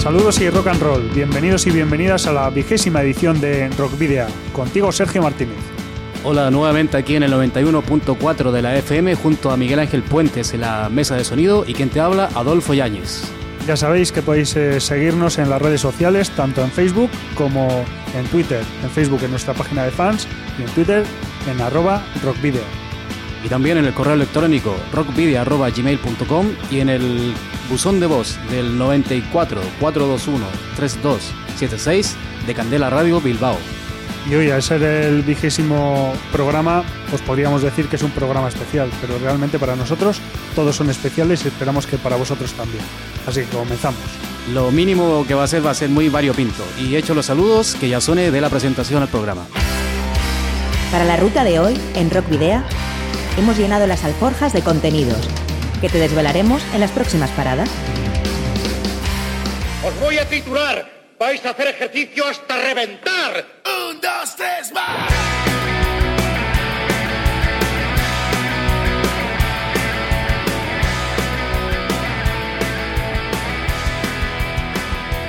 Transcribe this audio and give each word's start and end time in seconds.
Saludos 0.00 0.40
y 0.40 0.48
rock 0.48 0.68
and 0.68 0.80
roll, 0.80 1.10
bienvenidos 1.14 1.66
y 1.66 1.70
bienvenidas 1.70 2.26
a 2.26 2.32
la 2.32 2.48
vigésima 2.48 3.02
edición 3.02 3.38
de 3.38 3.68
Rock 3.76 3.98
Video. 3.98 4.26
Contigo 4.54 4.90
Sergio 4.92 5.20
Martínez. 5.20 5.58
Hola 6.24 6.50
nuevamente 6.50 6.96
aquí 6.96 7.16
en 7.16 7.22
el 7.22 7.30
91.4 7.34 8.50
de 8.50 8.62
la 8.62 8.76
FM 8.78 9.14
junto 9.16 9.50
a 9.50 9.58
Miguel 9.58 9.78
Ángel 9.78 10.02
Puentes 10.02 10.54
en 10.54 10.62
la 10.62 10.88
mesa 10.88 11.16
de 11.16 11.24
sonido 11.24 11.64
y 11.66 11.74
quien 11.74 11.90
te 11.90 12.00
habla 12.00 12.30
Adolfo 12.34 12.72
Yáñez. 12.72 13.24
Ya 13.66 13.76
sabéis 13.76 14.10
que 14.10 14.22
podéis 14.22 14.56
eh, 14.56 14.80
seguirnos 14.80 15.36
en 15.36 15.50
las 15.50 15.60
redes 15.60 15.82
sociales, 15.82 16.30
tanto 16.30 16.62
en 16.62 16.70
Facebook 16.70 17.10
como 17.34 17.68
en 18.18 18.24
Twitter. 18.28 18.64
En 18.82 18.88
Facebook 18.88 19.20
en 19.22 19.32
nuestra 19.32 19.52
página 19.52 19.84
de 19.84 19.90
fans 19.90 20.26
y 20.58 20.62
en 20.62 20.68
Twitter 20.70 21.04
en 21.46 21.60
arroba 21.60 22.02
rockvideo. 22.24 22.89
Y 23.44 23.48
también 23.48 23.78
en 23.78 23.86
el 23.86 23.94
correo 23.94 24.14
electrónico 24.14 24.76
rockvideo.gmail.com 24.92 26.46
y 26.70 26.80
en 26.80 26.88
el 26.90 27.34
buzón 27.70 28.00
de 28.00 28.06
voz 28.06 28.38
del 28.50 28.76
94 28.76 29.60
421 29.80 30.46
3276 30.76 32.16
de 32.46 32.54
Candela 32.54 32.90
Radio 32.90 33.20
Bilbao. 33.20 33.56
Y 34.28 34.34
hoy, 34.34 34.50
al 34.50 34.62
ser 34.62 34.82
el 34.82 35.22
vigésimo 35.22 36.12
programa, 36.30 36.84
os 37.12 37.22
podríamos 37.22 37.62
decir 37.62 37.86
que 37.86 37.96
es 37.96 38.02
un 38.02 38.10
programa 38.10 38.48
especial, 38.48 38.90
pero 39.00 39.18
realmente 39.18 39.58
para 39.58 39.76
nosotros 39.76 40.20
todos 40.54 40.76
son 40.76 40.90
especiales 40.90 41.44
y 41.44 41.48
esperamos 41.48 41.86
que 41.86 41.96
para 41.96 42.16
vosotros 42.16 42.52
también. 42.52 42.84
Así 43.26 43.40
que 43.40 43.56
comenzamos. 43.56 44.00
Lo 44.52 44.70
mínimo 44.70 45.24
que 45.26 45.34
va 45.34 45.44
a 45.44 45.46
ser 45.46 45.64
va 45.64 45.70
a 45.70 45.74
ser 45.74 45.88
muy 45.88 46.08
variopinto. 46.08 46.62
Y 46.78 46.96
hecho 46.96 47.14
los 47.14 47.26
saludos, 47.26 47.76
que 47.80 47.88
ya 47.88 48.00
suene 48.00 48.30
de 48.30 48.40
la 48.40 48.50
presentación 48.50 49.02
al 49.02 49.08
programa. 49.08 49.46
Para 50.90 51.04
la 51.04 51.16
ruta 51.16 51.44
de 51.44 51.58
hoy, 51.58 51.78
en 51.94 52.10
Rock 52.10 52.28
Video, 52.28 52.62
hemos 53.38 53.58
llenado 53.58 53.86
las 53.86 54.04
alforjas 54.04 54.52
de 54.52 54.62
contenidos 54.62 55.28
que 55.80 55.88
te 55.88 55.98
desvelaremos 55.98 56.62
en 56.74 56.80
las 56.80 56.90
próximas 56.90 57.30
paradas. 57.30 57.70
Os 59.86 59.98
voy 60.00 60.18
a 60.18 60.28
titular. 60.28 61.00
Vais 61.18 61.44
a 61.44 61.50
hacer 61.50 61.68
ejercicio 61.68 62.26
hasta 62.26 62.56
reventar. 62.56 63.44
Un, 63.90 64.00
dos, 64.00 64.36
tres, 64.36 64.72
más. 64.72 65.12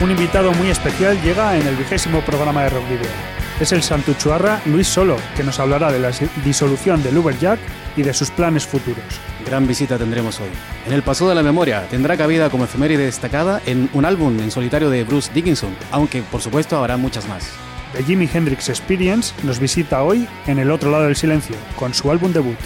Un 0.02 0.10
invitado 0.10 0.52
muy 0.54 0.70
especial 0.70 1.22
llega 1.22 1.56
en 1.58 1.68
el 1.68 1.76
vigésimo 1.76 2.22
programa 2.22 2.64
de 2.64 2.70
Rock 2.70 2.90
Video. 2.90 3.31
Es 3.62 3.72
el 3.72 3.84
santuchuarra 3.84 4.60
Luis 4.66 4.88
Solo, 4.88 5.18
que 5.38 5.44
nos 5.44 5.60
hablará 5.60 5.92
de 5.92 6.00
la 6.00 6.10
disolución 6.44 7.04
del 7.04 7.20
Uberjack 7.20 7.60
y 7.96 8.02
de 8.02 8.12
sus 8.12 8.32
planes 8.32 8.66
futuros. 8.66 9.04
Gran 9.46 9.68
visita 9.68 10.00
tendremos 10.00 10.40
hoy. 10.40 10.50
En 10.88 10.94
el 10.94 11.04
Paso 11.04 11.30
de 11.30 11.36
la 11.36 11.44
Memoria 11.44 11.86
tendrá 11.88 12.18
cabida 12.18 12.50
como 12.50 12.64
efeméride 12.64 13.06
destacada 13.06 13.62
en 13.68 13.88
un 13.94 14.06
álbum 14.06 14.40
en 14.40 14.50
solitario 14.50 14.90
de 14.90 15.04
Bruce 15.04 15.32
Dickinson, 15.32 15.76
aunque 15.92 16.24
por 16.24 16.42
supuesto 16.42 16.76
habrá 16.76 16.98
muchas 16.98 17.28
más. 17.28 17.52
The 17.94 18.04
Jimi 18.04 18.28
Hendrix 18.34 18.68
Experience 18.68 19.32
nos 19.44 19.60
visita 19.60 20.02
hoy 20.02 20.28
en 20.48 20.58
El 20.58 20.72
Otro 20.72 20.90
Lado 20.90 21.04
del 21.04 21.16
Silencio, 21.16 21.56
con 21.76 21.94
su 21.94 22.10
álbum 22.10 22.34
debut. 22.34 22.58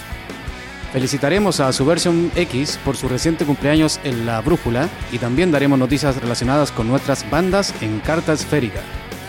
Felicitaremos 0.93 1.59
a 1.59 1.73
Subversion 1.73 2.31
X 2.37 2.79
por 2.85 2.95
su 2.95 3.09
reciente 3.09 3.43
cumpleaños 3.43 3.99
en 4.05 4.25
La 4.25 4.39
Brújula 4.39 4.87
y 5.11 5.17
también 5.17 5.51
daremos 5.51 5.77
noticias 5.77 6.15
relacionadas 6.15 6.71
con 6.71 6.87
nuestras 6.87 7.29
bandas 7.29 7.73
en 7.81 7.99
Carta 7.99 8.31
Esférica. 8.31 8.79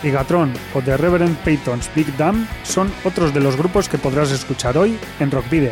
Gigatron 0.01 0.53
o 0.73 0.81
The 0.81 0.97
Reverend 0.97 1.37
Peyton's 1.37 1.89
Big 1.95 2.15
Dam 2.17 2.47
son 2.63 2.91
otros 3.03 3.33
de 3.33 3.39
los 3.39 3.57
grupos 3.57 3.89
que 3.89 3.97
podrás 3.97 4.31
escuchar 4.31 4.77
hoy 4.77 4.97
en 5.19 5.31
Rock 5.31 5.49
Video. 5.49 5.71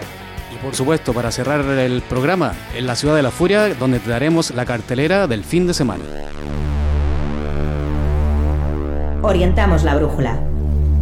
Y 0.53 0.57
por 0.63 0.75
supuesto, 0.75 1.13
para 1.13 1.31
cerrar 1.31 1.61
el 1.61 2.01
programa, 2.01 2.53
en 2.75 2.87
la 2.87 2.95
Ciudad 2.95 3.15
de 3.15 3.23
la 3.23 3.31
Furia, 3.31 3.73
donde 3.75 3.99
te 3.99 4.09
daremos 4.09 4.51
la 4.51 4.65
cartelera 4.65 5.27
del 5.27 5.43
fin 5.43 5.67
de 5.67 5.73
semana. 5.73 6.03
Orientamos 9.21 9.83
la 9.83 9.95
brújula, 9.95 10.39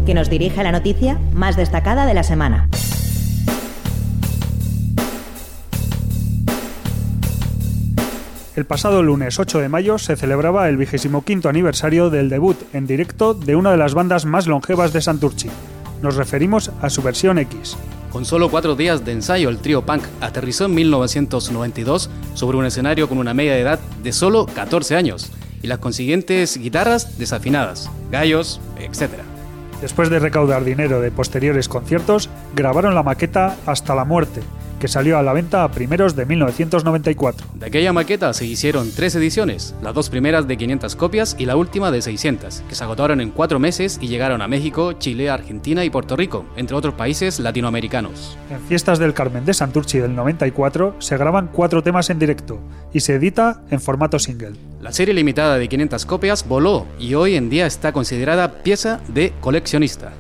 que 0.05 0.13
nos 0.13 0.29
dirige 0.29 0.61
a 0.61 0.63
la 0.63 0.71
noticia 0.71 1.19
más 1.33 1.55
destacada 1.55 2.05
de 2.05 2.13
la 2.13 2.23
semana. 2.23 2.69
El 8.55 8.65
pasado 8.65 9.01
lunes 9.01 9.39
8 9.39 9.57
de 9.59 9.67
mayo 9.67 9.97
se 9.97 10.15
celebraba 10.15 10.69
el 10.69 10.77
25 10.77 11.49
aniversario 11.49 12.11
del 12.11 12.29
debut 12.29 12.55
en 12.73 12.85
directo 12.85 13.33
de 13.33 13.55
una 13.55 13.71
de 13.71 13.77
las 13.77 13.95
bandas 13.95 14.25
más 14.25 14.45
longevas 14.45 14.93
de 14.93 15.01
Santurchi. 15.01 15.49
Nos 16.03 16.17
referimos 16.17 16.69
a 16.79 16.91
su 16.91 17.01
versión 17.01 17.39
X. 17.39 17.75
Con 18.11 18.25
solo 18.25 18.51
cuatro 18.51 18.75
días 18.75 19.03
de 19.03 19.13
ensayo, 19.13 19.49
el 19.49 19.57
trío 19.57 19.83
punk 19.83 20.03
aterrizó 20.21 20.65
en 20.65 20.75
1992 20.75 22.11
sobre 22.35 22.57
un 22.57 22.65
escenario 22.65 23.09
con 23.09 23.17
una 23.17 23.33
media 23.33 23.53
de 23.53 23.61
edad 23.61 23.79
de 24.03 24.11
solo 24.11 24.45
14 24.45 24.95
años 24.95 25.31
y 25.63 25.67
las 25.67 25.79
consiguientes 25.79 26.55
guitarras 26.55 27.17
desafinadas, 27.17 27.89
gallos, 28.11 28.61
etc. 28.77 29.13
Después 29.81 30.11
de 30.11 30.19
recaudar 30.19 30.63
dinero 30.63 31.01
de 31.01 31.09
posteriores 31.09 31.67
conciertos, 31.67 32.29
grabaron 32.55 32.93
la 32.93 33.01
maqueta 33.01 33.57
Hasta 33.65 33.95
la 33.95 34.05
muerte, 34.05 34.41
que 34.83 34.89
salió 34.89 35.17
a 35.17 35.23
la 35.23 35.31
venta 35.31 35.63
a 35.63 35.71
primeros 35.71 36.13
de 36.13 36.25
1994. 36.25 37.47
De 37.53 37.67
aquella 37.67 37.93
maqueta 37.93 38.33
se 38.33 38.45
hicieron 38.45 38.91
tres 38.93 39.15
ediciones, 39.15 39.73
las 39.81 39.93
dos 39.93 40.09
primeras 40.09 40.45
de 40.45 40.57
500 40.57 40.97
copias 40.97 41.37
y 41.39 41.45
la 41.45 41.55
última 41.55 41.89
de 41.89 42.01
600, 42.01 42.63
que 42.67 42.75
se 42.75 42.83
agotaron 42.83 43.21
en 43.21 43.31
cuatro 43.31 43.59
meses 43.59 43.97
y 44.01 44.09
llegaron 44.09 44.41
a 44.41 44.49
México, 44.49 44.91
Chile, 44.91 45.29
Argentina 45.29 45.85
y 45.85 45.89
Puerto 45.89 46.17
Rico, 46.17 46.43
entre 46.57 46.75
otros 46.75 46.95
países 46.95 47.39
latinoamericanos. 47.39 48.37
En 48.49 48.59
Fiestas 48.59 48.99
del 48.99 49.13
Carmen 49.13 49.45
de 49.45 49.53
Santurchi 49.53 49.99
del 49.99 50.15
94 50.15 50.97
se 50.99 51.15
graban 51.15 51.47
cuatro 51.53 51.81
temas 51.81 52.09
en 52.09 52.19
directo 52.19 52.59
y 52.91 52.99
se 52.99 53.15
edita 53.15 53.61
en 53.71 53.79
formato 53.79 54.19
single. 54.19 54.57
La 54.81 54.91
serie 54.91 55.13
limitada 55.13 55.57
de 55.57 55.69
500 55.69 56.05
copias 56.05 56.45
voló 56.45 56.87
y 56.99 57.13
hoy 57.13 57.35
en 57.35 57.49
día 57.49 57.67
está 57.67 57.93
considerada 57.93 58.63
pieza 58.63 58.99
de 59.07 59.31
coleccionista. 59.39 60.11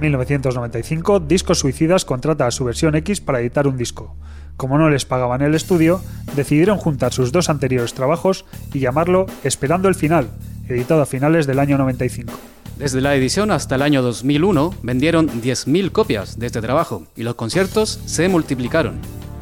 En 0.00 0.04
1995, 0.04 1.20
Discos 1.20 1.58
Suicidas 1.58 2.06
contrata 2.06 2.46
a 2.46 2.50
su 2.50 2.64
versión 2.64 2.94
X 2.94 3.20
para 3.20 3.38
editar 3.40 3.66
un 3.66 3.76
disco. 3.76 4.16
Como 4.56 4.78
no 4.78 4.88
les 4.88 5.04
pagaban 5.04 5.42
el 5.42 5.54
estudio, 5.54 6.00
decidieron 6.34 6.78
juntar 6.78 7.12
sus 7.12 7.32
dos 7.32 7.50
anteriores 7.50 7.92
trabajos 7.92 8.46
y 8.72 8.78
llamarlo 8.78 9.26
Esperando 9.44 9.88
el 9.88 9.94
Final, 9.94 10.30
editado 10.70 11.02
a 11.02 11.06
finales 11.06 11.46
del 11.46 11.58
año 11.58 11.76
95. 11.76 12.32
Desde 12.78 13.02
la 13.02 13.14
edición 13.14 13.50
hasta 13.50 13.74
el 13.74 13.82
año 13.82 14.00
2001 14.00 14.74
vendieron 14.82 15.28
10.000 15.28 15.92
copias 15.92 16.38
de 16.38 16.46
este 16.46 16.62
trabajo 16.62 17.02
y 17.14 17.22
los 17.22 17.34
conciertos 17.34 18.00
se 18.06 18.26
multiplicaron. 18.30 18.94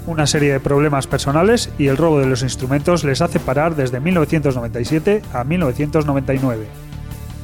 Una 0.09 0.27
serie 0.27 0.53
de 0.53 0.59
problemas 0.59 1.07
personales 1.07 1.71
y 1.79 1.87
el 1.87 1.97
robo 1.97 2.19
de 2.19 2.27
los 2.27 2.43
instrumentos 2.43 3.05
les 3.05 3.23
hace 3.23 3.39
parar 3.39 3.77
desde 3.77 4.01
1997 4.01 5.23
a 5.33 5.45
1999. 5.45 6.88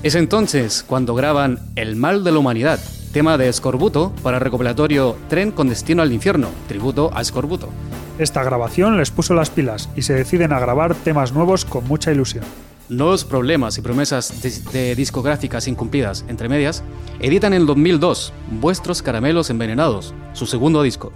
Es 0.05 0.15
entonces 0.17 0.85
cuando 0.87 1.15
graban 1.15 1.61
El 1.77 1.97
mal 1.97 2.25
de 2.25 2.31
la 2.31 2.39
humanidad, 2.39 2.79
tema 3.15 3.39
de 3.39 3.49
Escorbuto 3.49 4.13
para 4.23 4.37
el 4.37 4.43
recopilatorio 4.43 5.17
Tren 5.31 5.51
con 5.51 5.71
destino 5.71 6.03
al 6.03 6.13
infierno, 6.13 6.49
tributo 6.69 7.11
a 7.15 7.23
Escorbuto. 7.23 7.71
Esta 8.19 8.45
grabación 8.45 8.99
les 8.99 9.11
puso 9.11 9.33
las 9.33 9.49
pilas 9.49 9.89
y 9.97 10.03
se 10.03 10.13
deciden 10.13 10.53
a 10.53 10.61
grabar 10.61 10.95
temas 10.95 11.33
nuevos 11.33 11.65
con 11.65 11.89
mucha 11.89 12.13
ilusión. 12.13 12.45
Nuevos 12.91 13.25
problemas 13.25 13.79
y 13.79 13.81
promesas 13.81 14.43
de, 14.43 14.51
de, 14.79 14.95
discográficas 14.95 15.69
incumplidas, 15.69 16.27
entre 16.29 16.51
medias, 16.51 16.85
editan 17.21 17.55
en 17.55 17.65
2002 17.65 18.35
Vuestros 18.61 19.01
Caramelos 19.01 19.49
Envenenados, 19.49 20.13
su 20.35 20.45
segundo 20.45 20.83
disco. 20.83 21.13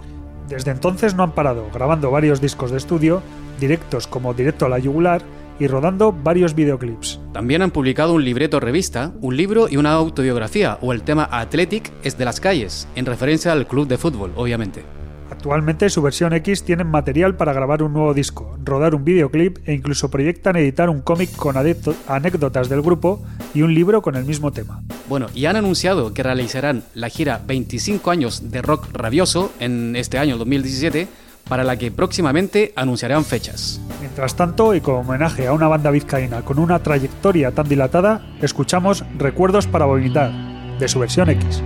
Desde 0.47 0.71
entonces 0.71 1.13
no 1.13 1.21
han 1.21 1.33
parado, 1.33 1.69
grabando 1.71 2.09
varios 2.09 2.41
discos 2.41 2.71
de 2.71 2.77
estudio, 2.77 3.21
directos 3.59 4.07
como 4.07 4.33
Directo 4.33 4.65
a 4.65 4.69
la 4.69 4.79
Yugular 4.79 5.21
y 5.59 5.67
rodando 5.67 6.11
varios 6.11 6.55
videoclips. 6.55 7.19
También 7.33 7.61
han 7.61 7.71
publicado 7.71 8.13
un 8.13 8.23
libreto 8.23 8.59
revista, 8.59 9.13
un 9.21 9.37
libro 9.37 9.67
y 9.69 9.77
una 9.77 9.91
autobiografía, 9.91 10.77
o 10.81 10.93
el 10.93 11.03
tema 11.03 11.27
Athletic 11.31 11.91
es 12.03 12.17
de 12.17 12.25
las 12.25 12.39
calles, 12.39 12.87
en 12.95 13.05
referencia 13.05 13.51
al 13.51 13.67
club 13.67 13.87
de 13.87 13.97
fútbol, 13.97 14.31
obviamente. 14.35 14.83
Actualmente 15.29 15.89
su 15.89 16.01
versión 16.01 16.33
X 16.33 16.63
tienen 16.63 16.87
material 16.87 17.35
para 17.35 17.53
grabar 17.53 17.83
un 17.83 17.93
nuevo 17.93 18.13
disco, 18.13 18.57
rodar 18.65 18.95
un 18.95 19.05
videoclip 19.05 19.59
e 19.65 19.73
incluso 19.73 20.09
proyectan 20.09 20.55
editar 20.55 20.89
un 20.89 21.01
cómic 21.01 21.33
con 21.35 21.55
anécdotas 21.55 22.67
del 22.67 22.81
grupo 22.81 23.23
y 23.53 23.61
un 23.61 23.73
libro 23.73 24.01
con 24.01 24.15
el 24.15 24.25
mismo 24.25 24.51
tema. 24.51 24.81
Bueno, 25.07 25.27
y 25.33 25.45
han 25.45 25.55
anunciado 25.55 26.13
que 26.13 26.23
realizarán 26.23 26.83
la 26.93 27.09
gira 27.09 27.41
25 27.45 28.11
años 28.11 28.51
de 28.51 28.61
rock 28.61 28.87
rabioso 28.91 29.51
en 29.59 29.95
este 29.95 30.17
año 30.17 30.37
2017 30.37 31.07
para 31.49 31.63
la 31.63 31.77
que 31.77 31.91
próximamente 31.91 32.71
anunciarán 32.75 33.25
fechas. 33.25 33.81
Mientras 33.99 34.35
tanto, 34.35 34.73
y 34.75 34.81
como 34.81 34.99
homenaje 34.99 35.47
a 35.47 35.53
una 35.53 35.67
banda 35.67 35.91
vizcaína 35.91 36.43
con 36.43 36.59
una 36.59 36.79
trayectoria 36.79 37.51
tan 37.51 37.67
dilatada, 37.67 38.25
escuchamos 38.41 39.03
Recuerdos 39.17 39.67
para 39.67 39.85
vomitar, 39.85 40.31
de 40.79 40.87
su 40.87 40.99
versión 40.99 41.29
X. 41.29 41.61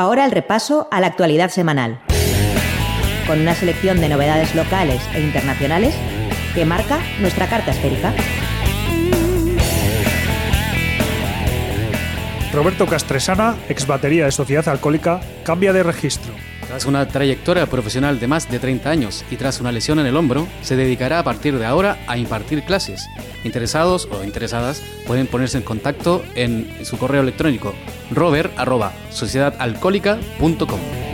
Ahora 0.00 0.24
el 0.24 0.30
repaso 0.30 0.86
a 0.92 1.00
la 1.00 1.08
actualidad 1.08 1.50
semanal, 1.50 1.98
con 3.26 3.40
una 3.40 3.56
selección 3.56 4.00
de 4.00 4.08
novedades 4.08 4.54
locales 4.54 5.02
e 5.12 5.20
internacionales 5.20 5.92
que 6.54 6.64
marca 6.64 7.00
nuestra 7.20 7.48
carta 7.48 7.72
esférica. 7.72 8.14
Roberto 12.52 12.86
Castresana, 12.86 13.56
ex 13.68 13.88
batería 13.88 14.26
de 14.26 14.30
Sociedad 14.30 14.68
Alcohólica, 14.68 15.18
cambia 15.42 15.72
de 15.72 15.82
registro. 15.82 16.32
Tras 16.68 16.84
una 16.84 17.08
trayectoria 17.08 17.66
profesional 17.66 18.20
de 18.20 18.26
más 18.26 18.50
de 18.50 18.58
30 18.58 18.90
años 18.90 19.24
y 19.30 19.36
tras 19.36 19.58
una 19.60 19.72
lesión 19.72 19.98
en 19.98 20.04
el 20.06 20.16
hombro, 20.16 20.46
se 20.60 20.76
dedicará 20.76 21.18
a 21.18 21.24
partir 21.24 21.58
de 21.58 21.64
ahora 21.64 21.96
a 22.06 22.18
impartir 22.18 22.62
clases. 22.62 23.08
Interesados 23.42 24.06
o 24.12 24.22
interesadas 24.22 24.82
pueden 25.06 25.26
ponerse 25.26 25.56
en 25.56 25.64
contacto 25.64 26.22
en 26.34 26.70
su 26.84 26.98
correo 26.98 27.22
electrónico 27.22 27.72
robert.sociedadalcohólica.com. 28.10 31.07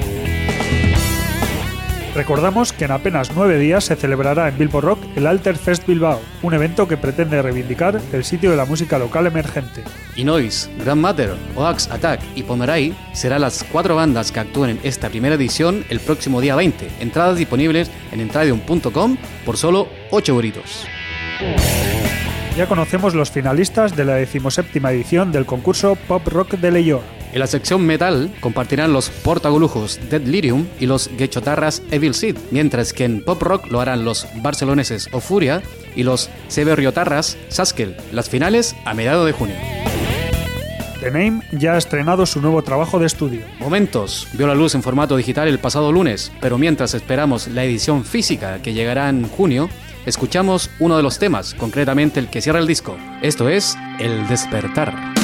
Recordamos 2.15 2.73
que 2.73 2.85
en 2.85 2.93
apenas 2.93 3.33
nueve 3.35 3.59
días 3.59 3.85
se 3.85 3.97
celebrará 3.97 4.49
en 4.49 4.57
Bilbo 4.57 4.81
Rock 4.81 5.01
el 5.17 5.27
Alter 5.27 5.57
Fest 5.57 5.85
Bilbao, 5.85 6.21
un 6.43 6.55
evento 6.55 6.87
que 6.87 6.97
pretende 6.97 7.43
reivindicar 7.43 8.01
el 8.13 8.25
sitio 8.25 8.53
de 8.53 8.57
la 8.57 8.67
música 8.67 9.01
local 9.01 9.27
emergente. 9.27 9.83
Y 10.15 10.23
Noise, 10.23 10.71
Grandmatter, 10.79 11.35
Oax 11.57 11.91
Attack 11.91 12.21
y 12.37 12.45
Pomeray 12.45 12.97
serán 13.13 13.41
las 13.41 13.65
cuatro 13.65 13.97
bandas 13.97 14.31
que 14.31 14.39
actúen 14.39 14.71
en 14.71 14.81
esta 14.85 15.09
primera 15.09 15.35
edición 15.35 15.85
el 15.89 15.99
próximo 15.99 16.41
día 16.41 16.55
20. 16.55 16.89
Entradas 17.01 17.37
disponibles 17.37 17.91
en 18.13 18.21
entradium.com 18.21 19.17
por 19.45 19.57
solo 19.57 19.89
8 20.13 20.33
euritos. 20.35 20.87
Ya 22.57 22.69
conocemos 22.69 23.17
los 23.17 23.33
finalistas 23.33 23.97
de 23.97 24.05
la 24.05 24.15
decimoséptima 24.15 24.93
edición 24.93 25.33
del 25.33 25.47
concurso 25.47 25.97
Pop 25.97 26.29
Rock 26.29 26.53
de 26.53 26.71
Leyor. 26.71 27.24
En 27.35 27.41
la 27.41 27.49
sección 27.49 27.85
metal 27.85 28.33
compartirán 28.39 28.93
los 28.93 29.11
portagolujos 29.11 29.99
Dead 30.09 30.23
Lyrium 30.23 30.69
y 30.79 30.87
los 30.87 31.11
gechotarras 31.19 31.83
Evil 31.91 32.15
Seed, 32.15 32.37
mientras 32.53 32.93
que 32.93 33.05
en 33.05 33.25
pop 33.25 33.43
rock 33.43 33.67
lo 33.73 33.81
harán 33.81 34.05
los 34.05 34.29
barceloneses 34.37 35.09
Ofuria 35.11 35.61
y 35.97 36.05
los 36.05 36.31
severriotarras 36.47 37.37
Saskel. 37.49 37.97
Las 38.13 38.31
finales 38.31 38.77
a 38.85 38.95
mediados 38.95 39.27
de 39.27 39.33
junio. 39.33 39.57
The 41.01 41.11
Name 41.11 41.43
ya 41.51 41.75
ha 41.75 41.79
estrenado 41.79 42.25
su 42.25 42.41
nuevo 42.41 42.63
trabajo 42.63 43.01
de 43.01 43.07
estudio. 43.07 43.45
Momentos 43.59 44.29
vio 44.35 44.47
la 44.47 44.55
luz 44.55 44.77
en 44.77 44.85
formato 44.85 45.17
digital 45.17 45.49
el 45.49 45.59
pasado 45.59 45.91
lunes, 45.91 46.31
pero 46.41 46.57
mientras 46.57 46.95
esperamos 46.95 47.49
la 47.49 47.65
edición 47.65 48.05
física 48.05 48.63
que 48.63 48.75
llegará 48.75 49.09
en 49.09 49.27
junio, 49.27 49.69
escuchamos 50.07 50.71
uno 50.79 50.97
de 50.97 51.03
los 51.03 51.19
temas, 51.19 51.55
concretamente 51.55 52.21
el 52.21 52.31
que 52.31 52.41
cierra 52.41 52.61
el 52.61 52.69
disco. 52.69 52.97
Esto 53.23 53.49
es 53.49 53.77
El 53.99 54.29
despertar. 54.29 55.24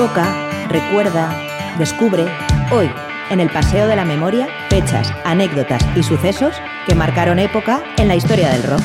Evoca, 0.00 0.66
recuerda, 0.70 1.30
descubre, 1.76 2.24
hoy, 2.72 2.90
en 3.28 3.38
el 3.38 3.50
Paseo 3.50 3.86
de 3.86 3.96
la 3.96 4.06
Memoria, 4.06 4.48
fechas, 4.70 5.12
anécdotas 5.26 5.86
y 5.94 6.02
sucesos 6.02 6.54
que 6.86 6.94
marcaron 6.94 7.38
época 7.38 7.82
en 7.98 8.08
la 8.08 8.16
historia 8.16 8.48
del 8.48 8.62
rock. 8.62 8.80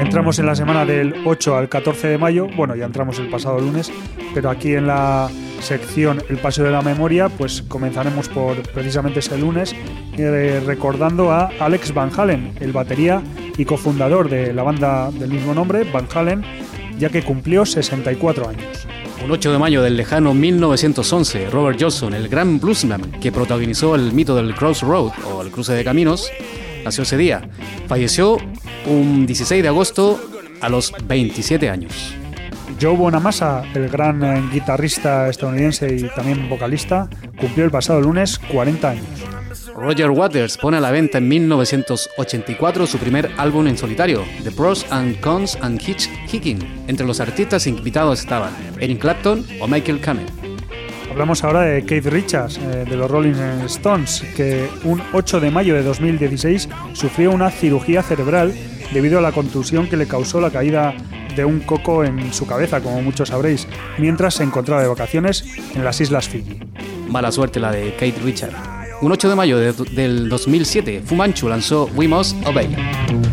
entramos 0.00 0.38
en 0.40 0.46
la 0.46 0.56
semana 0.56 0.84
del 0.84 1.14
8 1.24 1.56
al 1.56 1.68
14 1.68 2.08
de 2.08 2.18
mayo, 2.18 2.48
bueno, 2.56 2.74
ya 2.74 2.86
entramos 2.86 3.20
el 3.20 3.28
pasado 3.28 3.60
lunes, 3.60 3.92
pero 4.34 4.50
aquí 4.50 4.74
en 4.74 4.88
la 4.88 5.30
sección 5.60 6.22
El 6.28 6.38
Paseo 6.38 6.64
de 6.64 6.70
la 6.70 6.82
Memoria, 6.82 7.28
pues 7.28 7.62
comenzaremos 7.62 8.28
por 8.28 8.60
precisamente 8.72 9.20
ese 9.20 9.38
lunes, 9.38 9.76
eh, 10.18 10.60
recordando 10.60 11.30
a 11.30 11.50
Alex 11.60 11.94
Van 11.94 12.10
Halen, 12.16 12.52
el 12.60 12.72
batería 12.72 13.22
y 13.56 13.64
cofundador 13.64 14.28
de 14.28 14.52
la 14.52 14.62
banda 14.62 15.10
del 15.10 15.30
mismo 15.30 15.54
nombre, 15.54 15.84
Van 15.84 16.08
Halen, 16.12 16.42
ya 16.98 17.08
que 17.08 17.22
cumplió 17.22 17.64
64 17.64 18.48
años. 18.48 18.86
Un 19.24 19.30
8 19.30 19.52
de 19.52 19.58
mayo 19.58 19.82
del 19.82 19.96
lejano 19.96 20.34
1911, 20.34 21.50
Robert 21.50 21.78
Johnson, 21.80 22.14
el 22.14 22.28
gran 22.28 22.60
bluesman 22.60 23.02
que 23.20 23.32
protagonizó 23.32 23.94
el 23.94 24.12
mito 24.12 24.36
del 24.36 24.54
Crossroad 24.54 25.12
o 25.24 25.42
el 25.42 25.50
cruce 25.50 25.72
de 25.72 25.84
caminos, 25.84 26.30
nació 26.84 27.02
ese 27.02 27.16
día. 27.16 27.48
Falleció 27.88 28.38
un 28.86 29.26
16 29.26 29.62
de 29.62 29.68
agosto 29.68 30.20
a 30.60 30.68
los 30.68 30.92
27 31.06 31.68
años. 31.68 32.14
Joe 32.80 32.96
Bonamassa, 32.96 33.64
el 33.74 33.88
gran 33.88 34.22
eh, 34.22 34.42
guitarrista 34.52 35.28
estadounidense 35.28 35.94
y 35.96 36.08
también 36.14 36.48
vocalista, 36.48 37.08
cumplió 37.40 37.64
el 37.64 37.70
pasado 37.70 38.00
lunes 38.00 38.38
40 38.38 38.90
años. 38.90 39.37
Roger 39.80 40.10
Waters 40.10 40.56
pone 40.58 40.76
a 40.76 40.80
la 40.80 40.90
venta 40.90 41.18
en 41.18 41.28
1984 41.28 42.86
su 42.86 42.98
primer 42.98 43.30
álbum 43.36 43.68
en 43.68 43.78
solitario, 43.78 44.24
The 44.42 44.50
Pros 44.50 44.84
and 44.90 45.20
Cons 45.20 45.56
and 45.60 45.80
Hitchhiking. 45.80 46.58
Entre 46.88 47.06
los 47.06 47.20
artistas 47.20 47.66
invitados 47.68 48.18
estaban 48.18 48.52
Eric 48.80 48.98
Clapton 48.98 49.46
o 49.60 49.68
Michael 49.68 50.00
Kamen. 50.00 50.26
Hablamos 51.10 51.44
ahora 51.44 51.62
de 51.62 51.84
Keith 51.84 52.06
Richards, 52.06 52.58
eh, 52.58 52.86
de 52.88 52.96
los 52.96 53.08
Rolling 53.08 53.34
Stones, 53.66 54.24
que 54.36 54.68
un 54.82 55.00
8 55.12 55.38
de 55.38 55.50
mayo 55.50 55.74
de 55.74 55.84
2016 55.84 56.68
sufrió 56.92 57.30
una 57.30 57.50
cirugía 57.50 58.02
cerebral 58.02 58.52
debido 58.92 59.18
a 59.18 59.22
la 59.22 59.32
contusión 59.32 59.88
que 59.88 59.96
le 59.96 60.08
causó 60.08 60.40
la 60.40 60.50
caída 60.50 60.94
de 61.36 61.44
un 61.44 61.60
coco 61.60 62.02
en 62.02 62.32
su 62.32 62.46
cabeza, 62.46 62.80
como 62.80 63.00
muchos 63.00 63.28
sabréis, 63.28 63.68
mientras 63.96 64.34
se 64.34 64.42
encontraba 64.42 64.82
de 64.82 64.88
vacaciones 64.88 65.44
en 65.74 65.84
las 65.84 66.00
Islas 66.00 66.28
Fiji. 66.28 66.58
Mala 67.08 67.30
suerte 67.30 67.60
la 67.60 67.70
de 67.70 67.92
Kate 67.92 68.20
Richard. 68.24 68.77
Un 69.00 69.12
8 69.12 69.28
de 69.28 69.34
mayo 69.36 69.58
del 69.58 70.28
2007, 70.28 71.02
Fumanchu 71.04 71.48
lanzó 71.48 71.88
We 71.94 72.08
Must 72.08 72.34
Obey. 72.46 73.27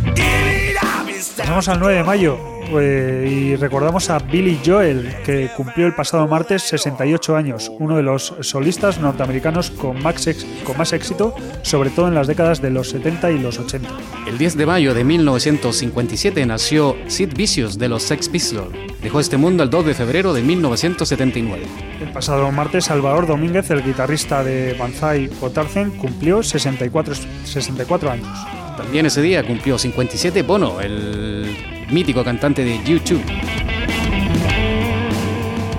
Pasamos 1.46 1.68
al 1.68 1.80
9 1.80 1.98
de 1.98 2.04
mayo, 2.04 2.40
pues, 2.72 3.32
y 3.32 3.56
recordamos 3.56 4.10
a 4.10 4.18
Billy 4.18 4.60
Joel, 4.66 5.16
que 5.24 5.48
cumplió 5.56 5.86
el 5.86 5.94
pasado 5.94 6.26
martes 6.28 6.64
68 6.64 7.36
años, 7.36 7.72
uno 7.78 7.98
de 7.98 8.02
los 8.02 8.34
solistas 8.42 9.00
norteamericanos 9.00 9.70
con 9.70 10.02
más, 10.02 10.28
con 10.64 10.76
más 10.76 10.92
éxito, 10.92 11.36
sobre 11.62 11.92
todo 11.92 12.08
en 12.08 12.16
las 12.16 12.26
décadas 12.26 12.64
de 12.64 12.72
los 12.72 12.90
70 12.90 13.30
y 13.30 13.38
los 13.38 13.60
80. 13.60 13.88
El 14.26 14.40
10 14.40 14.58
de 14.58 14.66
mayo 14.66 14.96
de 14.96 15.04
1957 15.04 16.44
nació 16.48 16.96
Sid 17.06 17.36
Vicious 17.36 17.78
de 17.78 17.90
los 17.90 18.02
Sex 18.02 18.28
Pistols. 18.28 18.76
Dejó 19.04 19.20
este 19.20 19.38
mundo 19.38 19.62
el 19.62 19.70
2 19.70 19.86
de 19.86 19.94
febrero 19.94 20.34
de 20.34 20.42
1979. 20.42 21.64
El 22.02 22.12
pasado 22.12 22.52
martes, 22.52 22.86
Salvador 22.86 23.28
Domínguez, 23.28 23.70
el 23.70 23.84
guitarrista 23.84 24.44
de 24.44 24.74
Banzai 24.74 25.30
o 25.42 25.52
cumplió 26.00 26.42
64, 26.42 27.14
64 27.44 28.10
años. 28.10 28.65
También 28.78 29.06
ese 29.06 29.22
día 29.22 29.44
cumplió 29.44 29.78
57 29.78 30.44
Bono, 30.44 30.82
el 30.82 31.56
mítico 31.92 32.24
cantante 32.24 32.64
de 32.64 32.84
YouTube. 32.84 33.24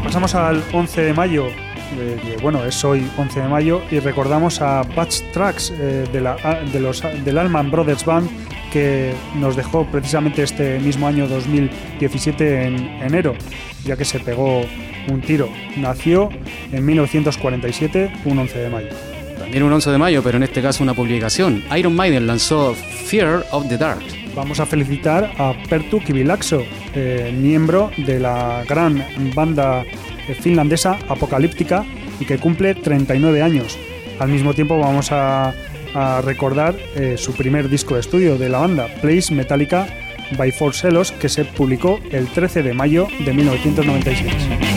Pasamos 0.02 0.34
al 0.34 0.64
11 0.72 1.02
de 1.02 1.12
mayo, 1.12 1.46
eh, 1.48 2.36
bueno, 2.40 2.64
es 2.64 2.82
hoy 2.84 3.06
11 3.16 3.40
de 3.40 3.48
mayo, 3.48 3.82
y 3.90 3.98
recordamos 3.98 4.62
a 4.62 4.82
Batch 4.82 5.20
Tracks 5.32 5.72
eh, 5.76 6.06
de, 6.10 6.20
la, 6.20 6.36
de 6.72 6.80
los, 6.80 7.02
del 7.24 7.38
Allman 7.38 7.70
Brothers 7.70 8.04
Band 8.04 8.30
que 8.72 9.14
nos 9.36 9.56
dejó 9.56 9.86
precisamente 9.86 10.42
este 10.42 10.78
mismo 10.80 11.06
año 11.06 11.28
2017 11.28 12.66
en 12.66 12.76
enero, 13.02 13.34
ya 13.84 13.96
que 13.96 14.04
se 14.04 14.20
pegó 14.20 14.62
un 15.08 15.20
tiro. 15.20 15.48
Nació 15.76 16.30
en 16.72 16.84
1947, 16.84 18.12
un 18.24 18.38
11 18.38 18.58
de 18.58 18.68
mayo. 18.68 19.15
También 19.38 19.62
un 19.62 19.72
11 19.72 19.90
de 19.90 19.98
mayo, 19.98 20.22
pero 20.22 20.36
en 20.36 20.42
este 20.42 20.62
caso 20.62 20.82
una 20.82 20.94
publicación. 20.94 21.64
Iron 21.76 21.94
Maiden 21.94 22.26
lanzó 22.26 22.74
Fear 22.74 23.46
of 23.52 23.68
the 23.68 23.76
Dark 23.76 24.02
vamos 24.36 24.60
a 24.60 24.66
felicitar 24.66 25.32
a 25.38 25.54
Pertu 25.68 25.98
Kivilaxo, 25.98 26.62
eh, 26.94 27.34
miembro 27.36 27.90
de 27.96 28.20
la 28.20 28.62
gran 28.68 29.02
banda 29.34 29.82
eh, 30.28 30.34
finlandesa 30.34 30.98
Apocalíptica 31.08 31.84
y 32.20 32.26
que 32.26 32.38
cumple 32.38 32.74
39 32.74 33.42
años. 33.42 33.78
Al 34.20 34.28
mismo 34.28 34.54
tiempo 34.54 34.78
vamos 34.78 35.10
a, 35.10 35.52
recordar 36.22 36.76
eh, 36.94 37.14
su 37.16 37.32
primer 37.32 37.70
disco 37.70 37.94
de 37.94 38.00
estudio 38.00 38.36
de 38.36 38.50
la 38.50 38.58
banda, 38.58 38.86
Place 39.00 39.32
Metallica 39.32 39.86
by 40.36 40.52
Four 40.52 40.74
Celos, 40.74 41.10
que 41.12 41.30
se 41.30 41.46
publicó 41.46 42.00
el 42.12 42.26
13 42.26 42.62
de 42.62 42.74
mayo 42.74 43.08
de 43.24 43.32
1996. 43.32 44.75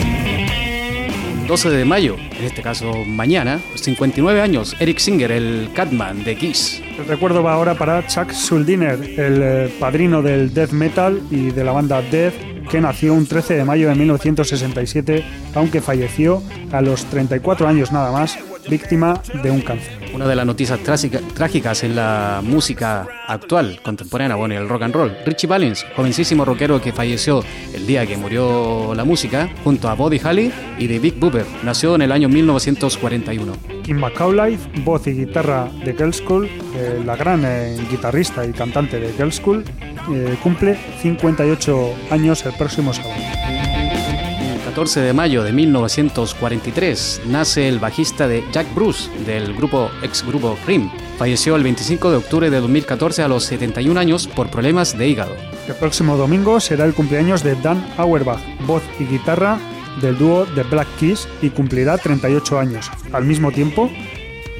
12 1.50 1.70
de 1.70 1.84
mayo, 1.84 2.14
en 2.38 2.44
este 2.44 2.62
caso 2.62 2.92
mañana, 3.04 3.58
59 3.74 4.40
años, 4.40 4.76
Eric 4.78 4.98
Singer, 4.98 5.32
el 5.32 5.70
Catman 5.74 6.22
de 6.22 6.36
Kiss. 6.36 6.80
El 6.96 7.06
recuerdo 7.06 7.42
va 7.42 7.54
ahora 7.54 7.74
para 7.74 8.06
Chuck 8.06 8.30
Schuldiner, 8.30 9.18
el 9.18 9.42
eh, 9.42 9.74
padrino 9.80 10.22
del 10.22 10.54
death 10.54 10.70
metal 10.70 11.20
y 11.28 11.50
de 11.50 11.64
la 11.64 11.72
banda 11.72 12.02
Death, 12.02 12.34
que 12.70 12.80
nació 12.80 13.14
un 13.14 13.26
13 13.26 13.54
de 13.54 13.64
mayo 13.64 13.88
de 13.88 13.96
1967, 13.96 15.24
aunque 15.56 15.80
falleció 15.80 16.40
a 16.70 16.82
los 16.82 17.04
34 17.06 17.66
años 17.66 17.90
nada 17.90 18.12
más, 18.12 18.38
víctima 18.68 19.20
de 19.42 19.50
un 19.50 19.60
cáncer. 19.60 19.98
Una 20.12 20.26
de 20.26 20.34
las 20.34 20.44
noticias 20.44 20.80
trágicas 21.34 21.84
en 21.84 21.94
la 21.94 22.40
música 22.42 23.06
actual, 23.28 23.80
contemporánea, 23.82 24.36
bueno, 24.36 24.56
el 24.56 24.68
rock 24.68 24.82
and 24.82 24.94
roll. 24.94 25.16
Richie 25.24 25.46
Valens, 25.46 25.86
jovencísimo 25.94 26.44
rockero 26.44 26.80
que 26.80 26.92
falleció 26.92 27.44
el 27.72 27.86
día 27.86 28.06
que 28.06 28.16
murió 28.16 28.92
la 28.94 29.04
música, 29.04 29.48
junto 29.62 29.88
a 29.88 29.94
Buddy 29.94 30.20
Holly 30.22 30.52
y 30.78 30.86
de 30.86 30.98
Big 30.98 31.14
Booper. 31.14 31.46
Nació 31.62 31.94
en 31.94 32.02
el 32.02 32.12
año 32.12 32.28
1941. 32.28 33.52
Kim 33.84 33.98
McAuliffe, 33.98 34.68
voz 34.82 35.06
y 35.06 35.12
guitarra 35.12 35.68
de 35.84 35.92
Girl 35.94 36.12
School, 36.12 36.48
eh, 36.74 37.02
la 37.04 37.16
gran 37.16 37.42
eh, 37.44 37.76
guitarrista 37.90 38.44
y 38.44 38.52
cantante 38.52 38.98
de 38.98 39.12
Girl 39.12 39.32
School, 39.32 39.64
eh, 40.12 40.36
cumple 40.42 40.76
58 41.00 41.94
años 42.10 42.44
el 42.46 42.52
próximo 42.54 42.92
sábado. 42.92 43.59
14 44.70 45.00
de 45.00 45.12
mayo 45.12 45.42
de 45.42 45.52
1943 45.52 47.22
nace 47.26 47.68
el 47.68 47.80
bajista 47.80 48.28
de 48.28 48.44
Jack 48.52 48.72
Bruce 48.72 49.10
del 49.26 49.52
grupo 49.52 49.90
ex 50.00 50.24
grupo 50.24 50.56
Cream. 50.64 50.88
Falleció 51.18 51.56
el 51.56 51.64
25 51.64 52.08
de 52.08 52.16
octubre 52.18 52.50
de 52.50 52.60
2014 52.60 53.24
a 53.24 53.28
los 53.28 53.42
71 53.46 53.98
años 53.98 54.28
por 54.28 54.48
problemas 54.48 54.96
de 54.96 55.08
hígado. 55.08 55.34
El 55.66 55.74
próximo 55.74 56.16
domingo 56.16 56.60
será 56.60 56.84
el 56.84 56.94
cumpleaños 56.94 57.42
de 57.42 57.56
Dan 57.56 57.84
Auerbach, 57.96 58.38
voz 58.64 58.84
y 59.00 59.06
guitarra 59.06 59.58
del 60.00 60.16
dúo 60.16 60.46
The 60.54 60.62
Black 60.62 60.86
Keys 61.00 61.26
y 61.42 61.50
cumplirá 61.50 61.98
38 61.98 62.60
años. 62.60 62.92
Al 63.10 63.24
mismo 63.24 63.50
tiempo, 63.50 63.90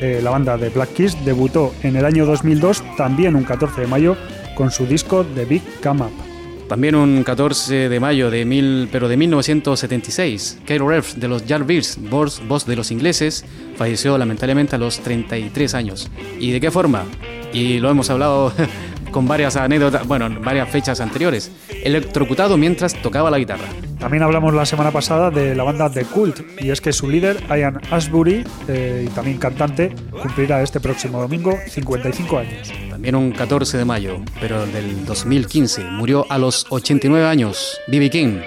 eh, 0.00 0.18
la 0.20 0.30
banda 0.30 0.56
de 0.56 0.70
Black 0.70 0.92
Keys 0.92 1.24
debutó 1.24 1.72
en 1.84 1.94
el 1.94 2.04
año 2.04 2.26
2002, 2.26 2.82
también 2.96 3.36
un 3.36 3.44
14 3.44 3.82
de 3.82 3.86
mayo, 3.86 4.16
con 4.56 4.72
su 4.72 4.86
disco 4.86 5.24
The 5.36 5.44
Big 5.44 5.62
Come 5.80 6.02
Up. 6.02 6.29
También 6.70 6.94
un 6.94 7.24
14 7.24 7.88
de 7.88 7.98
mayo 7.98 8.30
de 8.30 8.44
mil, 8.44 8.88
pero 8.92 9.08
de 9.08 9.16
1976, 9.16 10.60
Kyle 10.64 10.86
Reff 10.86 11.16
de 11.16 11.26
los 11.26 11.44
Yardbirds, 11.44 11.98
voz, 12.08 12.40
voz 12.46 12.64
de 12.64 12.76
los 12.76 12.92
ingleses, 12.92 13.44
falleció 13.74 14.16
lamentablemente 14.16 14.76
a 14.76 14.78
los 14.78 15.00
33 15.00 15.74
años. 15.74 16.08
¿Y 16.38 16.52
de 16.52 16.60
qué 16.60 16.70
forma? 16.70 17.06
Y 17.52 17.80
lo 17.80 17.90
hemos 17.90 18.08
hablado 18.08 18.52
con 19.10 19.26
varias 19.26 19.56
anécdotas, 19.56 20.06
bueno, 20.06 20.28
varias 20.40 20.68
fechas 20.68 21.00
anteriores. 21.00 21.50
Electrocutado 21.82 22.56
mientras 22.56 22.94
tocaba 22.94 23.30
la 23.30 23.38
guitarra. 23.38 23.64
También 23.98 24.22
hablamos 24.22 24.54
la 24.54 24.64
semana 24.64 24.90
pasada 24.90 25.30
de 25.30 25.54
la 25.54 25.64
banda 25.64 25.90
The 25.90 26.04
Cult, 26.04 26.40
y 26.60 26.70
es 26.70 26.80
que 26.80 26.92
su 26.92 27.08
líder, 27.10 27.42
Ian 27.48 27.80
Ashbury, 27.90 28.44
eh, 28.68 29.06
y 29.06 29.10
también 29.10 29.38
cantante, 29.38 29.94
cumplirá 30.10 30.62
este 30.62 30.80
próximo 30.80 31.20
domingo 31.20 31.58
55 31.68 32.38
años. 32.38 32.72
También 32.88 33.14
un 33.14 33.32
14 33.32 33.78
de 33.78 33.84
mayo, 33.84 34.20
pero 34.40 34.66
del 34.66 35.04
2015, 35.04 35.84
murió 35.84 36.26
a 36.28 36.38
los 36.38 36.66
89 36.70 37.26
años 37.26 37.80
B.B. 37.88 38.10
King, 38.10 38.38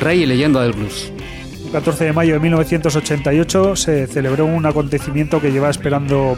rey 0.00 0.22
y 0.22 0.26
leyenda 0.26 0.62
del 0.62 0.72
blues. 0.72 1.12
Un 1.64 1.72
14 1.72 2.04
de 2.06 2.12
mayo 2.12 2.34
de 2.34 2.40
1988 2.40 3.76
se 3.76 4.06
celebró 4.06 4.46
un 4.46 4.66
acontecimiento 4.66 5.40
que 5.40 5.52
lleva 5.52 5.70
esperando 5.70 6.36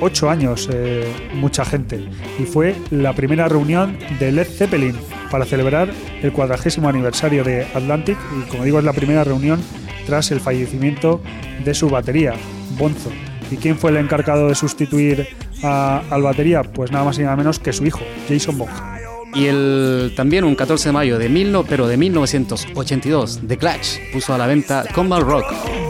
ocho 0.00 0.30
años 0.30 0.68
eh, 0.72 1.12
mucha 1.34 1.64
gente 1.64 2.08
y 2.38 2.44
fue 2.44 2.74
la 2.90 3.14
primera 3.14 3.48
reunión 3.48 3.98
de 4.18 4.32
Led 4.32 4.46
Zeppelin 4.46 4.96
para 5.30 5.44
celebrar 5.44 5.90
el 6.22 6.32
cuadragésimo 6.32 6.88
aniversario 6.88 7.44
de 7.44 7.64
Atlantic 7.74 8.18
y 8.38 8.48
como 8.48 8.64
digo 8.64 8.78
es 8.78 8.84
la 8.84 8.92
primera 8.92 9.24
reunión 9.24 9.60
tras 10.06 10.30
el 10.30 10.40
fallecimiento 10.40 11.20
de 11.64 11.74
su 11.74 11.88
batería, 11.88 12.34
Bonzo. 12.78 13.10
¿Y 13.50 13.56
quién 13.56 13.76
fue 13.76 13.90
el 13.90 13.98
encargado 13.98 14.48
de 14.48 14.54
sustituir 14.54 15.28
al 15.62 16.22
batería, 16.22 16.62
pues 16.62 16.90
nada 16.90 17.04
más 17.04 17.18
y 17.18 17.22
nada 17.22 17.36
menos 17.36 17.58
que 17.58 17.72
su 17.72 17.84
hijo, 17.84 18.00
Jason 18.28 18.58
Bonham. 18.58 18.98
Y 19.34 19.46
el, 19.46 20.12
también 20.16 20.44
un 20.44 20.54
14 20.54 20.88
de 20.88 20.92
mayo 20.92 21.18
de, 21.18 21.28
mil 21.28 21.56
pero 21.68 21.86
de 21.86 21.96
1982, 21.96 23.40
The 23.46 23.56
Clash 23.56 23.98
puso 24.12 24.34
a 24.34 24.38
la 24.38 24.46
venta 24.46 24.84
Combat 24.92 25.20
Rock. 25.20 25.89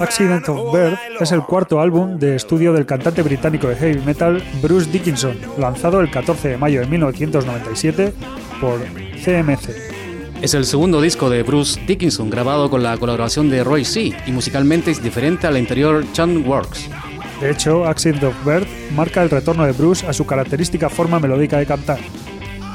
Accident 0.00 0.48
of 0.48 0.72
Birth 0.72 0.98
es 1.20 1.32
el 1.32 1.42
cuarto 1.42 1.80
álbum 1.80 2.18
de 2.18 2.36
estudio 2.36 2.72
del 2.72 2.86
cantante 2.86 3.22
británico 3.22 3.68
de 3.68 3.76
heavy 3.76 4.00
metal 4.00 4.42
Bruce 4.62 4.90
Dickinson, 4.90 5.38
lanzado 5.58 6.00
el 6.00 6.10
14 6.10 6.48
de 6.48 6.56
mayo 6.56 6.80
de 6.80 6.86
1997 6.86 8.12
por 8.60 8.80
CMC. 9.24 9.70
Es 10.40 10.54
el 10.54 10.64
segundo 10.64 11.00
disco 11.00 11.30
de 11.30 11.42
Bruce 11.42 11.80
Dickinson 11.86 12.30
grabado 12.30 12.70
con 12.70 12.82
la 12.82 12.96
colaboración 12.96 13.50
de 13.50 13.62
Roy 13.62 13.84
C. 13.84 14.12
y 14.26 14.32
musicalmente 14.32 14.90
es 14.90 15.02
diferente 15.02 15.46
al 15.46 15.56
anterior 15.56 16.04
Chant 16.12 16.46
Works. 16.46 16.88
De 17.40 17.50
hecho, 17.50 17.84
Accident 17.84 18.22
of 18.24 18.44
Birth 18.44 18.68
marca 18.94 19.22
el 19.22 19.30
retorno 19.30 19.64
de 19.64 19.72
Bruce 19.72 20.06
a 20.06 20.12
su 20.12 20.26
característica 20.26 20.88
forma 20.88 21.18
melódica 21.18 21.58
de 21.58 21.66
cantar. 21.66 21.98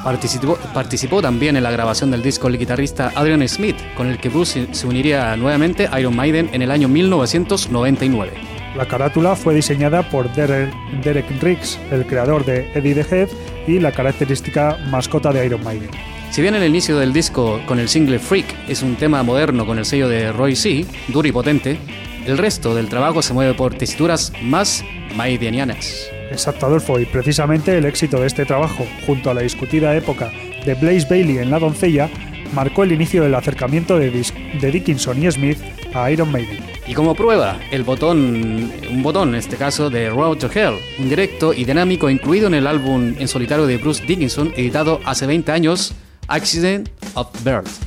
Participó, 0.07 0.57
participó, 0.73 1.21
también 1.21 1.57
en 1.57 1.63
la 1.63 1.69
grabación 1.69 2.11
del 2.11 2.23
disco 2.23 2.47
el 2.47 2.57
guitarrista 2.57 3.11
Adrian 3.13 3.45
Smith, 3.45 3.75
con 3.97 4.07
el 4.07 4.17
que 4.19 4.29
Bruce 4.29 4.69
se 4.71 4.87
uniría 4.87 5.35
nuevamente 5.35 5.89
a 5.91 5.99
Iron 5.99 6.15
Maiden 6.15 6.49
en 6.53 6.61
el 6.61 6.71
año 6.71 6.87
1999. 6.87 8.31
La 8.77 8.87
carátula 8.87 9.35
fue 9.35 9.53
diseñada 9.53 10.09
por 10.09 10.31
Derek, 10.33 11.41
Riggs, 11.41 11.77
el 11.91 12.07
creador 12.07 12.45
de 12.45 12.71
Eddie 12.73 12.95
the 12.95 13.01
Head 13.01 13.27
y 13.67 13.81
la 13.81 13.91
característica 13.91 14.77
mascota 14.89 15.33
de 15.33 15.45
Iron 15.45 15.61
Maiden. 15.61 15.89
Si 16.31 16.41
bien 16.41 16.55
el 16.55 16.63
inicio 16.63 16.97
del 16.97 17.11
disco 17.11 17.59
con 17.65 17.77
el 17.77 17.89
single 17.89 18.19
Freak 18.19 18.69
es 18.69 18.83
un 18.83 18.95
tema 18.95 19.23
moderno 19.23 19.65
con 19.65 19.77
el 19.77 19.83
sello 19.83 20.07
de 20.07 20.31
Roy 20.31 20.55
C, 20.55 20.85
duro 21.09 21.27
y 21.27 21.33
potente, 21.33 21.77
el 22.25 22.37
resto 22.37 22.73
del 22.73 22.87
trabajo 22.87 23.21
se 23.21 23.33
mueve 23.33 23.55
por 23.55 23.75
tesituras 23.75 24.31
más 24.41 24.85
maidenianas. 25.15 26.09
Exacto, 26.31 26.65
Adolfo, 26.65 26.99
y 26.99 27.05
precisamente 27.05 27.77
el 27.77 27.85
éxito 27.85 28.19
de 28.19 28.27
este 28.27 28.45
trabajo, 28.45 28.85
junto 29.05 29.29
a 29.29 29.33
la 29.33 29.41
discutida 29.41 29.95
época 29.95 30.31
de 30.65 30.73
Blaze 30.73 31.07
Bailey 31.09 31.37
en 31.37 31.51
la 31.51 31.59
doncella, 31.59 32.09
marcó 32.53 32.83
el 32.83 32.91
inicio 32.91 33.23
del 33.23 33.35
acercamiento 33.35 33.97
de, 33.97 34.11
de 34.11 34.71
Dickinson 34.71 35.23
y 35.23 35.31
Smith 35.31 35.59
a 35.93 36.11
Iron 36.11 36.31
Maiden. 36.31 36.63
Y 36.87 36.93
como 36.93 37.15
prueba, 37.15 37.59
el 37.71 37.83
botón, 37.83 38.71
un 38.89 39.03
botón 39.03 39.29
en 39.29 39.35
este 39.35 39.57
caso 39.57 39.89
de 39.89 40.09
Road 40.09 40.37
to 40.37 40.49
Hell, 40.53 40.75
un 40.99 41.09
directo 41.09 41.53
y 41.53 41.65
dinámico 41.65 42.09
incluido 42.09 42.47
en 42.47 42.53
el 42.53 42.65
álbum 42.65 43.13
en 43.17 43.27
solitario 43.27 43.67
de 43.67 43.77
Bruce 43.77 44.05
Dickinson, 44.05 44.53
editado 44.55 45.01
hace 45.03 45.25
20 45.25 45.51
años, 45.51 45.93
Accident 46.27 46.89
of 47.15 47.27
Birth. 47.43 47.86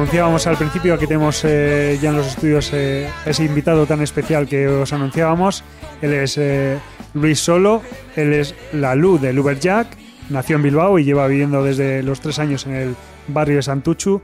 Anunciábamos 0.00 0.46
al 0.46 0.56
principio, 0.56 0.94
aquí 0.94 1.06
tenemos 1.06 1.44
eh, 1.44 1.98
ya 2.00 2.08
en 2.08 2.16
los 2.16 2.26
estudios 2.26 2.70
eh, 2.72 3.10
ese 3.26 3.44
invitado 3.44 3.84
tan 3.84 4.00
especial 4.00 4.48
que 4.48 4.66
os 4.66 4.94
anunciábamos. 4.94 5.62
Él 6.00 6.14
es 6.14 6.38
eh, 6.38 6.78
Luis 7.12 7.38
Solo, 7.38 7.82
él 8.16 8.32
es 8.32 8.54
la 8.72 8.94
luz 8.94 9.20
del 9.20 9.38
Uberjack, 9.38 9.88
nació 10.30 10.56
en 10.56 10.62
Bilbao 10.62 10.98
y 10.98 11.04
lleva 11.04 11.26
viviendo 11.26 11.62
desde 11.62 12.02
los 12.02 12.22
tres 12.22 12.38
años 12.38 12.64
en 12.64 12.76
el 12.76 12.96
barrio 13.28 13.56
de 13.56 13.62
Santuchu. 13.62 14.22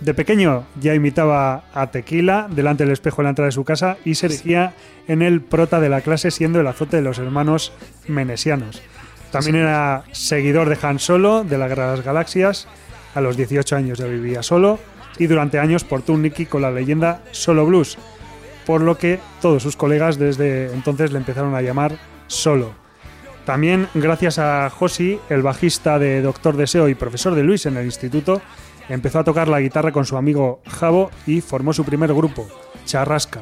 De 0.00 0.14
pequeño 0.14 0.64
ya 0.80 0.94
imitaba 0.94 1.66
a 1.72 1.92
Tequila 1.92 2.48
delante 2.50 2.82
del 2.82 2.92
espejo 2.92 3.22
en 3.22 3.26
la 3.26 3.30
entrada 3.30 3.46
de 3.46 3.52
su 3.52 3.62
casa 3.62 3.98
y 4.04 4.16
se 4.16 4.26
erigía 4.26 4.74
en 5.06 5.22
el 5.22 5.42
prota 5.42 5.78
de 5.78 5.90
la 5.90 6.00
clase 6.00 6.32
siendo 6.32 6.58
el 6.58 6.66
azote 6.66 6.96
de 6.96 7.02
los 7.02 7.20
hermanos 7.20 7.72
menesianos. 8.08 8.82
También 9.30 9.54
era 9.54 10.02
seguidor 10.10 10.68
de 10.68 10.78
Han 10.84 10.98
Solo, 10.98 11.44
de 11.44 11.56
la 11.56 11.68
Guerra 11.68 11.92
de 11.92 11.96
las 11.98 12.04
Galaxias. 12.04 12.66
A 13.14 13.20
los 13.20 13.36
18 13.36 13.76
años 13.76 13.98
ya 13.98 14.06
vivía 14.06 14.42
solo 14.42 14.80
y 15.18 15.26
durante 15.26 15.58
años 15.58 15.84
portó 15.84 16.12
un 16.12 16.22
Nicky 16.22 16.46
con 16.46 16.62
la 16.62 16.70
leyenda 16.70 17.22
Solo 17.30 17.66
Blues, 17.66 17.98
por 18.66 18.80
lo 18.80 18.96
que 18.96 19.20
todos 19.40 19.62
sus 19.62 19.76
colegas 19.76 20.18
desde 20.18 20.72
entonces 20.72 21.12
le 21.12 21.18
empezaron 21.18 21.54
a 21.54 21.62
llamar 21.62 21.96
Solo. 22.26 22.72
También, 23.44 23.88
gracias 23.94 24.38
a 24.38 24.70
Josi, 24.70 25.18
el 25.28 25.42
bajista 25.42 25.98
de 25.98 26.22
Doctor 26.22 26.56
Deseo 26.56 26.88
y 26.88 26.94
profesor 26.94 27.34
de 27.34 27.42
Luis 27.42 27.66
en 27.66 27.76
el 27.76 27.84
instituto, 27.84 28.40
empezó 28.88 29.18
a 29.18 29.24
tocar 29.24 29.48
la 29.48 29.60
guitarra 29.60 29.92
con 29.92 30.06
su 30.06 30.16
amigo 30.16 30.60
Javo 30.66 31.10
y 31.26 31.42
formó 31.42 31.72
su 31.72 31.84
primer 31.84 32.12
grupo, 32.14 32.46
Charrasca. 32.86 33.40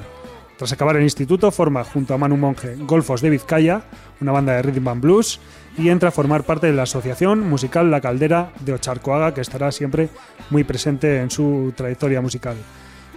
Tras 0.56 0.72
acabar 0.72 0.96
el 0.96 1.02
instituto, 1.04 1.50
forma 1.50 1.84
junto 1.84 2.14
a 2.14 2.18
Manu 2.18 2.36
Monge 2.36 2.76
Golfos 2.80 3.20
de 3.20 3.30
Vizcaya, 3.30 3.82
una 4.20 4.32
banda 4.32 4.54
de 4.54 4.62
rhythm 4.62 4.88
and 4.88 5.00
blues, 5.00 5.40
y 5.78 5.88
entra 5.88 6.10
a 6.10 6.12
formar 6.12 6.44
parte 6.44 6.66
de 6.66 6.72
la 6.72 6.82
asociación 6.82 7.48
musical 7.48 7.90
La 7.90 8.00
Caldera 8.00 8.52
de 8.60 8.72
Ocharcoaga, 8.74 9.34
que 9.34 9.40
estará 9.40 9.72
siempre 9.72 10.08
muy 10.50 10.64
presente 10.64 11.20
en 11.20 11.30
su 11.30 11.72
trayectoria 11.76 12.20
musical. 12.20 12.56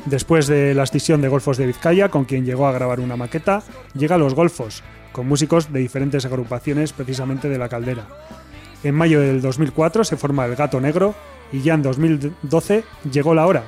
Después 0.05 0.47
de 0.47 0.73
la 0.73 0.83
escisión 0.83 1.21
de 1.21 1.27
Golfos 1.27 1.57
de 1.57 1.65
Vizcaya, 1.65 2.09
con 2.09 2.25
quien 2.25 2.45
llegó 2.45 2.67
a 2.67 2.71
grabar 2.71 2.99
una 2.99 3.17
maqueta, 3.17 3.63
llega 3.93 4.15
a 4.15 4.19
Los 4.19 4.35
Golfos, 4.35 4.83
con 5.11 5.27
músicos 5.27 5.71
de 5.73 5.79
diferentes 5.79 6.25
agrupaciones 6.25 6.93
precisamente 6.93 7.49
de 7.49 7.57
La 7.57 7.69
Caldera. 7.69 8.07
En 8.83 8.93
mayo 8.95 9.19
del 9.19 9.41
2004 9.41 10.03
se 10.03 10.17
forma 10.17 10.45
El 10.45 10.55
Gato 10.55 10.79
Negro 10.79 11.15
y 11.51 11.61
ya 11.61 11.73
en 11.73 11.81
2012 11.81 12.83
llegó 13.11 13.33
la 13.33 13.47
hora, 13.47 13.63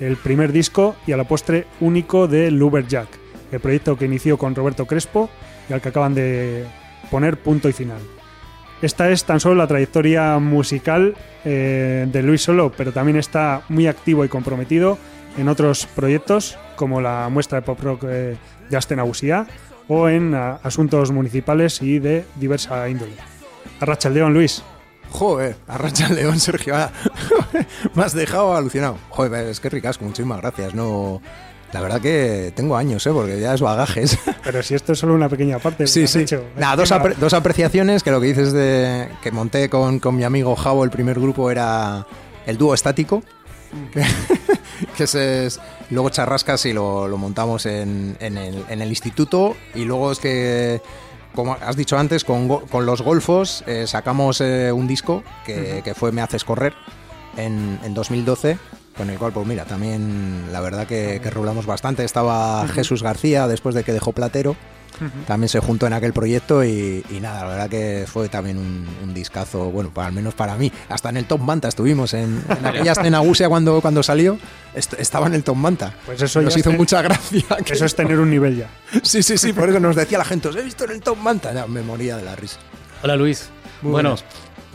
el 0.00 0.16
primer 0.16 0.52
disco 0.52 0.96
y 1.06 1.12
a 1.12 1.16
la 1.16 1.24
postre 1.24 1.66
único 1.80 2.26
de 2.26 2.50
Jack, 2.88 3.08
el 3.52 3.60
proyecto 3.60 3.96
que 3.96 4.06
inició 4.06 4.36
con 4.38 4.54
Roberto 4.54 4.86
Crespo 4.86 5.30
y 5.68 5.72
al 5.72 5.80
que 5.80 5.90
acaban 5.90 6.14
de 6.14 6.64
poner 7.10 7.38
punto 7.38 7.68
y 7.68 7.72
final. 7.72 8.15
Esta 8.82 9.10
es 9.10 9.24
tan 9.24 9.40
solo 9.40 9.54
la 9.54 9.66
trayectoria 9.66 10.38
musical 10.38 11.14
eh, 11.44 12.06
de 12.10 12.22
Luis 12.22 12.42
Solo, 12.42 12.72
pero 12.76 12.92
también 12.92 13.16
está 13.16 13.62
muy 13.68 13.86
activo 13.86 14.24
y 14.24 14.28
comprometido 14.28 14.98
en 15.38 15.48
otros 15.48 15.86
proyectos 15.86 16.58
como 16.76 17.00
la 17.00 17.28
muestra 17.30 17.60
de 17.60 17.66
pop 17.66 17.80
rock 17.80 18.04
eh, 18.06 18.36
de 18.68 18.76
Astenagusía 18.76 19.46
o 19.88 20.08
en 20.08 20.34
ah, 20.34 20.58
asuntos 20.62 21.10
municipales 21.10 21.80
y 21.80 21.98
de 21.98 22.24
diversa 22.36 22.88
índole. 22.88 23.12
Arracha 23.80 24.08
el 24.08 24.14
León, 24.14 24.34
Luis. 24.34 24.62
Joder, 25.10 25.56
arracha 25.68 26.08
el 26.08 26.16
león, 26.16 26.40
Sergio. 26.40 26.74
ah, 26.76 26.90
Me 27.94 28.02
has 28.02 28.12
dejado 28.12 28.56
alucinado. 28.56 28.98
Joder, 29.10 29.46
es 29.46 29.60
que 29.60 29.70
ricasco, 29.70 30.04
muchísimas 30.04 30.40
gracias. 30.40 30.74
No, 30.74 31.22
la 31.72 31.80
verdad 31.80 32.00
que 32.00 32.52
tengo 32.54 32.76
años, 32.76 33.06
¿eh? 33.06 33.10
Porque 33.12 33.40
ya 33.40 33.54
es 33.54 33.60
bagajes. 33.60 34.18
Pero 34.44 34.62
si 34.62 34.74
esto 34.74 34.92
es 34.92 34.98
solo 34.98 35.14
una 35.14 35.28
pequeña 35.28 35.58
parte. 35.58 35.86
Sí, 35.86 36.02
que 36.02 36.06
sí. 36.06 36.18
hecho. 36.20 36.44
Nada, 36.56 36.76
dos, 36.76 36.92
apre- 36.92 37.16
dos 37.16 37.32
apreciaciones, 37.34 38.02
que 38.02 38.10
lo 38.10 38.20
que 38.20 38.28
dices 38.28 38.52
de 38.52 39.08
que 39.22 39.30
monté 39.32 39.68
con, 39.68 39.98
con 39.98 40.16
mi 40.16 40.24
amigo 40.24 40.54
Javo, 40.56 40.84
el 40.84 40.90
primer 40.90 41.18
grupo 41.20 41.50
era 41.50 42.06
el 42.46 42.56
dúo 42.56 42.72
estático, 42.74 43.22
que, 43.92 44.04
que 44.96 45.04
es, 45.04 45.60
luego 45.90 46.10
Charrascas 46.10 46.64
y 46.66 46.72
lo, 46.72 47.08
lo 47.08 47.18
montamos 47.18 47.66
en, 47.66 48.16
en 48.20 48.38
el, 48.38 48.64
en 48.68 48.80
el 48.80 48.88
instituto, 48.88 49.56
y 49.74 49.84
luego 49.84 50.12
es 50.12 50.20
que, 50.20 50.80
como 51.34 51.54
has 51.60 51.76
dicho 51.76 51.98
antes, 51.98 52.24
con, 52.24 52.48
con 52.66 52.86
los 52.86 53.02
golfos 53.02 53.64
eh, 53.66 53.86
sacamos 53.86 54.40
eh, 54.40 54.70
un 54.72 54.86
disco 54.86 55.22
que, 55.44 55.82
que 55.84 55.94
fue 55.94 56.12
Me 56.12 56.22
Haces 56.22 56.44
Correr 56.44 56.72
en, 57.36 57.78
en 57.84 57.92
2012. 57.92 58.56
Con 58.96 59.10
el 59.10 59.18
cual, 59.18 59.32
pues 59.32 59.46
mira, 59.46 59.64
también 59.64 60.44
la 60.52 60.60
verdad 60.60 60.86
que, 60.86 61.20
que 61.22 61.30
rulamos 61.30 61.66
bastante. 61.66 62.04
Estaba 62.04 62.66
Jesús 62.68 63.02
García 63.02 63.46
después 63.46 63.74
de 63.74 63.84
que 63.84 63.92
dejó 63.92 64.12
Platero 64.12 64.56
también 65.26 65.50
se 65.50 65.60
juntó 65.60 65.86
en 65.86 65.92
aquel 65.92 66.14
proyecto 66.14 66.64
y, 66.64 67.04
y 67.10 67.20
nada, 67.20 67.42
la 67.42 67.48
verdad 67.50 67.68
que 67.68 68.06
fue 68.10 68.30
también 68.30 68.56
un, 68.56 68.86
un 69.04 69.12
discazo, 69.12 69.66
bueno, 69.70 69.90
para, 69.90 70.08
al 70.08 70.14
menos 70.14 70.32
para 70.32 70.56
mí. 70.56 70.72
Hasta 70.88 71.10
en 71.10 71.18
el 71.18 71.26
Top 71.26 71.42
Manta 71.42 71.68
estuvimos, 71.68 72.14
en, 72.14 72.42
en 72.48 72.64
aquella 72.66 72.92
escena 72.92 73.18
Gusia 73.18 73.50
cuando, 73.50 73.82
cuando 73.82 74.02
salió, 74.02 74.38
est- 74.74 74.94
estaba 74.94 75.26
en 75.26 75.34
el 75.34 75.44
Top 75.44 75.56
Manta. 75.56 75.92
Pues 76.06 76.22
eso 76.22 76.40
Nos 76.40 76.56
hizo 76.56 76.72
mucha 76.72 77.02
gracia. 77.02 77.42
que- 77.62 77.74
Eso 77.74 77.84
es 77.84 77.94
tener 77.94 78.18
un 78.18 78.30
nivel 78.30 78.56
ya. 78.56 78.70
Sí, 79.02 79.22
sí, 79.22 79.36
sí, 79.36 79.52
por 79.52 79.68
eso 79.68 79.78
nos 79.80 79.96
decía 79.96 80.16
la 80.16 80.24
gente, 80.24 80.48
os 80.48 80.56
he 80.56 80.62
visto 80.62 80.84
en 80.84 80.92
el 80.92 81.00
Top 81.02 81.18
Manta. 81.18 81.52
Ya, 81.52 81.66
me 81.66 81.82
moría 81.82 82.16
de 82.16 82.22
la 82.22 82.34
risa. 82.34 82.56
Hola 83.02 83.16
Luis. 83.16 83.50
Muy 83.82 83.92
bueno, 83.92 84.12
buenas. 84.12 84.24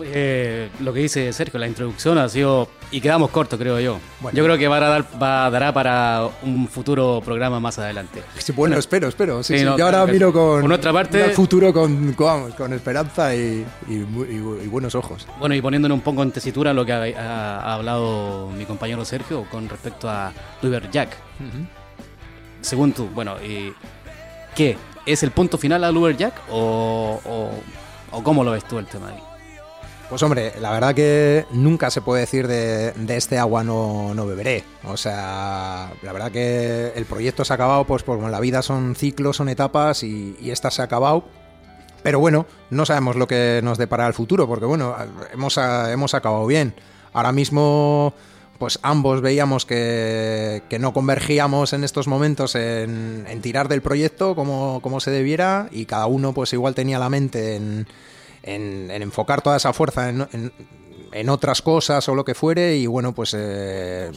Eh, 0.06 0.70
lo 0.80 0.94
que 0.94 1.00
dice 1.02 1.32
Sergio, 1.34 1.60
la 1.60 1.68
introducción 1.68 2.18
ha 2.18 2.28
sido. 2.30 2.68
Y 2.94 3.00
quedamos 3.00 3.30
cortos, 3.30 3.58
creo 3.58 3.80
yo. 3.80 4.00
Bueno. 4.20 4.36
Yo 4.38 4.44
creo 4.44 4.58
que 4.58 4.68
va 4.68 4.78
a 4.78 4.80
dar, 4.82 5.06
va, 5.22 5.50
dará 5.50 5.74
para 5.74 6.28
un 6.44 6.68
futuro 6.68 7.22
programa 7.24 7.60
más 7.62 7.80
adelante. 7.80 8.22
Sí, 8.38 8.52
bueno, 8.52 8.78
espero, 8.78 9.08
espero. 9.08 9.42
Sí, 9.44 9.54
Sí, 9.54 9.60
sí. 9.60 9.66
no, 9.66 9.78
Yo 9.78 9.86
ahora 9.86 10.06
miro 10.08 10.34
con, 10.34 10.60
Por 10.62 10.68
nuestra 10.68 10.92
parte- 10.92 11.30
futuro 11.30 11.72
con, 11.72 12.12
con, 12.14 12.74
esperanza 12.74 13.34
y, 13.34 13.66
y 13.88 13.94
mu- 13.94 14.26
y- 14.26 14.66
y 14.66 14.68
buenos 14.68 14.94
ojos. 14.96 15.26
Bueno, 15.40 15.56
y 15.56 15.62
poniéndole 15.62 15.94
un 15.94 16.02
poco 16.02 16.22
en 16.24 16.32
tesitura 16.32 16.74
lo 16.74 16.86
que 16.86 16.92
ha, 16.92 17.02
ha- 17.18 17.60
ha 17.62 17.74
hablado 17.76 18.50
mi 18.58 18.66
compañero 18.66 19.06
Sergio 19.06 19.46
con 19.50 19.70
respecto 19.70 20.10
a 20.10 20.34
River 20.62 20.92
Jack. 20.92 21.16
Según 22.62 22.92
tú, 22.94 23.08
bueno, 23.08 23.36
y 23.42 23.74
¿qué? 24.56 24.78
¿Es 25.06 25.24
el 25.24 25.32
punto 25.32 25.58
final 25.58 25.84
a 25.84 25.92
Luber 25.92 26.16
Jack 26.16 26.34
o, 26.52 27.20
o, 27.26 27.52
o 28.18 28.24
cómo 28.24 28.44
lo 28.44 28.52
ves 28.52 28.66
tú 28.66 28.78
el 28.78 28.86
tema 28.86 29.10
ahí? 29.10 29.20
Pues 30.12 30.24
hombre, 30.24 30.52
la 30.60 30.72
verdad 30.72 30.94
que 30.94 31.46
nunca 31.52 31.90
se 31.90 32.02
puede 32.02 32.20
decir 32.20 32.46
de, 32.46 32.94
este 33.16 33.38
agua 33.38 33.64
no, 33.64 34.14
no 34.14 34.28
beberé. 34.28 34.66
O 34.84 34.98
sea, 34.98 35.94
la 36.04 36.12
verdad 36.12 36.34
que 36.34 36.92
el 36.98 37.06
proyecto 37.06 37.46
se 37.46 37.54
ha 37.54 37.56
acabado, 37.56 37.86
pues 37.86 38.04
como 38.04 38.28
la 38.28 38.42
vida 38.42 38.62
son 38.62 38.96
ciclos, 38.96 39.38
son 39.38 39.48
etapas 39.48 40.04
y, 40.04 40.36
esta 40.52 40.70
se 40.70 40.82
ha 40.82 40.86
acabado. 40.86 41.24
Pero 42.04 42.20
bueno, 42.20 42.46
no 42.72 42.86
sabemos 42.86 43.16
lo 43.16 43.26
que 43.26 43.62
nos 43.64 43.78
depara 43.78 44.06
el 44.06 44.14
futuro, 44.14 44.50
porque 44.50 44.66
bueno, 44.66 44.94
hemos, 45.32 45.58
hemos 45.58 46.14
acabado 46.14 46.46
bien. 46.46 46.74
Ahora 47.14 47.32
mismo, 47.32 48.14
pues 48.60 48.80
ambos 48.82 49.22
veíamos 49.22 49.66
que, 49.66 50.62
que 50.68 50.78
no 50.78 50.92
convergíamos 50.92 51.72
en 51.72 51.86
estos 51.86 52.10
momentos 52.10 52.56
en, 52.56 53.26
en 53.30 53.42
tirar 53.42 53.70
del 53.70 53.82
proyecto 53.82 54.36
como, 54.36 54.82
como 54.82 55.00
se 55.00 55.10
debiera 55.10 55.70
y 55.72 55.86
cada 55.86 56.08
uno 56.08 56.34
pues 56.34 56.52
igual 56.52 56.76
tenía 56.76 57.00
la 57.00 57.10
mente 57.10 57.56
en, 57.56 57.88
en, 58.44 58.90
en 58.92 59.02
enfocar 59.02 59.42
toda 59.42 59.58
esa 59.58 59.74
fuerza 59.74 60.10
en, 60.10 60.28
en- 60.34 60.52
en 61.14 61.28
otras 61.30 61.62
cosas 61.62 62.08
o 62.08 62.16
lo 62.16 62.24
que 62.24 62.34
fuere 62.36 62.78
y 62.78 62.88
bueno, 62.88 63.12
pues 63.14 63.36
eh, 63.38 64.10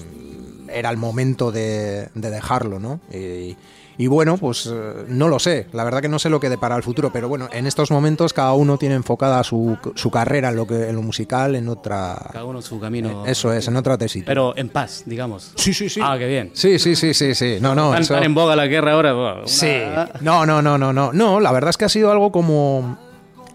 era 0.69 0.91
el 0.91 0.97
momento 0.97 1.51
de, 1.51 2.09
de 2.15 2.31
dejarlo, 2.31 2.79
¿no? 2.79 3.01
Y, 3.13 3.57
y 3.99 4.07
bueno, 4.07 4.37
pues 4.39 4.67
eh, 4.73 5.05
no 5.09 5.29
lo 5.29 5.39
sé, 5.41 5.67
la 5.73 5.83
verdad 5.85 6.01
que 6.03 6.09
no 6.09 6.19
sé 6.21 6.29
lo 6.31 6.39
que 6.39 6.49
depara 6.49 6.77
el 6.77 6.85
futuro, 6.85 7.13
pero 7.13 7.29
bueno, 7.29 7.49
en 7.53 7.67
estos 7.67 7.91
momentos 7.91 8.33
cada 8.33 8.53
uno 8.53 8.79
tiene 8.79 8.95
enfocada 8.95 9.43
su, 9.43 9.77
su 9.97 10.11
carrera 10.13 10.51
en 10.51 10.57
lo, 10.57 10.67
que, 10.69 10.89
en 10.89 10.95
lo 10.97 11.03
musical, 11.03 11.55
en 11.57 11.69
otra... 11.69 12.17
Cada 12.33 12.45
uno 12.45 12.63
su 12.63 12.79
camino. 12.81 13.25
Eso 13.27 13.53
es, 13.53 13.67
en 13.69 13.75
otra 13.77 13.99
tesis. 13.99 14.23
Pero 14.25 14.57
en 14.57 14.69
paz, 14.69 15.03
digamos. 15.07 15.53
Sí, 15.57 15.75
sí, 15.75 15.89
sí. 15.89 16.01
Ah, 16.03 16.17
qué 16.19 16.27
bien. 16.29 16.51
Sí, 16.55 16.79
sí, 16.79 16.95
sí, 16.97 17.13
sí, 17.13 17.35
sí. 17.35 17.59
No, 17.61 17.75
no, 17.75 17.91
Tan, 17.93 18.03
eso- 18.03 18.15
tan 18.15 18.23
en 18.25 18.35
boga 18.35 18.55
la 18.57 18.67
guerra 18.69 18.93
ahora. 18.93 19.15
una- 19.15 19.47
Sí. 19.47 19.81
No, 20.21 20.47
no, 20.47 20.63
no, 20.63 20.79
no, 20.79 20.93
no. 20.93 21.13
No, 21.13 21.41
la 21.41 21.51
verdad 21.53 21.71
es 21.71 21.77
que 21.77 21.85
ha 21.85 21.89
sido 21.89 22.11
algo 22.13 22.31
como, 22.33 22.99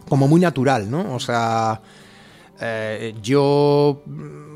como 0.09 0.27
muy 0.27 0.41
natural, 0.41 0.89
¿no? 0.89 1.13
O 1.13 1.19
sea, 1.19 1.81
eh, 2.59 3.15
yo, 3.21 4.03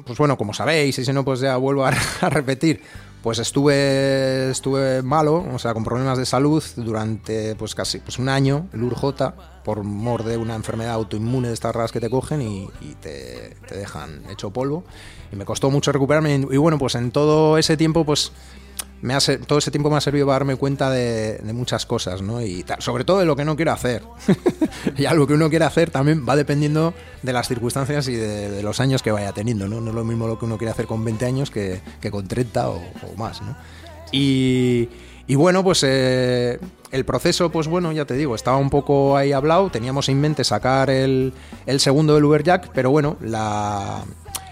pues 0.05 0.17
bueno, 0.17 0.37
como 0.37 0.53
sabéis, 0.53 0.99
y 0.99 1.05
si 1.05 1.13
no, 1.13 1.23
pues 1.23 1.39
ya 1.39 1.55
vuelvo 1.57 1.85
a, 1.85 1.91
repetir, 2.29 2.81
pues 3.21 3.39
estuve 3.39 4.51
estuve 4.51 5.01
malo, 5.01 5.45
o 5.53 5.59
sea, 5.59 5.73
con 5.73 5.83
problemas 5.83 6.17
de 6.17 6.25
salud 6.25 6.61
durante 6.75 7.55
pues 7.55 7.73
casi 7.73 7.99
pues 7.99 8.19
un 8.19 8.27
año, 8.27 8.67
el 8.73 8.83
URJ, 8.83 9.33
por 9.63 9.83
mor 9.83 10.23
de 10.25 10.35
una 10.35 10.55
enfermedad 10.55 10.93
autoinmune 10.93 11.47
de 11.47 11.53
estas 11.53 11.73
raras 11.73 11.93
que 11.93 12.01
te 12.01 12.09
cogen 12.09 12.41
y, 12.41 12.67
y 12.81 12.95
te, 12.99 13.55
te 13.67 13.77
dejan 13.77 14.23
hecho 14.29 14.51
polvo. 14.51 14.83
Y 15.31 15.37
me 15.37 15.45
costó 15.45 15.71
mucho 15.71 15.91
recuperarme. 15.93 16.35
Y 16.35 16.57
bueno, 16.57 16.77
pues 16.77 16.95
en 16.95 17.11
todo 17.11 17.57
ese 17.57 17.77
tiempo, 17.77 18.05
pues 18.05 18.33
me 19.03 19.13
ha, 19.13 19.19
todo 19.19 19.59
ese 19.59 19.69
tiempo 19.69 19.89
me 19.89 19.97
ha 19.97 20.01
servido 20.01 20.25
para 20.25 20.35
darme 20.35 20.55
cuenta 20.55 20.89
de, 20.89 21.41
muchas 21.53 21.85
cosas, 21.85 22.21
¿no? 22.21 22.41
Y 22.41 22.65
sobre 22.79 23.03
todo 23.03 23.19
de 23.19 23.25
lo 23.25 23.35
que 23.35 23.43
no 23.43 23.57
quiero 23.57 23.73
hacer. 23.73 24.01
y 24.97 25.05
algo 25.05 25.27
que 25.27 25.33
uno 25.33 25.49
quiere 25.49 25.65
hacer 25.65 25.91
también 25.91 26.25
va 26.27 26.37
dependiendo 26.37 26.93
de 27.21 27.33
las 27.33 27.49
circunstancias 27.49 28.07
y 28.07 28.15
de, 28.15 28.63
los 28.63 28.79
años 28.79 29.03
que 29.03 29.11
vaya 29.11 29.33
teniendo, 29.33 29.67
¿no? 29.67 29.81
No 29.81 29.89
es 29.89 29.95
lo 29.95 30.05
mismo 30.05 30.25
lo 30.25 30.39
que 30.39 30.45
uno 30.45 30.57
quiere 30.57 30.71
hacer 30.71 30.87
con 30.87 31.03
20 31.03 31.25
años 31.25 31.51
que, 31.51 31.81
que 31.99 32.09
con 32.09 32.29
30 32.29 32.69
o, 32.69 32.75
o 32.75 33.17
más, 33.17 33.41
¿no? 33.41 33.57
Y, 34.13 34.87
y 35.27 35.35
bueno, 35.35 35.65
pues 35.65 35.83
eh, 35.85 36.57
el 36.91 37.03
proceso, 37.03 37.49
pues 37.51 37.67
bueno, 37.67 37.91
ya 37.91 38.05
te 38.05 38.13
digo, 38.13 38.35
estaba 38.35 38.55
un 38.55 38.69
poco 38.69 39.17
ahí 39.17 39.33
hablado, 39.33 39.69
teníamos 39.69 40.07
en 40.07 40.21
mente 40.21 40.45
sacar 40.45 40.89
el, 40.89 41.33
el 41.65 41.81
segundo 41.81 42.15
del 42.15 42.23
Uberjack, 42.23 42.69
pero 42.73 42.89
bueno, 42.89 43.17
la, 43.19 44.05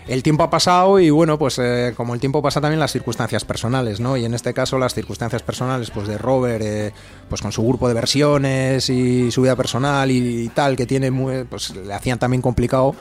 el 0.07 0.23
tiempo 0.23 0.43
ha 0.43 0.49
pasado 0.49 0.99
y 0.99 1.09
bueno, 1.09 1.37
pues 1.37 1.57
eh, 1.59 1.93
como 1.95 2.13
el 2.13 2.19
tiempo 2.19 2.41
pasa 2.41 2.59
también 2.59 2.79
las 2.79 2.91
circunstancias 2.91 3.45
personales, 3.45 3.99
¿no? 3.99 4.17
Y 4.17 4.25
en 4.25 4.33
este 4.33 4.53
caso 4.53 4.77
las 4.77 4.93
circunstancias 4.93 5.43
personales 5.43 5.91
pues 5.91 6.07
de 6.07 6.17
Robert, 6.17 6.63
eh, 6.65 6.91
pues 7.29 7.41
con 7.41 7.51
su 7.51 7.63
grupo 7.65 7.87
de 7.87 7.93
versiones 7.93 8.89
y 8.89 9.31
su 9.31 9.41
vida 9.43 9.55
personal 9.55 10.09
y, 10.11 10.49
tal, 10.49 10.75
que 10.75 10.85
tiene, 10.85 11.11
muy- 11.11 11.43
pues 11.45 11.75
le 11.75 11.93
hacían 11.93 12.19
también 12.19 12.41
complicado 12.41 12.95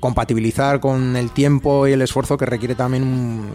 compatibilizar 0.00 0.80
con 0.80 1.16
el 1.16 1.30
tiempo 1.30 1.86
y 1.88 1.92
el 1.92 2.02
esfuerzo 2.02 2.36
que 2.36 2.46
requiere 2.46 2.74
también 2.74 3.02
un- 3.04 3.50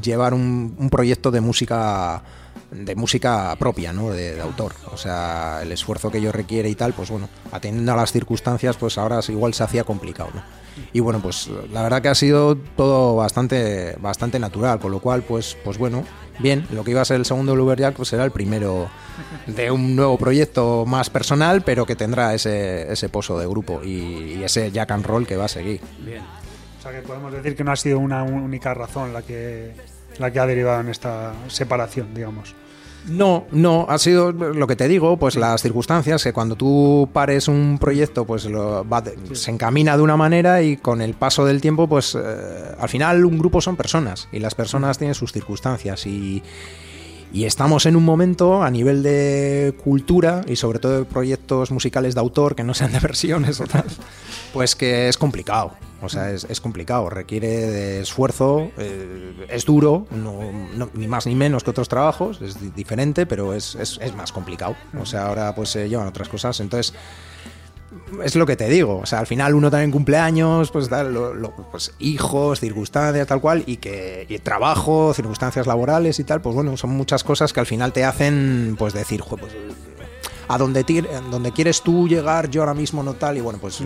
llevar 0.00 0.34
un, 0.34 0.76
un 0.78 0.90
proyecto 0.90 1.30
de 1.30 1.40
música 1.40 2.22
de 2.70 2.94
música 2.94 3.56
propia, 3.58 3.92
¿no? 3.92 4.10
De, 4.10 4.36
de 4.36 4.40
autor. 4.40 4.72
O 4.92 4.96
sea, 4.96 5.58
el 5.62 5.72
esfuerzo 5.72 6.08
que 6.12 6.18
ello 6.18 6.30
requiere 6.30 6.68
y 6.68 6.76
tal, 6.76 6.92
pues 6.92 7.10
bueno, 7.10 7.28
atendiendo 7.50 7.92
a 7.92 7.96
las 7.96 8.12
circunstancias, 8.12 8.76
pues 8.76 8.96
ahora 8.96 9.18
igual 9.28 9.54
se 9.54 9.64
hacía 9.64 9.82
complicado, 9.82 10.30
¿no? 10.32 10.59
Y 10.92 11.00
bueno, 11.00 11.20
pues 11.20 11.48
la 11.72 11.82
verdad 11.82 12.02
que 12.02 12.08
ha 12.08 12.14
sido 12.14 12.56
todo 12.56 13.16
bastante, 13.16 13.96
bastante 14.00 14.38
natural, 14.38 14.78
con 14.80 14.90
lo 14.90 15.00
cual, 15.00 15.22
pues, 15.22 15.56
pues 15.64 15.78
bueno, 15.78 16.04
bien, 16.38 16.66
lo 16.72 16.84
que 16.84 16.92
iba 16.92 17.00
a 17.00 17.04
ser 17.04 17.16
el 17.16 17.24
segundo 17.24 17.54
Lumberjack, 17.56 17.94
pues 17.94 18.08
será 18.08 18.24
el 18.24 18.30
primero 18.30 18.88
de 19.46 19.70
un 19.70 19.96
nuevo 19.96 20.18
proyecto 20.18 20.84
más 20.86 21.10
personal, 21.10 21.62
pero 21.62 21.86
que 21.86 21.96
tendrá 21.96 22.34
ese, 22.34 22.90
ese 22.92 23.08
pozo 23.08 23.38
de 23.38 23.46
grupo 23.46 23.80
y, 23.84 24.36
y 24.38 24.42
ese 24.44 24.70
Jack 24.70 24.90
and 24.90 25.06
Roll 25.06 25.26
que 25.26 25.36
va 25.36 25.44
a 25.44 25.48
seguir. 25.48 25.80
Bien. 26.04 26.22
O 26.78 26.82
sea 26.82 26.92
que 26.92 27.06
podemos 27.06 27.32
decir 27.32 27.54
que 27.54 27.62
no 27.62 27.72
ha 27.72 27.76
sido 27.76 27.98
una 27.98 28.22
única 28.22 28.72
razón 28.72 29.12
la 29.12 29.22
que, 29.22 29.74
la 30.18 30.30
que 30.30 30.40
ha 30.40 30.46
derivado 30.46 30.80
en 30.80 30.88
esta 30.88 31.34
separación, 31.48 32.14
digamos. 32.14 32.54
No, 33.08 33.46
no, 33.50 33.86
ha 33.88 33.98
sido 33.98 34.30
lo 34.32 34.66
que 34.66 34.76
te 34.76 34.86
digo, 34.86 35.16
pues 35.16 35.34
las 35.36 35.62
circunstancias, 35.62 36.22
que 36.22 36.32
cuando 36.32 36.54
tú 36.54 37.08
pares 37.12 37.48
un 37.48 37.78
proyecto, 37.80 38.24
pues 38.26 38.44
lo 38.44 38.86
va 38.88 39.00
de- 39.00 39.16
se 39.34 39.50
encamina 39.50 39.96
de 39.96 40.02
una 40.02 40.16
manera 40.16 40.62
y 40.62 40.76
con 40.76 41.00
el 41.00 41.14
paso 41.14 41.44
del 41.46 41.60
tiempo, 41.60 41.88
pues 41.88 42.14
eh, 42.14 42.20
al 42.78 42.88
final 42.88 43.24
un 43.24 43.38
grupo 43.38 43.60
son 43.60 43.76
personas 43.76 44.28
y 44.32 44.38
las 44.38 44.54
personas 44.54 44.98
tienen 44.98 45.14
sus 45.14 45.32
circunstancias 45.32 46.06
y, 46.06 46.42
y 47.32 47.44
estamos 47.44 47.86
en 47.86 47.96
un 47.96 48.04
momento 48.04 48.62
a 48.62 48.70
nivel 48.70 49.02
de 49.02 49.74
cultura 49.84 50.42
y 50.46 50.56
sobre 50.56 50.78
todo 50.78 50.98
de 50.98 51.04
proyectos 51.04 51.70
musicales 51.70 52.14
de 52.14 52.20
autor 52.20 52.54
que 52.56 52.64
no 52.64 52.74
sean 52.74 52.92
de 52.92 52.98
versiones 53.00 53.60
o 53.60 53.66
tal, 53.66 53.84
pues 54.52 54.74
que 54.76 55.08
es 55.08 55.16
complicado. 55.18 55.72
O 56.02 56.08
sea, 56.08 56.30
es, 56.30 56.44
es 56.48 56.62
complicado, 56.62 57.10
requiere 57.10 57.46
de 57.48 58.00
esfuerzo, 58.00 58.70
eh, 58.78 59.34
es 59.50 59.66
duro, 59.66 60.06
no, 60.10 60.40
ni 60.94 61.06
más 61.06 61.26
ni 61.26 61.34
menos 61.34 61.62
que 61.62 61.68
otros 61.70 61.90
trabajos, 61.90 62.40
es 62.40 62.58
di- 62.58 62.70
diferente, 62.70 63.26
pero 63.26 63.52
es, 63.52 63.74
es- 63.74 63.98
es 64.02 64.14
más 64.16 64.32
complicado. 64.32 64.74
O 64.98 65.04
sea, 65.04 65.26
ahora 65.26 65.54
pues 65.54 65.68
se 65.68 65.90
llevan 65.90 66.06
otras 66.08 66.30
cosas. 66.30 66.58
Entonces, 66.60 66.94
es 68.24 68.36
lo 68.36 68.46
que 68.46 68.56
te 68.56 68.68
digo. 68.68 68.98
O 68.98 69.06
sea, 69.06 69.18
al 69.20 69.26
final 69.26 69.54
uno 69.54 69.70
también 69.70 69.90
cumple 69.90 70.16
años, 70.18 70.70
pues, 70.70 70.88
tal, 70.88 71.12
lo- 71.12 71.34
lo- 71.34 71.54
pues 71.70 71.92
hijos, 71.98 72.60
circunstancias, 72.60 73.26
tal 73.26 73.40
cual, 73.40 73.62
y 73.66 73.76
que 73.78 74.26
y 74.28 74.38
trabajo, 74.38 75.12
circunstancias 75.14 75.66
laborales 75.66 76.18
y 76.20 76.24
tal, 76.24 76.40
pues 76.40 76.54
bueno, 76.54 76.76
son 76.76 76.90
muchas 76.90 77.24
cosas 77.24 77.52
que 77.52 77.60
al 77.60 77.66
final 77.66 77.92
te 77.92 78.04
hacen 78.04 78.76
pues 78.78 78.92
decir, 78.94 79.20
"Jo, 79.20 79.36
pues 79.36 79.52
a 80.48 80.58
donde, 80.58 80.80
a 80.80 81.20
donde 81.30 81.52
quieres 81.52 81.80
tú 81.82 82.08
llegar, 82.08 82.50
yo 82.50 82.62
ahora 82.62 82.74
mismo 82.74 83.02
no 83.04 83.14
tal, 83.14 83.36
y 83.36 83.40
bueno, 83.40 83.60
pues, 83.60 83.82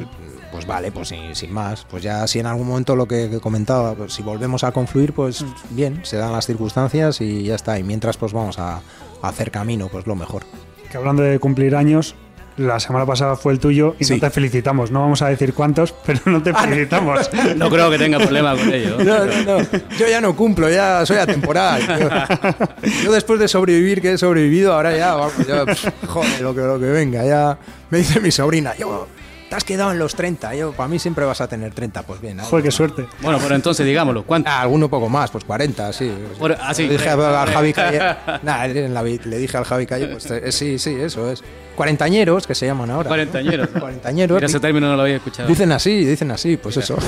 pues 0.50 0.66
vale, 0.66 0.90
pues 0.92 1.08
sin, 1.08 1.34
sin 1.34 1.52
más. 1.52 1.84
Pues 1.90 2.02
ya 2.02 2.26
si 2.26 2.38
en 2.38 2.46
algún 2.46 2.66
momento 2.66 2.96
lo 2.96 3.06
que, 3.06 3.28
que 3.28 3.38
comentaba, 3.40 3.94
pues 3.94 4.14
si 4.14 4.22
volvemos 4.22 4.64
a 4.64 4.72
confluir, 4.72 5.12
pues 5.12 5.44
bien, 5.70 6.00
se 6.04 6.16
dan 6.16 6.32
las 6.32 6.46
circunstancias 6.46 7.20
y 7.20 7.42
ya 7.44 7.54
está. 7.56 7.78
Y 7.78 7.82
mientras 7.82 8.16
pues 8.16 8.32
vamos 8.32 8.58
a, 8.58 8.76
a 8.76 9.28
hacer 9.28 9.50
camino, 9.50 9.88
pues 9.88 10.06
lo 10.06 10.14
mejor. 10.14 10.44
Que 10.90 10.96
hablando 10.96 11.22
de 11.22 11.38
cumplir 11.38 11.76
años, 11.76 12.14
la 12.56 12.78
semana 12.78 13.04
pasada 13.04 13.36
fue 13.36 13.52
el 13.52 13.58
tuyo 13.58 13.96
y 13.98 14.04
Sí. 14.04 14.14
no 14.14 14.20
te 14.20 14.30
felicitamos. 14.30 14.90
No 14.90 15.00
vamos 15.00 15.22
a 15.22 15.28
decir 15.28 15.54
cuántos, 15.54 15.92
pero 16.06 16.20
no 16.26 16.42
te 16.42 16.52
felicitamos. 16.54 17.30
No 17.56 17.68
creo 17.70 17.90
que 17.90 17.98
tenga 17.98 18.18
problema 18.18 18.56
con 18.56 18.72
ello. 18.72 18.96
No, 19.04 19.24
no, 19.26 19.58
no. 19.60 19.66
Yo 19.98 20.06
ya 20.08 20.20
no 20.20 20.34
cumplo, 20.36 20.68
ya 20.70 21.04
soy 21.06 21.16
atemporal. 21.18 21.82
Yo, 21.86 22.88
yo 23.04 23.12
después 23.12 23.38
de 23.40 23.48
sobrevivir, 23.48 24.00
que 24.00 24.12
he 24.12 24.18
sobrevivido, 24.18 24.72
ahora 24.72 24.96
ya, 24.96 25.14
vamos, 25.14 25.32
ya, 25.46 25.64
joder, 26.06 26.40
lo 26.40 26.54
que, 26.54 26.60
lo 26.60 26.78
que 26.78 26.86
venga. 26.86 27.24
Ya 27.24 27.58
me 27.90 27.98
dice 27.98 28.20
mi 28.20 28.30
sobrina, 28.30 28.74
yo, 28.76 29.08
te 29.54 29.58
has 29.58 29.64
quedado 29.64 29.92
en 29.92 30.00
los 30.00 30.16
30. 30.16 30.52
Yo, 30.56 30.72
para 30.72 30.88
mí 30.88 30.98
siempre 30.98 31.24
vas 31.24 31.40
a 31.40 31.46
tener 31.46 31.72
30. 31.72 32.02
Pues 32.02 32.20
bien. 32.20 32.40
Joder, 32.40 32.64
qué 32.64 32.72
suerte. 32.72 33.06
Bueno, 33.22 33.38
pero 33.40 33.54
entonces 33.54 33.86
digámoslo. 33.86 34.24
¿Cuánto? 34.24 34.50
Ah, 34.50 34.60
alguno 34.62 34.88
poco 34.88 35.08
más, 35.08 35.30
pues 35.30 35.44
40, 35.44 35.92
sí. 35.92 36.12
Por- 36.40 36.56
ah, 36.60 36.72
le 36.76 36.88
dije 36.88 37.08
al 37.08 37.48
Javi 37.50 37.72
Calle. 37.72 38.00
Nah, 38.42 38.66
le 38.66 39.38
dije 39.38 39.56
al 39.56 39.64
Javi 39.64 39.86
Calle, 39.86 40.08
pues 40.08 40.28
eh, 40.28 40.50
sí, 40.50 40.80
sí, 40.80 40.90
eso 41.00 41.30
es. 41.30 41.44
Cuarentañeros, 41.76 42.48
que 42.48 42.54
se 42.56 42.66
llaman 42.66 42.90
ahora. 42.90 43.06
Cuarentañeros. 43.06 43.68
¿no? 43.72 43.80
Cuarentañeros. 43.80 44.34
Mira, 44.34 44.46
ese 44.46 44.58
término 44.58 44.88
no 44.88 44.96
lo 44.96 45.02
había 45.02 45.16
escuchado. 45.16 45.48
Dicen 45.48 45.70
así, 45.70 46.04
dicen 46.04 46.32
así, 46.32 46.56
pues 46.56 46.76
eso. 46.76 46.96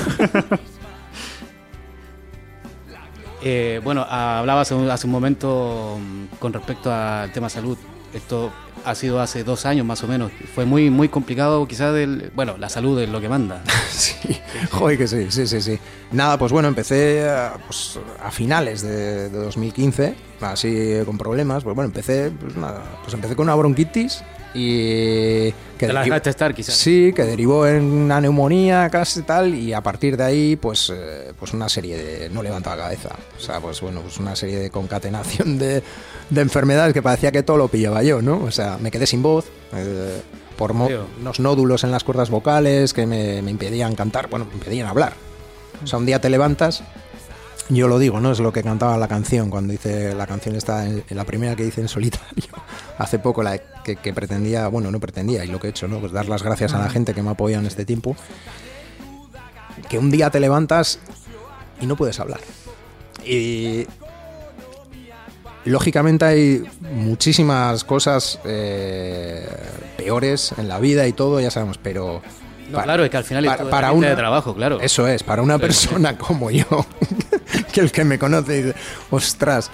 Eh, 3.43 3.79
bueno, 3.83 4.05
ah, 4.09 4.39
hablaba 4.39 4.61
hace 4.61 4.73
un, 4.73 4.89
hace 4.89 5.05
un 5.05 5.13
momento 5.13 5.97
con 6.39 6.51
respecto 6.51 6.91
al 6.91 7.31
tema 7.31 7.47
salud. 7.49 7.77
Esto 8.13 8.51
ha 8.85 8.95
sido 8.95 9.21
hace 9.21 9.43
dos 9.43 9.65
años 9.65 9.85
más 9.85 10.03
o 10.03 10.07
menos. 10.07 10.31
Fue 10.55 10.65
muy 10.65 10.89
muy 10.89 11.09
complicado, 11.09 11.67
quizás 11.67 11.93
del, 11.93 12.31
bueno, 12.35 12.57
la 12.57 12.69
salud 12.69 12.99
es 13.01 13.09
lo 13.09 13.21
que 13.21 13.29
manda. 13.29 13.63
Sí, 13.97 14.39
joder 14.71 14.97
que 14.97 15.07
sí, 15.07 15.27
sí, 15.31 15.47
sí, 15.47 15.59
sí. 15.61 15.79
Nada, 16.11 16.37
pues 16.37 16.51
bueno, 16.51 16.67
empecé 16.67 17.27
a, 17.27 17.57
pues, 17.65 17.99
a 18.21 18.29
finales 18.29 18.81
de, 18.83 19.29
de 19.29 19.37
2015, 19.37 20.15
así 20.41 20.93
con 21.05 21.17
problemas. 21.17 21.63
Pues 21.63 21.75
bueno, 21.75 21.87
empecé, 21.87 22.31
pues 22.31 22.55
nada, 22.55 22.83
pues 23.03 23.13
empecé 23.13 23.35
con 23.35 23.43
una 23.45 23.55
bronquitis 23.55 24.23
y... 24.53 25.51
Que 25.77 25.85
Te 25.85 25.93
la 25.93 26.01
dejaste 26.01 26.31
estar, 26.31 26.55
quizás. 26.55 26.75
Sí, 26.75 27.13
que 27.15 27.23
derivó 27.23 27.67
en 27.67 27.83
una 27.83 28.19
neumonía 28.19 28.89
casi 28.89 29.21
tal 29.21 29.53
y 29.53 29.73
a 29.73 29.81
partir 29.81 30.17
de 30.17 30.23
ahí 30.23 30.55
pues, 30.55 30.91
eh, 30.93 31.33
pues 31.37 31.53
una 31.53 31.69
serie 31.69 31.97
de... 31.97 32.29
no 32.29 32.41
levantaba 32.41 32.75
la 32.75 32.83
cabeza. 32.83 33.09
O 33.37 33.39
sea, 33.39 33.59
pues 33.59 33.79
bueno, 33.81 34.01
pues 34.01 34.17
una 34.17 34.35
serie 34.35 34.57
de 34.57 34.69
concatenación 34.71 35.59
de, 35.59 35.83
de 36.29 36.41
enfermedades 36.41 36.93
que 36.93 37.03
parecía 37.03 37.31
que 37.31 37.43
todo 37.43 37.57
lo 37.57 37.67
pillaba 37.67 38.01
yo, 38.01 38.21
¿no? 38.21 38.43
O 38.43 38.51
sea, 38.51 38.77
me 38.81 38.89
quedé 38.89 39.05
sin 39.05 39.21
voz. 39.21 39.45
eh, 39.73 40.21
por 40.57 40.71
unos 40.71 41.39
nódulos 41.39 41.83
en 41.83 41.91
las 41.91 42.03
cuerdas 42.03 42.31
vocales 42.31 42.91
que 42.91 43.05
me, 43.05 43.43
me 43.43 43.51
impedían 43.51 43.93
cantar, 43.93 44.27
bueno, 44.27 44.45
me 44.49 44.55
impedían 44.55 44.87
hablar. 44.87 45.13
O 45.83 45.85
sea, 45.85 45.99
un 45.99 46.07
día 46.07 46.19
te 46.19 46.31
levantas, 46.31 46.81
yo 47.69 47.87
lo 47.87 47.99
digo, 47.99 48.19
¿no? 48.21 48.31
Es 48.31 48.39
lo 48.39 48.53
que 48.53 48.63
cantaba 48.63 48.97
la 48.97 49.07
canción, 49.07 49.49
cuando 49.49 49.71
dice 49.71 50.13
la 50.15 50.25
canción 50.27 50.55
está 50.55 50.85
en, 50.85 51.03
en 51.09 51.17
la 51.17 51.25
primera 51.25 51.55
que 51.55 51.63
dice 51.65 51.81
en 51.81 51.87
solitario, 51.87 52.47
hace 52.97 53.19
poco, 53.19 53.43
la 53.43 53.57
que, 53.57 53.95
que 53.97 54.13
pretendía, 54.13 54.67
bueno, 54.69 54.89
no 54.91 54.99
pretendía, 54.99 55.43
y 55.43 55.47
lo 55.49 55.59
que 55.59 55.67
he 55.67 55.69
hecho, 55.71 55.87
¿no? 55.87 55.99
Pues 55.99 56.11
dar 56.11 56.27
las 56.29 56.43
gracias 56.43 56.73
a 56.73 56.79
la 56.79 56.89
gente 56.89 57.13
que 57.13 57.21
me 57.21 57.29
ha 57.29 57.31
apoyado 57.33 57.61
en 57.61 57.67
este 57.67 57.85
tiempo. 57.85 58.15
Que 59.89 59.97
un 59.97 60.09
día 60.11 60.29
te 60.29 60.39
levantas 60.39 60.99
y 61.79 61.85
no 61.85 61.95
puedes 61.95 62.19
hablar. 62.19 62.39
Y 63.25 63.85
lógicamente 65.65 66.25
hay 66.25 66.63
muchísimas 66.93 67.83
cosas 67.83 68.39
eh, 68.45 69.45
peores 69.97 70.53
en 70.57 70.67
la 70.67 70.79
vida 70.79 71.07
y 71.07 71.13
todo, 71.13 71.39
ya 71.39 71.51
sabemos, 71.51 71.77
pero... 71.77 72.21
No, 72.71 72.81
claro, 72.81 73.05
es 73.05 73.09
que 73.09 73.15
al 73.17 73.23
final 73.23 73.45
para- 73.45 73.63
es 73.63 73.69
para 73.69 73.91
una- 73.93 74.09
de 74.09 74.15
trabajo, 74.15 74.53
claro. 74.53 74.79
Eso 74.81 75.07
es, 75.07 75.23
para 75.23 75.41
una 75.41 75.57
persona 75.57 76.17
como 76.17 76.51
yo, 76.51 76.65
el 77.81 77.91
que 77.91 78.03
me 78.03 78.19
conoce 78.19 78.63
dice, 78.63 78.79
ostras, 79.09 79.69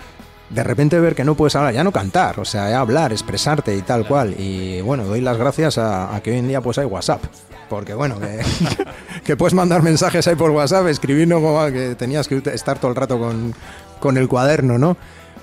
de 0.50 0.64
repente 0.64 1.00
ver 1.00 1.16
que 1.16 1.24
no 1.24 1.36
puedes 1.36 1.56
hablar, 1.56 1.74
ya 1.74 1.84
no 1.84 1.92
cantar, 1.92 2.40
o 2.40 2.46
sea, 2.46 2.80
hablar, 2.80 3.12
expresarte 3.12 3.76
y 3.76 3.82
tal 3.82 4.08
cual. 4.08 4.36
Y 4.38 4.82
bueno, 4.82 5.06
doy 5.06 5.22
las 5.22 5.38
gracias 5.38 5.78
a, 5.78 6.16
a 6.16 6.22
que 6.22 6.32
hoy 6.32 6.38
en 6.38 6.48
día 6.48 6.62
pues 6.62 6.78
hay 6.78 6.86
WhatsApp. 6.86 7.24
Porque 7.70 7.94
bueno, 7.94 8.20
que, 8.20 8.42
que 9.24 9.38
puedes 9.38 9.54
mandar 9.54 9.82
mensajes 9.82 10.28
ahí 10.28 10.36
por 10.36 10.52
WhatsApp, 10.52 10.88
escribir 10.88 11.28
no 11.28 11.42
como 11.42 11.66
que 11.68 11.96
tenías 11.96 12.28
que 12.28 12.42
estar 12.54 12.78
todo 12.78 12.92
el 12.92 12.96
rato 12.96 13.18
con, 13.18 13.56
con 14.00 14.18
el 14.18 14.28
cuaderno, 14.28 14.78
¿no? 14.78 14.96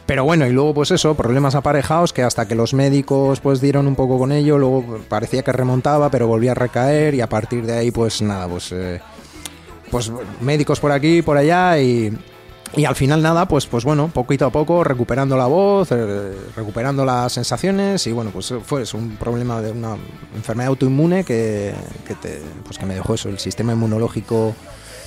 Pero 0.07 0.25
bueno, 0.25 0.47
y 0.47 0.51
luego 0.51 0.75
pues 0.75 0.91
eso, 0.91 1.15
problemas 1.15 1.55
aparejados 1.55 2.13
que 2.13 2.23
hasta 2.23 2.47
que 2.47 2.55
los 2.55 2.75
médicos 2.75 3.41
pues 3.41 3.61
dieron 3.61 3.87
un 3.87 3.95
poco 3.95 4.19
con 4.19 4.33
ello, 4.33 4.59
luego 4.59 4.99
parecía 5.09 5.43
que 5.43 5.53
remontaba, 5.53 6.11
pero 6.11 6.27
volvía 6.27 6.53
a 6.53 6.55
recaer 6.55 7.15
y 7.15 7.21
a 7.21 7.29
partir 7.29 7.65
de 7.65 7.79
ahí 7.79 7.91
pues 7.91 8.21
nada, 8.23 8.49
pues... 8.49 8.73
eh, 8.73 9.01
pues 9.91 10.13
médicos 10.41 10.81
por 10.81 10.93
aquí 10.93 11.19
y 11.19 11.23
por 11.23 11.37
allá 11.37 11.79
y, 11.79 12.17
y 12.77 12.85
al 12.85 12.95
final 12.95 13.23
nada, 13.23 13.47
pues, 13.47 13.67
pues 13.67 13.85
bueno, 13.85 14.09
poquito 14.13 14.47
a 14.47 14.51
poco 14.51 14.85
recuperando 14.85 15.37
la 15.37 15.47
voz, 15.47 15.91
eh, 15.91 16.33
recuperando 16.57 17.05
las 17.05 17.33
sensaciones 17.33 18.07
y 18.07 18.13
bueno, 18.13 18.31
pues 18.31 18.55
fue 18.65 18.83
eso, 18.83 18.97
un 18.97 19.17
problema 19.17 19.61
de 19.61 19.73
una 19.73 19.97
enfermedad 20.35 20.69
autoinmune 20.69 21.25
que, 21.25 21.75
que, 22.07 22.15
te, 22.15 22.41
pues 22.65 22.79
que 22.79 22.87
me 22.87 22.95
dejó 22.95 23.15
eso, 23.15 23.29
el 23.29 23.39
sistema 23.39 23.73
inmunológico 23.73 24.55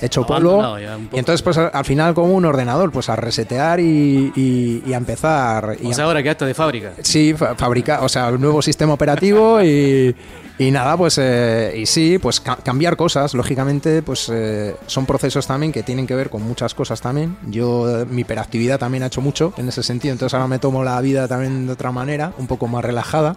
hecho 0.00 0.26
polvo. 0.26 0.76
Y 1.12 1.18
entonces 1.18 1.42
pues 1.42 1.56
al 1.58 1.70
al 1.72 1.84
final 1.84 2.14
como 2.14 2.32
un 2.34 2.44
ordenador, 2.44 2.90
pues 2.92 3.08
a 3.08 3.16
resetear 3.16 3.80
y, 3.80 4.32
y- 4.34 4.82
y 4.86 4.92
a 4.92 4.96
empezar. 4.96 5.76
Y 5.82 5.86
O 5.86 5.90
a- 5.90 5.94
sea, 5.94 6.04
ahora 6.04 6.22
quedaste 6.22 6.44
de 6.46 6.54
fábrica. 6.54 6.92
Sí, 7.02 7.34
fa- 7.34 7.54
fabricar, 7.54 8.00
o 8.02 8.08
sea, 8.08 8.28
un 8.28 8.40
nuevo 8.40 8.62
sistema 8.62 8.92
operativo 8.94 9.62
y, 9.62 10.14
y 10.58 10.70
nada, 10.70 10.96
pues 10.96 11.18
eh, 11.20 11.74
y 11.76 11.86
sí, 11.86 12.18
pues 12.18 12.40
ca- 12.40 12.56
cambiar 12.56 12.96
cosas, 12.96 13.34
lógicamente, 13.34 14.02
pues 14.02 14.28
eh, 14.32 14.76
son 14.86 15.04
procesos 15.06 15.46
también 15.46 15.72
que 15.72 15.82
tienen 15.82 16.06
que 16.06 16.14
ver 16.14 16.30
con 16.30 16.42
muchas 16.42 16.74
cosas 16.74 17.00
también. 17.00 17.36
Yo, 17.48 18.02
eh, 18.02 18.06
mi 18.08 18.22
hiperactividad 18.22 18.78
también 18.78 19.02
ha 19.02 19.06
hecho 19.06 19.20
mucho 19.20 19.52
en 19.56 19.68
ese 19.68 19.82
sentido, 19.82 20.12
entonces 20.12 20.34
ahora 20.34 20.46
me 20.48 20.58
tomo 20.58 20.84
la 20.84 21.00
vida 21.00 21.26
también 21.28 21.66
de 21.66 21.72
otra 21.72 21.90
manera, 21.92 22.32
un 22.38 22.46
poco 22.46 22.66
más 22.68 22.84
relajada. 22.84 23.36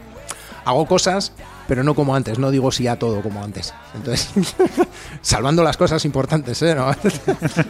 Hago 0.66 0.86
cosas, 0.86 1.32
pero 1.68 1.84
no 1.84 1.94
como 1.94 2.16
antes, 2.16 2.40
no 2.40 2.52
digo 2.52 2.72
sí 2.72 2.88
a 2.88 2.98
todo 2.98 3.22
como 3.22 3.44
antes. 3.44 3.74
Entonces, 3.94 4.30
salvando 5.22 5.64
las 5.64 5.78
cosas 5.78 6.04
importantes, 6.06 6.62
¿eh? 6.62 6.76
¿No? 6.76 6.92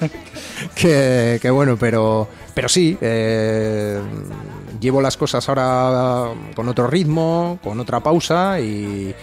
que, 0.76 1.50
bueno, 1.52 1.78
pero, 1.78 2.28
pero 2.54 2.70
sí, 2.70 2.98
eh, 3.02 4.00
llevo 4.80 5.02
las 5.02 5.18
cosas 5.18 5.48
ahora 5.50 6.32
con 6.56 6.68
otro 6.70 6.88
ritmo, 6.88 7.60
con 7.64 7.80
otra 7.80 8.00
pausa 8.00 8.60
y, 8.60 9.14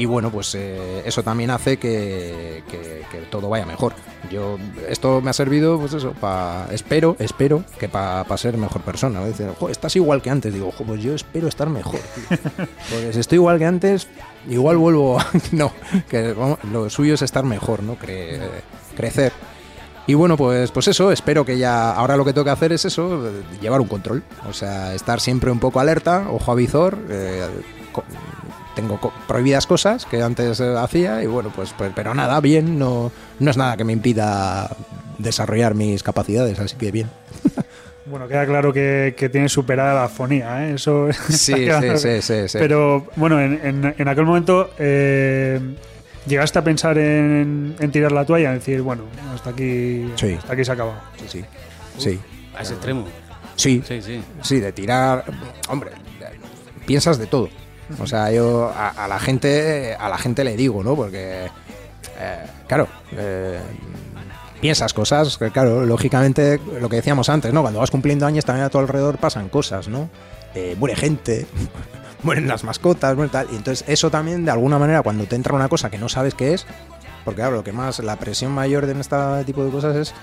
y 0.00 0.06
bueno, 0.06 0.30
pues 0.30 0.54
eh, 0.54 1.02
eso 1.04 1.22
también 1.22 1.50
hace 1.50 1.76
que, 1.78 2.62
que- 2.70 3.02
que 3.10 3.18
todo 3.30 3.48
vaya 3.48 3.66
mejor. 3.66 3.92
Yo 4.30 4.56
esto 4.88 5.20
me 5.20 5.30
ha 5.30 5.32
servido, 5.32 5.78
pues 5.78 5.92
eso, 5.94 6.12
pa, 6.12 6.66
espero, 6.70 7.16
espero 7.18 7.64
que 7.78 7.88
para 7.88 8.24
ser 8.38 8.56
mejor 8.56 8.82
persona. 8.82 9.20
¿no? 9.20 9.26
Dicen, 9.26 9.52
"Jo, 9.58 9.68
estás 9.68 9.94
igual 9.96 10.22
que 10.22 10.30
antes. 10.30 10.54
Digo, 10.54 10.72
"Jo, 10.76 10.84
pues 10.84 11.02
yo 11.02 11.14
espero 11.14 11.48
estar 11.48 11.68
mejor. 11.68 11.98
tío". 12.00 12.38
Porque 12.90 13.12
si 13.12 13.20
estoy 13.20 13.36
igual 13.36 13.58
que 13.58 13.66
antes, 13.66 14.06
igual 14.48 14.76
vuelvo. 14.78 15.18
a- 15.20 15.26
no, 15.52 15.72
que 16.08 16.32
vamos, 16.32 16.58
lo 16.72 16.88
suyo 16.88 17.14
es 17.14 17.22
estar 17.22 17.44
mejor, 17.44 17.82
¿no? 17.82 17.98
Cre- 17.98 18.38
crecer. 18.96 19.32
Y 20.06 20.14
bueno, 20.14 20.36
pues, 20.36 20.70
pues 20.72 20.88
eso, 20.88 21.12
espero 21.12 21.44
que 21.44 21.58
ya. 21.58 21.92
Ahora 21.92 22.16
lo 22.16 22.24
que 22.24 22.32
tengo 22.32 22.44
que 22.44 22.50
hacer 22.50 22.72
es 22.72 22.84
eso, 22.84 23.30
llevar 23.60 23.80
un 23.80 23.86
control. 23.88 24.22
O 24.48 24.52
sea, 24.52 24.94
estar 24.94 25.20
siempre 25.20 25.50
un 25.50 25.60
poco 25.60 25.78
alerta, 25.80 26.26
ojo 26.30 26.50
a 26.52 26.54
visor. 26.54 26.98
eh, 27.10 27.44
tengo 28.74 28.98
co- 29.00 29.12
prohibidas 29.26 29.66
cosas 29.66 30.06
que 30.06 30.22
antes 30.22 30.60
eh, 30.60 30.74
hacía 30.78 31.22
y 31.22 31.26
bueno, 31.26 31.52
pues, 31.54 31.72
pues 31.76 31.92
pero 31.94 32.14
nada, 32.14 32.40
bien, 32.40 32.78
no, 32.78 33.10
no 33.38 33.50
es 33.50 33.56
nada 33.56 33.76
que 33.76 33.84
me 33.84 33.92
impida 33.92 34.74
desarrollar 35.18 35.74
mis 35.74 36.02
capacidades, 36.02 36.58
así 36.58 36.76
que 36.76 36.90
bien. 36.90 37.10
Bueno, 38.06 38.26
queda 38.26 38.44
claro 38.44 38.72
que, 38.72 39.14
que 39.16 39.28
tienes 39.28 39.52
superada 39.52 40.02
la 40.02 40.08
fonía, 40.08 40.66
¿eh? 40.66 40.74
Eso 40.74 41.08
Sí, 41.28 41.52
claro. 41.66 41.96
sí, 41.96 42.20
sí, 42.20 42.22
sí, 42.22 42.48
sí. 42.48 42.58
Pero 42.58 43.06
bueno, 43.14 43.40
en, 43.40 43.60
en- 43.62 43.94
en 43.96 44.08
aquel 44.08 44.24
momento 44.24 44.70
eh, 44.80 45.60
llegaste 46.26 46.58
a 46.58 46.64
pensar 46.64 46.98
en, 46.98 47.76
en 47.78 47.90
tirar 47.92 48.10
la 48.10 48.24
toalla, 48.24 48.48
en 48.48 48.58
decir, 48.58 48.82
bueno, 48.82 49.04
hasta 49.32 49.50
aquí, 49.50 50.10
Sí. 50.16 50.32
hasta 50.32 50.52
aquí 50.54 50.64
se 50.64 50.70
ha 50.72 50.74
acabado. 50.74 50.98
Sí, 51.18 51.26
sí. 51.28 51.44
Sí, 51.98 52.20
A 52.58 52.62
ese 52.62 52.72
extremo. 52.72 53.06
sí, 53.54 53.80
Sí, 53.86 54.02
sí. 54.02 54.20
Sí, 54.42 54.58
de 54.58 54.72
tirar. 54.72 55.22
Hombre, 55.68 55.92
piensas 56.86 57.16
de 57.16 57.26
todo. 57.28 57.48
O 57.98 58.06
sea, 58.06 58.30
yo 58.30 58.72
a, 58.74 58.88
a 58.88 59.08
la 59.08 59.18
gente 59.18 59.94
a 59.94 60.08
la 60.08 60.18
gente 60.18 60.44
le 60.44 60.56
digo, 60.56 60.84
¿no? 60.84 60.94
Porque 60.94 61.48
eh, 62.20 62.46
claro, 62.66 62.86
eh, 63.12 63.58
piensas 64.60 64.92
cosas, 64.92 65.38
que 65.38 65.50
claro, 65.50 65.86
lógicamente 65.86 66.60
lo 66.80 66.88
que 66.88 66.96
decíamos 66.96 67.28
antes, 67.28 67.52
¿no? 67.52 67.62
Cuando 67.62 67.80
vas 67.80 67.90
cumpliendo 67.90 68.26
años 68.26 68.44
también 68.44 68.66
a 68.66 68.70
tu 68.70 68.78
alrededor 68.78 69.18
pasan 69.18 69.48
cosas, 69.48 69.88
¿no? 69.88 70.10
Eh, 70.54 70.76
muere 70.78 70.96
gente, 70.96 71.46
mueren 72.22 72.46
las 72.46 72.62
mascotas, 72.62 73.16
muere 73.16 73.32
tal. 73.32 73.48
Y 73.50 73.56
entonces 73.56 73.88
eso 73.88 74.10
también 74.10 74.44
de 74.44 74.50
alguna 74.50 74.78
manera 74.78 75.02
cuando 75.02 75.24
te 75.24 75.36
entra 75.36 75.54
una 75.54 75.68
cosa 75.68 75.90
que 75.90 75.98
no 75.98 76.08
sabes 76.08 76.34
qué 76.34 76.52
es, 76.52 76.66
porque 77.24 77.40
claro, 77.40 77.56
lo 77.56 77.64
que 77.64 77.72
más 77.72 77.98
la 78.00 78.16
presión 78.16 78.52
mayor 78.52 78.86
de 78.86 79.00
este 79.00 79.16
tipo 79.46 79.64
de 79.64 79.70
cosas 79.70 79.96
es 79.96 80.14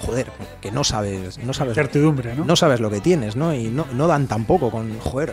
joder, 0.00 0.26
que 0.60 0.72
no 0.72 0.84
sabes, 0.84 1.38
no 1.38 1.52
sabes 1.52 1.74
Certidumbre, 1.74 2.34
¿no? 2.34 2.44
no 2.44 2.56
sabes 2.56 2.80
lo 2.80 2.90
que 2.90 3.00
tienes, 3.00 3.36
¿no? 3.36 3.54
Y 3.54 3.68
no, 3.68 3.86
no 3.92 4.08
dan 4.08 4.26
tampoco 4.26 4.70
con, 4.70 4.98
joder, 4.98 5.32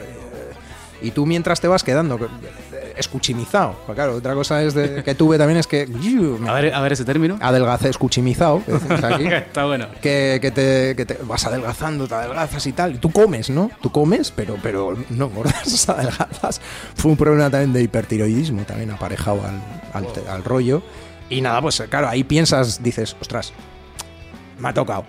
y 1.01 1.11
tú 1.11 1.25
mientras 1.25 1.61
te 1.61 1.67
vas 1.67 1.83
quedando 1.83 2.15
eh, 2.17 2.93
escuchimizado. 2.97 3.75
Claro, 3.95 4.15
otra 4.15 4.33
cosa 4.33 4.61
es 4.63 4.73
de- 4.73 5.03
que 5.03 5.15
tuve 5.15 5.37
también 5.37 5.57
es 5.59 5.67
que 5.67 5.87
A 6.47 6.53
ver, 6.53 6.73
a 6.73 6.81
ver 6.81 6.93
ese 6.93 7.05
término. 7.05 7.37
adelgacé 7.41 7.89
escuchimizado, 7.89 8.61
que 8.65 8.73
aquí, 9.05 9.25
Está 9.33 9.65
bueno. 9.65 9.87
que, 10.01 10.39
que 10.41 10.51
te, 10.51 10.95
que 10.95 11.05
te 11.05 11.17
vas 11.23 11.45
adelgazando, 11.45 12.07
te 12.07 12.15
adelgazas 12.15 12.65
y 12.67 12.73
tal, 12.73 12.95
y 12.95 12.97
tú 12.97 13.11
comes, 13.11 13.49
¿no? 13.49 13.71
Tú 13.81 13.91
comes, 13.91 14.31
pero, 14.31 14.57
pero 14.61 14.97
no 15.09 15.25
engordas, 15.25 15.87
adelgazas. 15.89 16.59
Fue 16.95 17.11
un 17.11 17.17
problema 17.17 17.49
también 17.49 17.73
de 17.73 17.81
hipertiroidismo, 17.83 18.63
también 18.63 18.91
aparejado 18.91 19.41
al, 19.45 19.61
al, 19.93 20.11
te- 20.13 20.27
al 20.27 20.43
rollo. 20.43 20.81
Y 21.29 21.41
nada, 21.41 21.61
pues 21.61 21.81
claro, 21.89 22.09
ahí 22.09 22.23
piensas, 22.23 22.81
dices, 22.81 23.15
ostras, 23.21 23.53
me 24.57 24.67
ha 24.69 24.73
tocado. 24.73 25.05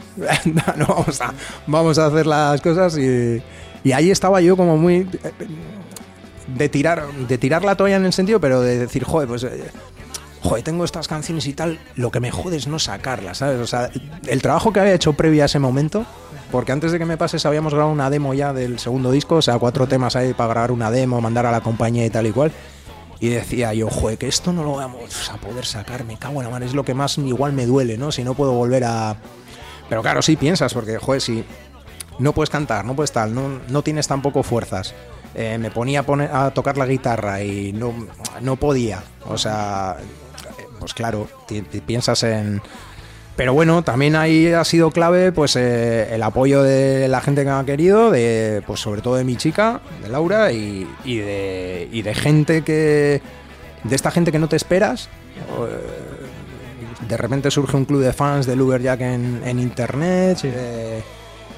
no, 0.76 0.86
vamos, 0.86 1.20
a, 1.20 1.32
vamos 1.66 1.98
a 1.98 2.06
hacer 2.06 2.26
las 2.26 2.60
cosas 2.60 2.96
y, 2.98 3.42
y 3.82 3.92
ahí 3.92 4.10
estaba 4.10 4.40
yo 4.40 4.56
como 4.56 4.76
muy... 4.76 5.08
De 6.56 6.68
tirar, 6.68 7.10
de 7.12 7.38
tirar 7.38 7.64
la 7.64 7.76
toalla 7.76 7.96
en 7.96 8.04
el 8.04 8.12
sentido, 8.12 8.40
pero 8.40 8.60
de 8.60 8.78
decir, 8.78 9.04
joder, 9.04 9.28
pues... 9.28 9.44
eh, 9.44 9.70
Joder, 10.42 10.64
tengo 10.64 10.86
estas 10.86 11.06
canciones 11.06 11.46
y 11.46 11.52
tal, 11.52 11.78
lo 11.96 12.10
que 12.10 12.18
me 12.18 12.30
jode 12.30 12.56
es 12.56 12.66
no 12.66 12.78
sacarlas, 12.78 13.36
¿sabes? 13.36 13.60
O 13.60 13.66
sea, 13.66 13.90
el 14.26 14.40
trabajo 14.40 14.72
que 14.72 14.80
había 14.80 14.94
hecho 14.94 15.12
previo 15.12 15.42
a 15.42 15.44
ese 15.44 15.58
momento, 15.58 16.06
porque 16.50 16.72
antes 16.72 16.92
de 16.92 16.98
que 16.98 17.04
me 17.04 17.18
pases 17.18 17.44
habíamos 17.44 17.74
grabado 17.74 17.92
una 17.92 18.08
demo 18.08 18.32
ya 18.32 18.54
del 18.54 18.78
segundo 18.78 19.10
disco, 19.10 19.34
o 19.34 19.42
sea, 19.42 19.58
cuatro 19.58 19.86
temas 19.86 20.16
ahí 20.16 20.32
para 20.32 20.48
grabar 20.48 20.72
una 20.72 20.90
demo, 20.90 21.20
mandar 21.20 21.44
a 21.44 21.50
la 21.50 21.60
compañía 21.60 22.06
y 22.06 22.10
tal 22.10 22.26
y 22.26 22.32
cual. 22.32 22.52
Y 23.20 23.28
decía 23.28 23.74
yo, 23.74 23.90
joder, 23.90 24.16
que 24.16 24.28
esto 24.28 24.50
no 24.50 24.64
lo 24.64 24.76
vamos 24.76 25.30
a 25.30 25.36
poder 25.36 25.66
sacar, 25.66 26.04
me 26.04 26.16
cago 26.16 26.40
en 26.40 26.44
la 26.44 26.50
mano, 26.50 26.64
es 26.64 26.72
lo 26.72 26.86
que 26.86 26.94
más 26.94 27.18
igual 27.18 27.52
me 27.52 27.66
duele, 27.66 27.98
¿no? 27.98 28.10
Si 28.10 28.24
no 28.24 28.32
puedo 28.32 28.52
volver 28.52 28.84
a... 28.84 29.16
Pero 29.90 30.00
claro, 30.00 30.22
sí 30.22 30.36
piensas, 30.36 30.72
porque, 30.72 30.96
joder, 30.96 31.20
si 31.20 31.44
no 32.18 32.32
puedes 32.32 32.48
cantar, 32.48 32.86
no 32.86 32.96
puedes 32.96 33.12
tal, 33.12 33.34
no, 33.34 33.60
no 33.68 33.82
tienes 33.82 34.08
tampoco 34.08 34.42
fuerzas. 34.42 34.94
Eh, 35.34 35.58
me 35.58 35.70
ponía 35.70 36.00
a, 36.00 36.02
poner, 36.02 36.30
a 36.32 36.50
tocar 36.50 36.76
la 36.76 36.86
guitarra 36.86 37.42
y 37.42 37.72
no, 37.72 37.94
no 38.40 38.56
podía. 38.56 39.02
O 39.26 39.38
sea, 39.38 39.96
pues 40.78 40.94
claro, 40.94 41.28
piensas 41.86 42.22
en... 42.24 42.60
Pero 43.36 43.54
bueno, 43.54 43.82
también 43.82 44.16
ahí 44.16 44.48
ha 44.48 44.64
sido 44.64 44.90
clave 44.90 45.32
pues 45.32 45.56
eh, 45.56 46.14
el 46.14 46.22
apoyo 46.22 46.62
de 46.62 47.08
la 47.08 47.20
gente 47.22 47.42
que 47.42 47.48
me 47.48 47.54
ha 47.54 47.64
querido, 47.64 48.10
de, 48.10 48.62
pues 48.66 48.80
sobre 48.80 49.00
todo 49.00 49.14
de 49.14 49.24
mi 49.24 49.36
chica, 49.36 49.80
de 50.02 50.08
Laura, 50.10 50.52
y, 50.52 50.86
y 51.04 51.18
de, 51.18 51.88
y 51.90 52.02
de 52.02 52.14
gente 52.14 52.62
que... 52.62 53.22
De 53.84 53.96
esta 53.96 54.10
gente 54.10 54.30
que 54.30 54.38
no 54.38 54.48
te 54.48 54.56
esperas. 54.56 55.08
eh, 55.66 57.08
de 57.08 57.16
repente 57.16 57.50
surge 57.50 57.76
un 57.76 57.86
club 57.86 58.02
de 58.02 58.12
fans 58.12 58.46
de 58.46 58.60
Uberjack 58.60 59.00
en, 59.00 59.40
en 59.44 59.58
internet, 59.58 60.38
eh, 60.44 61.02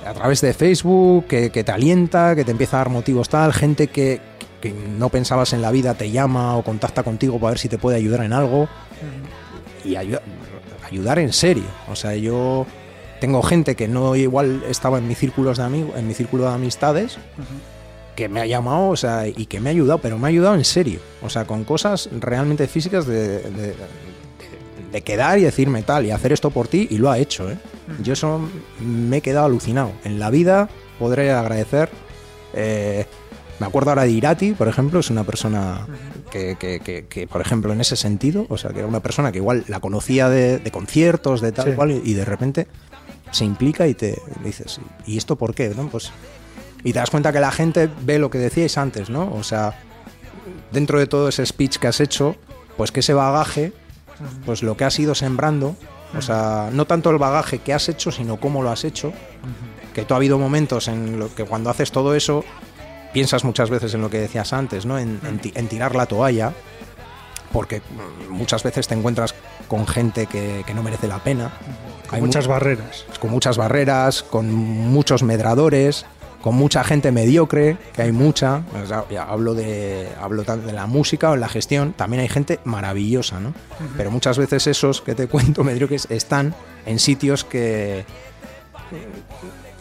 a 0.07 0.13
través 0.15 0.41
de 0.41 0.53
Facebook, 0.55 1.27
que, 1.27 1.51
que 1.51 1.65
te 1.65 1.73
alienta, 1.73 2.35
que 2.35 2.45
te 2.45 2.51
empieza 2.51 2.77
a 2.77 2.81
dar 2.81 2.89
motivos 2.91 3.29
tal, 3.29 3.53
gente 3.53 3.89
que, 3.89 4.21
que 4.61 4.73
no 4.73 5.09
pensabas 5.09 5.53
en 5.53 5.63
la 5.63 5.71
vida 5.71 5.95
te 5.95 6.11
llama 6.11 6.57
o 6.57 6.63
contacta 6.65 7.03
contigo 7.03 7.39
para 7.39 7.51
ver 7.53 7.59
si 7.59 7.69
te 7.69 7.79
puede 7.79 7.97
ayudar 7.97 8.25
en 8.25 8.33
algo. 8.33 8.69
Y 9.85 9.97
ayuda- 9.97 10.23
ayudar 10.89 11.19
en 11.19 11.33
serio. 11.33 11.65
O 11.91 11.97
sea, 11.97 12.15
yo 12.15 12.67
tengo 13.21 13.43
gente 13.43 13.75
que 13.77 13.89
no 13.89 14.15
igual 14.17 14.63
estaba 14.69 14.99
en 14.99 15.09
mis 15.09 15.19
círculos 15.19 15.59
de 15.59 15.65
amigos, 15.65 15.93
en 15.97 16.07
mi 16.07 16.15
círculo 16.15 16.45
de 16.45 16.51
amistades, 16.55 17.19
que 18.17 18.29
me 18.29 18.41
ha 18.41 18.47
llamado, 18.47 18.89
o 18.91 18.97
sea, 18.97 19.27
y 19.27 19.47
que 19.47 19.59
me 19.61 19.71
ha 19.71 19.73
ayudado, 19.73 19.99
pero 20.01 20.19
me 20.19 20.27
ha 20.27 20.29
ayudado 20.29 20.55
en 20.55 20.65
serio. 20.65 21.01
O 21.23 21.31
sea, 21.31 21.45
con 21.47 21.65
cosas 21.65 22.09
realmente 22.21 22.67
físicas 22.67 23.07
de, 23.07 23.39
de- 23.39 23.75
de 24.93 25.03
quedar 25.03 25.39
y 25.39 25.43
decirme 25.43 25.83
tal 25.83 26.07
y 26.07 26.11
hacer 26.11 26.33
esto 26.33 26.51
por 26.51 26.69
ti 26.69 26.87
y 26.91 26.99
lo 26.99 27.11
ha 27.11 27.19
hecho, 27.19 27.51
¿eh? 27.51 27.59
Yo 28.03 28.13
eso 28.13 28.41
me 28.81 29.19
he 29.19 29.21
quedado 29.21 29.47
alucinado. 29.47 29.93
En 30.05 30.19
la 30.19 30.31
vida 30.31 30.69
podré 30.99 31.33
agradecer. 31.33 31.91
eh, 32.55 33.07
me 33.61 33.67
acuerdo 33.67 33.91
ahora 33.91 34.03
de 34.03 34.11
Irati, 34.11 34.53
por 34.53 34.67
ejemplo, 34.67 34.99
es 35.01 35.09
una 35.11 35.23
persona 35.25 35.87
que, 36.33 36.57
que- 36.59 36.81
que- 36.81 37.07
que, 37.07 37.27
por 37.29 37.41
ejemplo, 37.41 37.73
en 37.73 37.81
ese 37.81 37.95
sentido, 37.97 38.45
o 38.49 38.59
sea, 38.59 38.73
que 38.73 38.81
era 38.81 38.89
una 38.89 39.01
persona 39.01 39.31
que 39.31 39.39
igual 39.39 39.65
la 39.69 39.79
conocía 39.79 40.29
de, 40.29 40.59
de 40.59 40.71
conciertos, 40.73 41.41
de 41.41 41.53
tal 41.53 41.67
Sí. 41.67 41.73
cual, 41.73 41.93
y 42.05 42.15
de 42.15 42.25
repente 42.25 42.67
se 43.31 43.45
implica 43.45 43.87
y 43.87 43.95
te 43.95 44.21
dices, 44.45 44.81
¿y 45.07 45.17
esto 45.17 45.37
por 45.37 45.55
qué? 45.55 45.73
¿no? 45.77 45.89
Pues, 45.89 46.11
y 46.83 46.93
te 46.93 46.99
das 46.99 47.11
cuenta 47.11 47.33
que 47.33 47.39
la 47.41 47.53
gente 47.53 47.89
ve 48.03 48.19
lo 48.19 48.31
que 48.31 48.39
decíais 48.39 48.77
antes, 48.79 49.09
¿no? 49.11 49.33
O 49.33 49.45
sea, 49.45 49.79
dentro 50.73 50.99
de 50.99 51.07
todo 51.07 51.29
ese 51.29 51.47
speech 51.47 51.77
que 51.77 51.87
has 51.87 52.01
hecho, 52.01 52.35
pues 52.77 52.91
que 52.91 53.01
ese 53.01 53.15
bagaje, 53.15 53.73
pues 54.47 54.63
lo 54.63 54.77
que 54.77 54.85
has 54.85 54.99
ido 54.99 55.15
sembrando, 55.15 55.77
o 56.17 56.23
sea, 56.23 56.69
no 56.73 56.85
tanto 56.87 57.11
el 57.11 57.19
bagaje 57.19 57.59
que 57.59 57.73
has 57.75 57.89
hecho, 57.89 58.11
sino 58.11 58.37
cómo 58.39 58.63
lo 58.63 58.71
has 58.71 58.85
hecho, 58.85 59.13
que 59.95 60.05
tú 60.05 60.15
ha 60.15 60.17
habido 60.19 60.39
momentos 60.39 60.89
en 60.89 61.19
los 61.19 61.31
que 61.33 61.45
cuando 61.45 61.71
haces 61.71 61.93
todo 61.93 62.15
eso, 62.15 62.45
piensas 63.13 63.45
muchas 63.45 63.69
veces 63.71 63.93
en 63.95 64.01
lo 64.01 64.11
que 64.11 64.19
decías 64.21 64.53
antes, 64.53 64.87
¿no? 64.87 64.99
En, 64.99 65.21
en 65.27 65.39
ti- 65.39 65.53
en 65.55 65.69
tirar 65.69 65.95
la 65.95 66.07
toalla, 66.07 66.53
porque 67.53 67.83
muchas 68.31 68.63
veces 68.63 68.89
te 68.89 68.95
encuentras 68.95 69.35
con 69.69 69.87
gente 69.87 70.27
que, 70.27 70.65
que 70.67 70.73
no 70.75 70.83
merece 70.83 71.09
la 71.09 71.19
pena. 71.19 71.53
Con 72.07 72.15
Hay 72.17 72.21
mu- 72.21 72.27
muchas 72.29 72.47
barreras. 72.47 73.05
con 73.21 73.31
muchas 73.31 73.57
barreras, 73.59 74.23
con 74.23 74.51
muchos 74.53 75.23
medradores, 75.23 76.07
con 76.43 76.55
mucha 76.57 76.85
gente 76.85 77.11
mediocre, 77.13 77.79
que 77.95 78.03
hay 78.03 78.13
mucha. 78.13 78.63
O 78.83 78.87
sea, 78.87 79.05
ya 79.11 79.23
hablo 79.23 79.55
de 79.55 80.09
hablo 80.21 80.43
tanto 80.45 80.67
de 80.67 80.73
la 80.75 80.87
música 80.87 81.31
o 81.31 81.35
en 81.35 81.41
la 81.41 81.49
gestión, 81.49 81.93
también 81.95 82.21
hay 82.21 82.29
gente 82.29 82.59
maravillosa, 82.65 83.41
¿no? 83.41 83.55
Pero 83.97 84.11
muchas 84.11 84.37
veces 84.37 84.67
esos 84.67 85.01
que 85.01 85.15
te 85.15 85.27
cuento 85.29 85.65
mediocres 85.65 86.07
están 86.11 86.55
en 86.85 86.99
sitios 86.99 87.45
que 87.45 88.01
eh, 88.01 88.05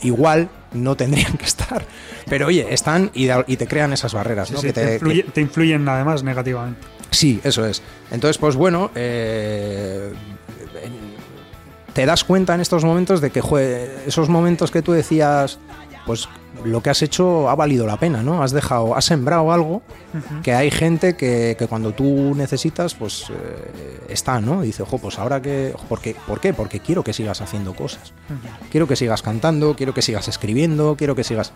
igual 0.03 0.49
no 0.73 0.95
tendrían 0.95 1.33
que 1.33 1.45
estar. 1.45 1.83
Pero 2.29 2.47
oye, 2.47 2.67
están 2.73 3.11
y, 3.13 3.27
te 3.57 3.67
crean 3.67 3.91
esas 3.91 4.13
barreras, 4.13 4.47
Sí, 4.49 4.53
¿no? 4.53 4.61
sí, 4.61 4.67
Que 4.67 4.73
te, 4.73 4.85
te- 4.85 4.99
influye- 5.05 5.25
que- 5.25 5.31
te 5.31 5.41
influyen 5.41 5.89
además 5.89 6.23
negativamente. 6.23 6.79
Sí, 7.09 7.41
eso 7.43 7.65
es. 7.65 7.81
Entonces, 8.11 8.37
pues 8.37 8.55
bueno, 8.55 8.89
eh, 8.95 10.13
te 11.93 12.05
das 12.05 12.23
cuenta 12.23 12.55
en 12.55 12.61
estos 12.61 12.85
momentos 12.85 13.19
de 13.19 13.31
que 13.31 13.41
jue, 13.41 13.89
esos 14.07 14.29
momentos 14.29 14.71
que 14.71 14.81
tú 14.81 14.93
decías, 14.93 15.59
pues 16.05 16.27
lo 16.63 16.81
que 16.81 16.89
has 16.89 17.01
hecho 17.01 17.49
ha 17.49 17.55
valido 17.55 17.87
la 17.87 17.97
pena, 17.97 18.23
¿no? 18.23 18.43
Has 18.43 18.51
dejado, 18.51 18.95
has 18.95 19.05
sembrado 19.05 19.51
algo 19.51 19.81
que 20.43 20.53
hay 20.53 20.69
gente 20.69 21.15
que, 21.15 21.55
que 21.57 21.67
cuando 21.67 21.93
tú 21.93 22.33
necesitas, 22.35 22.93
pues 22.93 23.25
eh, 23.29 24.01
está, 24.09 24.41
¿no? 24.41 24.63
Y 24.63 24.67
dice, 24.67 24.83
ojo, 24.83 24.97
pues 24.97 25.17
ahora 25.19 25.41
que... 25.41 25.73
¿por 25.87 26.01
qué? 26.01 26.15
¿Por 26.27 26.39
qué? 26.39 26.53
Porque 26.53 26.79
quiero 26.79 27.03
que 27.03 27.13
sigas 27.13 27.41
haciendo 27.41 27.73
cosas. 27.73 28.13
Quiero 28.69 28.87
que 28.87 28.95
sigas 28.95 29.21
cantando, 29.21 29.75
quiero 29.75 29.93
que 29.93 30.01
sigas 30.01 30.27
escribiendo, 30.27 30.95
quiero 30.97 31.15
que 31.15 31.23
sigas... 31.23 31.53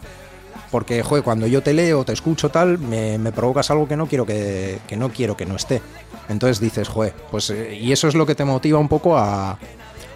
Porque, 0.71 1.03
joder, 1.03 1.23
cuando 1.23 1.47
yo 1.47 1.61
te 1.61 1.73
leo, 1.73 2.03
te 2.03 2.13
escucho 2.13 2.49
tal, 2.49 2.79
me, 2.79 3.17
me 3.17 3.31
provocas 3.31 3.69
algo 3.71 3.87
que 3.87 3.95
no 3.95 4.07
quiero 4.07 4.25
que, 4.25 4.79
que 4.87 4.97
no 4.97 5.09
quiero 5.09 5.37
que 5.37 5.45
no 5.45 5.55
esté. 5.55 5.81
Entonces 6.27 6.59
dices, 6.59 6.87
joder, 6.87 7.13
pues 7.31 7.49
eh, 7.49 7.77
y 7.79 7.91
eso 7.91 8.07
es 8.07 8.15
lo 8.15 8.25
que 8.25 8.35
te 8.35 8.45
motiva 8.45 8.79
un 8.79 8.87
poco 8.89 9.17
a, 9.17 9.59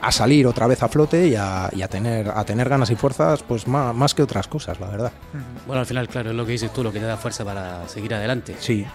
a 0.02 0.12
salir 0.12 0.48
otra 0.48 0.66
vez 0.68 0.82
a 0.84 0.88
flote 0.88 1.28
y 1.28 1.36
a, 1.36 1.70
y 1.74 1.82
a 1.82 1.88
tener 1.88 2.30
a 2.30 2.44
tener 2.46 2.70
ganas 2.70 2.90
y 2.90 2.96
fuerzas, 2.96 3.44
pues 3.44 3.68
más, 3.68 3.94
más 3.96 4.14
que 4.14 4.24
otras 4.24 4.48
cosas, 4.48 4.80
la 4.80 4.88
verdad. 4.88 5.12
Bueno, 5.68 5.82
al 5.82 5.86
final, 5.86 6.08
claro, 6.08 6.30
es 6.32 6.36
lo 6.36 6.46
que 6.46 6.54
dices 6.54 6.72
tú, 6.74 6.84
lo 6.84 6.92
que 6.92 7.00
te 7.00 7.06
da 7.06 7.18
fuerza 7.18 7.44
para 7.44 7.88
seguir 7.88 8.14
adelante. 8.14 8.56
Sí. 8.60 8.86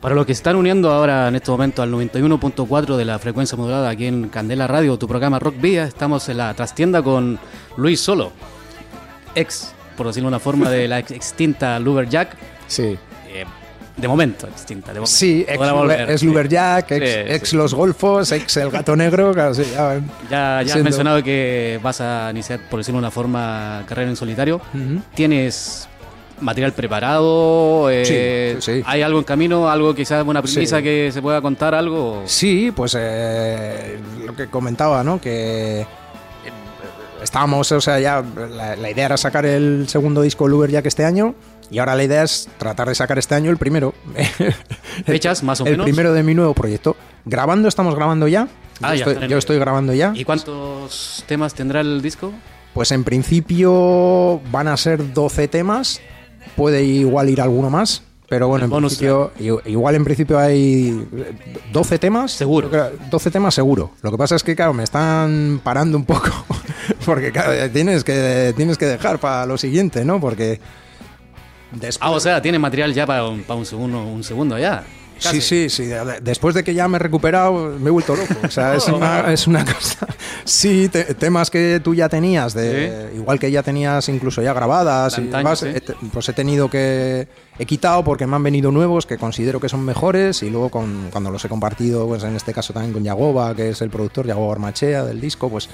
Para 0.00 0.14
los 0.16 0.26
que 0.26 0.32
están 0.32 0.56
uniendo 0.56 0.90
ahora 0.92 1.28
en 1.28 1.36
este 1.36 1.50
momento 1.52 1.80
al 1.82 1.92
91.4 1.92 2.96
de 2.96 3.04
la 3.04 3.18
frecuencia 3.20 3.56
modulada 3.56 3.88
aquí 3.88 4.06
en 4.06 4.28
Candela 4.30 4.66
Radio, 4.66 4.98
tu 4.98 5.06
programa 5.06 5.38
Rock 5.38 5.60
Vía, 5.60 5.84
estamos 5.84 6.28
en 6.28 6.38
la 6.38 6.52
trastienda 6.54 7.02
con 7.02 7.38
Luis 7.76 8.00
Solo, 8.00 8.32
ex, 9.34 9.72
por 9.96 10.06
decirlo 10.08 10.28
de 10.28 10.34
una 10.36 10.40
forma, 10.40 10.70
de 10.70 10.88
la 10.88 10.98
ex- 10.98 11.12
extinta 11.12 11.78
Luberjack. 11.78 12.36
Sí. 12.66 12.98
De 14.02 14.08
momento, 14.08 14.46
extinta. 14.48 14.88
De 14.88 14.98
momento. 15.00 15.06
Sí, 15.16 15.46
ex, 15.48 15.58
volver, 15.58 16.10
ex 16.10 16.20
sí. 16.20 16.26
Luberjack, 16.26 16.90
ex, 16.90 17.10
Sí, 17.10 17.16
ex 17.34 17.48
sí. 17.50 17.56
Los 17.56 17.72
Golfos, 17.72 18.32
ex 18.32 18.56
El 18.58 18.70
Gato 18.70 18.94
Negro, 18.96 19.32
claro, 19.34 19.54
sí, 19.54 19.62
ya, 19.72 20.00
Ya, 20.30 20.62
ya 20.62 20.74
has 20.74 20.82
mencionado 20.82 21.22
que 21.22 21.78
vas 21.82 22.00
a 22.00 22.28
iniciar, 22.32 22.60
por 22.68 22.80
decirlo 22.80 22.98
de 22.98 23.04
una 23.04 23.10
forma, 23.10 23.84
carrera 23.88 24.10
en 24.10 24.16
solitario. 24.16 24.60
¿Tienes 25.14 25.88
material 26.40 26.72
preparado? 26.72 27.88
Eh, 27.88 28.56
Sí, 28.58 28.60
sí, 28.60 28.78
sí. 28.80 28.82
¿Hay 28.86 29.00
algo 29.02 29.18
en 29.20 29.24
camino? 29.24 29.70
¿Algo 29.70 29.94
quizás 29.94 30.26
una 30.26 30.42
premisa 30.42 30.78
Sí. 30.78 30.82
que 30.82 31.10
se 31.12 31.22
pueda 31.22 31.40
contar? 31.40 31.72
¿Algo? 31.74 32.24
Sí, 32.26 32.72
pues 32.74 32.96
eh, 32.98 33.98
lo 34.26 34.34
que 34.34 34.48
comentaba, 34.48 35.04
¿no? 35.04 35.20
Que 35.20 35.82
eh, 35.82 35.86
estábamos, 37.22 37.70
o 37.70 37.80
sea, 37.80 38.00
ya 38.00 38.24
la, 38.50 38.74
la 38.74 38.90
idea 38.90 39.06
era 39.06 39.16
sacar 39.16 39.46
el 39.46 39.88
segundo 39.88 40.22
disco 40.22 40.48
Luber 40.48 40.70
Jack 40.70 40.86
este 40.86 41.04
año 41.04 41.34
y 41.72 41.78
ahora 41.78 41.96
la 41.96 42.04
idea 42.04 42.22
es 42.22 42.48
tratar 42.58 42.88
de 42.88 42.94
sacar 42.94 43.18
este 43.18 43.34
año 43.34 43.50
el 43.50 43.56
primero. 43.56 43.94
¿Fechas, 45.06 45.42
más 45.42 45.60
o 45.62 45.64
el 45.64 45.72
menos? 45.72 45.84
primero 45.84 46.12
de 46.12 46.22
mi 46.22 46.34
nuevo 46.34 46.52
proyecto. 46.52 46.96
Grabando, 47.24 47.66
estamos 47.66 47.94
grabando 47.94 48.28
ya. 48.28 48.46
Ah, 48.82 48.94
yo, 48.94 49.06
ya, 49.06 49.12
estoy, 49.12 49.28
yo 49.28 49.38
estoy 49.38 49.58
grabando 49.58 49.94
ya. 49.94 50.12
¿Y 50.14 50.24
cuántos 50.24 51.24
temas 51.26 51.54
tendrá 51.54 51.80
el 51.80 52.02
disco? 52.02 52.32
Pues 52.74 52.92
en 52.92 53.04
principio 53.04 54.40
van 54.50 54.68
a 54.68 54.76
ser 54.76 55.14
12 55.14 55.48
temas. 55.48 56.00
Puede 56.56 56.84
igual 56.84 57.30
ir 57.30 57.40
alguno 57.40 57.70
más. 57.70 58.02
Pero 58.28 58.48
bueno, 58.48 58.64
El 58.64 58.72
en 58.72 58.78
principio, 58.78 59.32
igual 59.66 59.94
en 59.94 60.04
principio 60.04 60.38
hay 60.38 61.06
12 61.72 61.98
temas. 61.98 62.32
Seguro. 62.32 62.70
Creo 62.70 62.90
que 62.90 62.96
12 63.10 63.30
temas 63.30 63.54
seguro. 63.54 63.92
Lo 64.00 64.10
que 64.10 64.16
pasa 64.16 64.36
es 64.36 64.42
que, 64.42 64.56
claro, 64.56 64.72
me 64.72 64.84
están 64.84 65.60
parando 65.62 65.98
un 65.98 66.04
poco. 66.06 66.30
Porque, 67.04 67.30
claro, 67.30 67.70
tienes 67.70 68.04
que, 68.04 68.54
tienes 68.56 68.78
que 68.78 68.86
dejar 68.86 69.18
para 69.18 69.44
lo 69.46 69.58
siguiente, 69.58 70.04
¿no? 70.04 70.18
Porque. 70.20 70.60
Después- 71.72 71.98
Ah, 72.00 72.10
o 72.10 72.20
sea, 72.20 72.40
tiene 72.42 72.58
material 72.58 72.92
ya 72.94 73.06
para 73.06 73.26
un, 73.28 73.42
para 73.42 73.58
un 73.58 73.66
segundo, 73.66 74.02
un 74.02 74.22
segundo 74.24 74.58
ya. 74.58 74.84
Casi. 75.22 75.40
Sí, 75.40 75.68
sí, 75.68 75.84
sí. 75.84 75.84
de- 75.84 76.04
de- 76.04 76.20
Después 76.20 76.52
de 76.52 76.64
que 76.64 76.74
ya 76.74 76.88
me 76.88 76.96
he 76.96 76.98
recuperado, 76.98 77.76
me 77.78 77.88
he 77.88 77.90
vuelto 77.92 78.16
loco. 78.16 78.34
O 78.44 78.50
sea, 78.50 78.74
es 78.74 78.88
una, 78.88 79.32
es 79.32 79.46
una 79.46 79.64
cosa. 79.64 80.08
Sí, 80.44 80.88
te- 80.88 81.14
temas 81.14 81.48
que 81.48 81.80
tú 81.84 81.94
ya 81.94 82.08
tenías, 82.08 82.54
de, 82.54 83.12
igual 83.14 83.38
que 83.38 83.48
ya 83.52 83.62
tenías 83.62 84.08
incluso 84.08 84.42
ya 84.42 84.52
grabadas, 84.52 85.16
y 85.18 85.26
demás, 85.28 85.60
sí. 85.60 85.66
te- 85.72 85.94
pues 86.12 86.28
he 86.28 86.32
tenido 86.32 86.68
que. 86.68 87.28
He 87.56 87.66
quitado 87.66 88.02
porque 88.02 88.26
me 88.26 88.34
han 88.34 88.42
venido 88.42 88.72
nuevos 88.72 89.06
que 89.06 89.16
considero 89.16 89.60
que 89.60 89.68
son 89.68 89.84
mejores 89.84 90.42
y 90.42 90.50
luego 90.50 90.70
con, 90.70 91.08
cuando 91.12 91.30
los 91.30 91.44
he 91.44 91.48
compartido, 91.48 92.08
pues 92.08 92.24
en 92.24 92.34
este 92.34 92.52
caso 92.52 92.72
también 92.72 92.92
con 92.92 93.04
Yagoba, 93.04 93.54
que 93.54 93.68
es 93.68 93.80
el 93.82 93.90
productor, 93.90 94.26
Yagoba 94.26 94.54
Armachea 94.54 95.04
del 95.04 95.20
disco, 95.20 95.48
pues. 95.48 95.68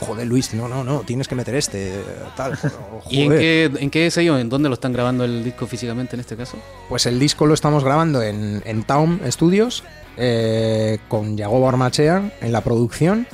Joder, 0.00 0.26
Luis, 0.26 0.54
no, 0.54 0.68
no, 0.68 0.84
no, 0.84 1.00
tienes 1.00 1.26
que 1.26 1.34
meter 1.34 1.54
este, 1.54 2.00
tal. 2.36 2.58
¿Y 3.10 3.22
en 3.22 3.30
qué, 3.30 3.70
en 3.78 3.90
qué 3.90 4.10
sello, 4.10 4.38
en 4.38 4.48
dónde 4.48 4.68
lo 4.68 4.74
están 4.74 4.92
grabando 4.92 5.24
el 5.24 5.42
disco 5.42 5.66
físicamente 5.66 6.14
en 6.14 6.20
este 6.20 6.36
caso? 6.36 6.56
Pues 6.88 7.06
el 7.06 7.18
disco 7.18 7.46
lo 7.46 7.54
estamos 7.54 7.84
grabando 7.84 8.22
en, 8.22 8.62
en 8.64 8.84
Town 8.84 9.20
Studios 9.26 9.82
eh, 10.16 10.98
con 11.08 11.36
Yagoba 11.36 11.68
Armachea 11.70 12.32
en 12.40 12.52
la 12.52 12.60
producción. 12.60 13.26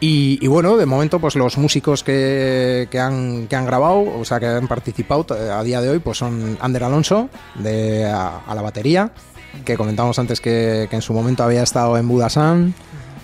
Y, 0.00 0.40
y 0.42 0.48
bueno, 0.48 0.76
de 0.76 0.84
momento, 0.84 1.20
pues 1.20 1.36
los 1.36 1.56
músicos 1.58 2.02
que, 2.02 2.88
que 2.90 2.98
han, 2.98 3.46
que 3.46 3.54
han 3.54 3.64
grabado, 3.64 4.02
o 4.18 4.24
sea, 4.24 4.40
que 4.40 4.46
han 4.46 4.66
participado 4.66 5.24
eh, 5.36 5.50
a 5.50 5.62
día 5.62 5.80
de 5.80 5.90
hoy, 5.90 6.00
pues 6.00 6.18
son 6.18 6.58
Ander 6.60 6.82
Alonso 6.82 7.28
de, 7.54 8.06
a, 8.06 8.38
a 8.38 8.54
la 8.56 8.62
batería, 8.62 9.12
que 9.64 9.76
comentamos 9.76 10.18
antes 10.18 10.40
que, 10.40 10.88
que 10.90 10.96
en 10.96 11.02
su 11.02 11.12
momento 11.12 11.44
había 11.44 11.62
estado 11.62 11.96
en 11.98 12.08
Budasan, 12.08 12.74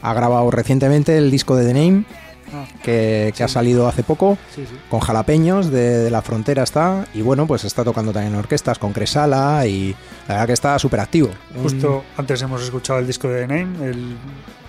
ha 0.02 0.14
grabado 0.14 0.48
recientemente 0.52 1.18
el 1.18 1.32
disco 1.32 1.56
de 1.56 1.66
The 1.66 1.74
Name, 1.74 2.04
Ah, 2.52 2.64
que, 2.82 3.32
que 3.36 3.44
ha 3.44 3.48
salido 3.48 3.86
hace 3.88 4.02
poco 4.02 4.38
sí, 4.54 4.64
sí. 4.68 4.74
con 4.88 5.00
jalapeños 5.00 5.70
de, 5.70 5.98
de 5.98 6.10
la 6.10 6.22
frontera 6.22 6.62
está 6.62 7.06
y 7.12 7.20
bueno 7.20 7.46
pues 7.46 7.64
está 7.64 7.84
tocando 7.84 8.12
también 8.12 8.32
en 8.32 8.38
orquestas 8.38 8.78
con 8.78 8.92
Cresala 8.94 9.66
y 9.66 9.94
la 10.26 10.34
verdad 10.34 10.46
que 10.46 10.52
está 10.54 10.78
súper 10.78 11.00
activo 11.00 11.28
Justo 11.62 12.04
antes 12.16 12.40
hemos 12.40 12.62
escuchado 12.62 13.00
el 13.00 13.06
disco 13.06 13.28
de 13.28 13.46
The 13.46 13.48
Name, 13.48 13.90
el 13.90 14.16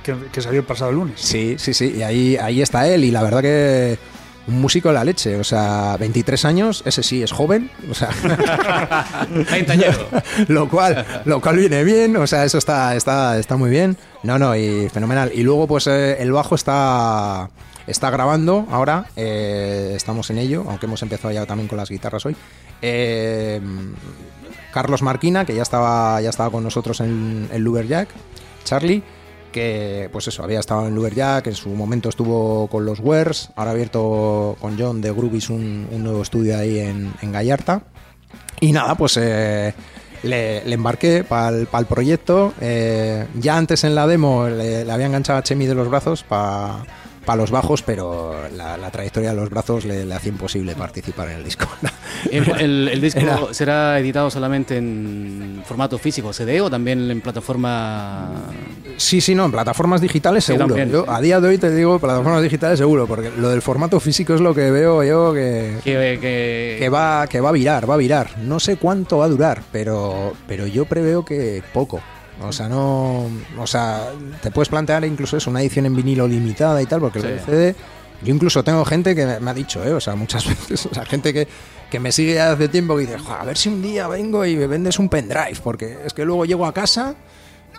que, 0.04 0.16
que 0.32 0.42
salió 0.42 0.60
el 0.60 0.66
pasado 0.66 0.92
lunes. 0.92 1.22
sí 1.22 1.56
sí 1.58 1.74
sí 1.74 1.94
y 1.98 2.02
ahí 2.02 2.36
ahí 2.38 2.62
está 2.62 2.88
él 2.88 3.04
y 3.06 3.12
la 3.12 3.24
verdad 3.24 3.42
que 3.42 3.98
un 4.50 4.62
músico 4.62 4.90
de 4.90 4.96
la 4.96 5.04
leche 5.04 5.36
o 5.38 5.44
sea 5.44 5.96
23 5.98 6.46
años 6.46 6.84
ese 6.86 7.04
sí 7.04 7.24
es 7.24 7.32
joven 7.32 7.70
o 7.90 7.94
sea. 7.94 8.10
20 9.30 9.72
años. 9.72 10.00
lo 10.48 10.70
cual 10.70 11.06
lo 11.26 11.40
cual 11.42 11.58
viene 11.58 11.84
bien 11.84 12.16
o 12.18 12.28
sea 12.28 12.44
eso 12.44 12.58
está 12.58 12.96
está 12.96 13.38
está 13.38 13.56
muy 13.58 13.70
bien. 13.70 13.98
No 14.24 14.38
no 14.38 14.56
y 14.56 14.90
fenomenal. 14.90 15.32
Y 15.34 15.44
luego 15.44 15.68
pues 15.68 15.88
eh, 15.88 16.22
el 16.22 16.32
bajo 16.32 16.56
está 16.56 17.50
está 17.88 18.10
grabando 18.10 18.68
ahora 18.70 19.06
eh, 19.16 19.94
estamos 19.96 20.30
en 20.30 20.38
ello 20.38 20.66
aunque 20.68 20.86
hemos 20.86 21.02
empezado 21.02 21.34
ya 21.34 21.46
también 21.46 21.68
con 21.68 21.78
las 21.78 21.90
guitarras 21.90 22.26
hoy. 22.26 22.36
Eh, 22.82 23.62
Carlos 24.74 25.02
Marquina 25.02 25.46
que 25.46 25.56
ya 25.56 25.64
estaba 25.64 26.22
ya 26.22 26.30
estaba 26.30 26.50
con 26.50 26.64
nosotros 26.64 27.00
en 27.02 27.48
el 27.52 27.62
Luberjack 27.64 28.10
Charlie 28.64 29.04
que 29.52 30.10
pues 30.12 30.28
eso 30.28 30.44
había 30.44 30.60
estado 30.60 30.88
en 30.88 30.96
Luberjack 30.96 31.48
en 31.48 31.56
su 31.56 31.70
momento 31.70 32.10
estuvo 32.10 32.68
con 32.68 32.86
los 32.86 33.00
Wares 33.00 33.50
ahora 33.56 33.72
ha 33.72 33.74
abierto 33.74 34.56
con 34.60 34.78
John 34.80 35.02
de 35.02 35.12
Groovies 35.12 35.50
un, 35.50 35.88
nuevo 36.04 36.22
estudio 36.22 36.58
ahí 36.58 36.80
en, 36.80 37.14
en 37.22 37.32
Gallarta 37.32 37.84
y 38.62 38.72
nada, 38.72 38.96
pues 38.96 39.18
eh, 39.18 39.74
le, 40.24 40.64
le 40.66 40.74
embarqué 40.74 41.24
para 41.24 41.58
el 41.58 41.86
proyecto. 41.88 42.54
Eh, 42.60 43.26
ya 43.36 43.58
antes 43.58 43.84
en 43.84 43.96
la 43.96 44.08
demo 44.08 44.48
le, 44.48 44.86
le 44.86 44.92
había 44.92 45.06
enganchado 45.06 45.40
a 45.40 45.44
Chemi 45.44 45.66
de 45.66 45.76
los 45.76 45.90
brazos 45.90 46.24
para 46.24 46.84
los 47.38 47.52
bajos, 47.52 47.82
pero 47.84 48.34
la, 48.56 48.78
la 48.78 48.92
trayectoria 48.92 49.30
de 49.32 49.36
los 49.36 49.50
brazos 49.50 49.86
le, 49.86 50.06
le 50.06 50.14
hacía 50.16 50.32
imposible 50.32 50.76
participar 50.76 51.30
en 51.30 51.38
el 51.38 51.44
disco. 51.44 51.66
¿El, 52.32 52.50
el- 52.60 52.88
el 52.90 53.02
disco 53.02 53.20
Era- 53.20 53.54
será 53.54 54.00
editado 54.00 54.30
solamente 54.30 54.78
en 54.78 55.62
formato 55.66 55.98
físico, 55.98 56.34
CD, 56.34 56.62
o 56.62 56.70
también 56.70 57.10
en 57.12 57.22
plataforma? 57.22 58.32
sí, 58.98 59.22
sí, 59.22 59.34
no, 59.36 59.46
en 59.46 59.52
plataformas 59.52 60.02
digitales 60.02 60.44
Sí, 60.44 60.54
seguro. 60.54 60.68
también, 60.76 60.92
Yo, 60.92 61.10
a 61.10 61.22
día 61.22 61.40
de 61.40 61.48
hoy 61.48 61.58
te 61.58 61.74
digo 61.74 62.00
plataformas 62.00 62.42
digitales 62.44 62.80
seguro, 62.80 63.08
porque 63.08 63.32
lo 63.38 63.50
del 63.50 63.62
formato 63.62 64.00
físico 64.00 64.34
es 64.34 64.42
lo 64.42 64.54
que 64.54 64.72
veo 64.72 65.04
yo 65.04 65.34
que, 65.34 65.78
Que, 65.84 66.18
que- 66.22 66.76
que 66.80 66.90
va 66.90 67.28
que 67.28 67.40
va 67.42 67.50
a 67.50 67.54
virar, 67.54 67.90
va 67.90 67.94
a 67.94 67.98
virar. 67.98 68.38
No 68.40 68.60
sé 68.60 68.78
cuánto 68.78 69.20
va 69.20 69.26
a 69.26 69.30
durar, 69.30 69.62
pero 69.72 70.34
pero 70.48 70.68
yo 70.68 70.86
preveo 70.86 71.24
que 71.24 71.64
poco. 71.74 72.02
O 72.42 72.52
sea, 72.52 72.70
no, 72.70 73.26
o 73.58 73.68
sea, 73.68 74.12
te 74.42 74.50
puedes 74.52 74.70
plantear 74.70 75.04
incluso 75.06 75.36
eso, 75.38 75.50
una 75.50 75.62
edición 75.62 75.86
en 75.86 75.96
vinilo 75.96 76.28
limitada 76.28 76.82
y 76.82 76.86
tal, 76.86 77.00
porque 77.02 77.20
Sí. 77.22 77.28
el 77.28 77.40
CD 77.42 77.76
yo 78.22 78.34
incluso 78.34 78.64
tengo 78.64 78.84
gente 78.86 79.16
que 79.16 79.26
me- 79.40 79.50
ha 79.50 79.54
dicho, 79.54 79.84
eh, 79.84 79.94
o 79.94 80.00
sea, 80.00 80.16
muchas 80.16 80.46
veces, 80.48 80.86
o 80.86 80.94
sea, 80.94 81.06
gente 81.06 81.34
que 81.34 81.48
que 81.90 82.00
me 82.00 82.12
sigue 82.12 82.40
hace 82.40 82.68
tiempo 82.70 82.96
que 82.96 83.08
dice, 83.08 83.18
"Jo, 83.18 83.34
a 83.34 83.44
ver 83.44 83.58
si 83.58 83.68
un 83.68 83.82
día 83.82 84.08
vengo 84.08 84.46
y 84.46 84.56
me 84.56 84.68
vendes 84.68 85.00
un 85.00 85.10
pendrive, 85.10 85.58
porque 85.64 85.98
es 86.06 86.14
que 86.14 86.24
luego 86.24 86.46
llego 86.46 86.68
a 86.68 86.72
casa 86.74 87.16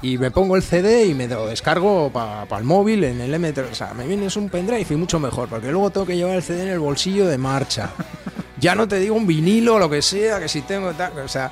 y 0.03 0.19
me 0.19 0.33
pongo 0.33 0.57
el 0.57 0.63
CD 0.65 1.05
y 1.07 1.15
me 1.15 1.29
lo 1.29 1.47
descargo 1.47 2.11
para 2.13 2.45
el 2.59 2.65
móvil 2.65 3.05
en 3.05 3.21
el 3.21 3.33
M3. 3.33 3.71
O 3.71 3.75
sea, 3.75 3.95
me 3.95 4.09
vienes 4.09 4.37
un 4.37 4.49
pendrive 4.49 4.85
y 4.91 4.97
mucho 4.97 5.21
mejor, 5.21 5.49
porque 5.49 5.71
luego 5.71 5.91
tengo 5.91 6.07
que 6.07 6.17
llevar 6.17 6.35
el 6.35 6.43
CD 6.43 6.63
en 6.65 6.69
el 6.71 6.81
bolsillo 6.81 7.27
de 7.29 7.39
marcha. 7.39 7.91
Ya 8.61 8.75
no 8.75 8.87
te 8.89 8.99
digo 8.99 9.15
un 9.15 9.27
vinilo 9.29 9.77
o 9.77 9.79
lo 9.79 9.89
que 9.89 10.03
sea, 10.03 10.39
que 10.41 10.47
si 10.49 10.61
tengo 10.63 10.93
tal, 10.93 11.17
o 11.21 11.29
sea, 11.29 11.51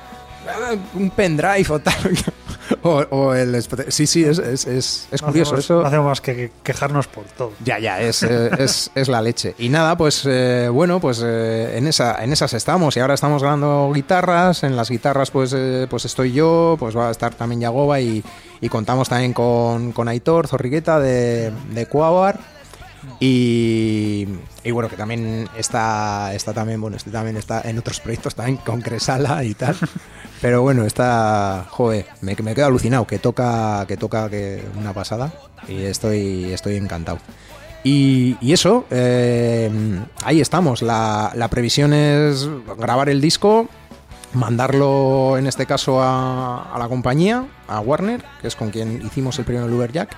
un 0.95 1.09
pendrive 1.11 1.65
o 1.69 1.79
tal. 1.79 1.95
O, 2.83 2.97
o 3.09 3.33
el. 3.33 3.61
Sí, 3.89 4.07
sí, 4.07 4.23
es, 4.23 4.39
es, 4.39 4.65
es, 4.67 5.07
es 5.11 5.21
No 5.21 5.27
curioso. 5.27 5.55
hacemos- 5.55 5.65
Eso, 5.65 5.81
no 5.81 5.87
hacemos 5.87 6.05
más 6.05 6.21
que 6.21 6.51
quejarnos 6.63 7.07
por 7.07 7.23
todo. 7.25 7.51
ya, 7.63 7.79
ya, 7.79 7.99
es, 8.01 8.23
eh, 8.23 8.49
es, 8.59 8.91
es 8.95 9.07
la 9.07 9.21
leche. 9.21 9.55
Y 9.57 9.69
nada, 9.69 9.97
pues 9.97 10.23
eh, 10.25 10.69
bueno, 10.71 10.99
pues 10.99 11.21
eh, 11.25 11.77
en, 11.77 11.87
esa, 11.87 12.23
en 12.23 12.31
esas 12.31 12.53
estamos. 12.53 12.95
Y 12.97 12.99
ahora 12.99 13.13
estamos 13.15 13.41
grabando 13.41 13.91
guitarras. 13.93 14.63
En 14.63 14.75
las 14.75 14.89
guitarras, 14.89 15.31
pues, 15.31 15.53
eh, 15.55 15.87
pues 15.89 16.05
estoy 16.05 16.31
yo, 16.31 16.75
pues 16.79 16.95
va 16.95 17.07
a 17.09 17.11
estar 17.11 17.33
también 17.35 17.61
Yagoba 17.61 17.99
y, 17.99 18.23
y 18.61 18.69
contamos 18.69 19.09
también 19.09 19.33
con, 19.33 19.91
con 19.91 20.07
Aitor 20.07 20.47
Zorrigueta 20.47 20.99
de, 20.99 21.51
de 21.71 21.85
Coabar. 21.87 22.39
Y, 23.19 24.27
y 24.63 24.71
bueno, 24.71 24.89
que 24.89 24.95
también 24.95 25.49
está, 25.57 26.33
está 26.33 26.53
también, 26.53 26.81
bueno, 26.81 26.97
este 26.97 27.11
también 27.11 27.37
está 27.37 27.61
en 27.61 27.77
otros 27.77 27.99
proyectos 27.99 28.35
también 28.35 28.57
con 28.57 28.81
Cresala 28.81 29.43
y 29.43 29.53
tal. 29.53 29.75
Pero 30.41 30.61
bueno, 30.61 30.85
está, 30.85 31.65
joder, 31.69 32.05
me, 32.21 32.35
me 32.41 32.55
quedo 32.55 32.67
alucinado, 32.67 33.05
que 33.05 33.19
toca, 33.19 33.85
que 33.87 33.97
toca 33.97 34.29
que 34.29 34.63
una 34.77 34.93
pasada 34.93 35.33
y 35.67 35.83
estoy, 35.83 36.51
estoy 36.53 36.75
encantado. 36.75 37.19
Y, 37.83 38.37
y 38.41 38.53
eso, 38.53 38.85
eh, 38.89 39.69
ahí 40.23 40.41
estamos. 40.41 40.81
La, 40.81 41.31
la 41.35 41.47
previsión 41.47 41.93
es 41.93 42.47
grabar 42.77 43.09
el 43.09 43.21
disco, 43.21 43.67
mandarlo 44.33 45.37
en 45.37 45.47
este 45.47 45.65
caso 45.65 46.01
a, 46.01 46.73
a 46.73 46.79
la 46.79 46.87
compañía, 46.87 47.45
a 47.67 47.79
Warner, 47.79 48.23
que 48.41 48.47
es 48.47 48.55
con 48.55 48.69
quien 48.69 49.01
hicimos 49.05 49.39
el 49.39 49.45
primer 49.45 49.69
Lumberjack, 49.69 50.15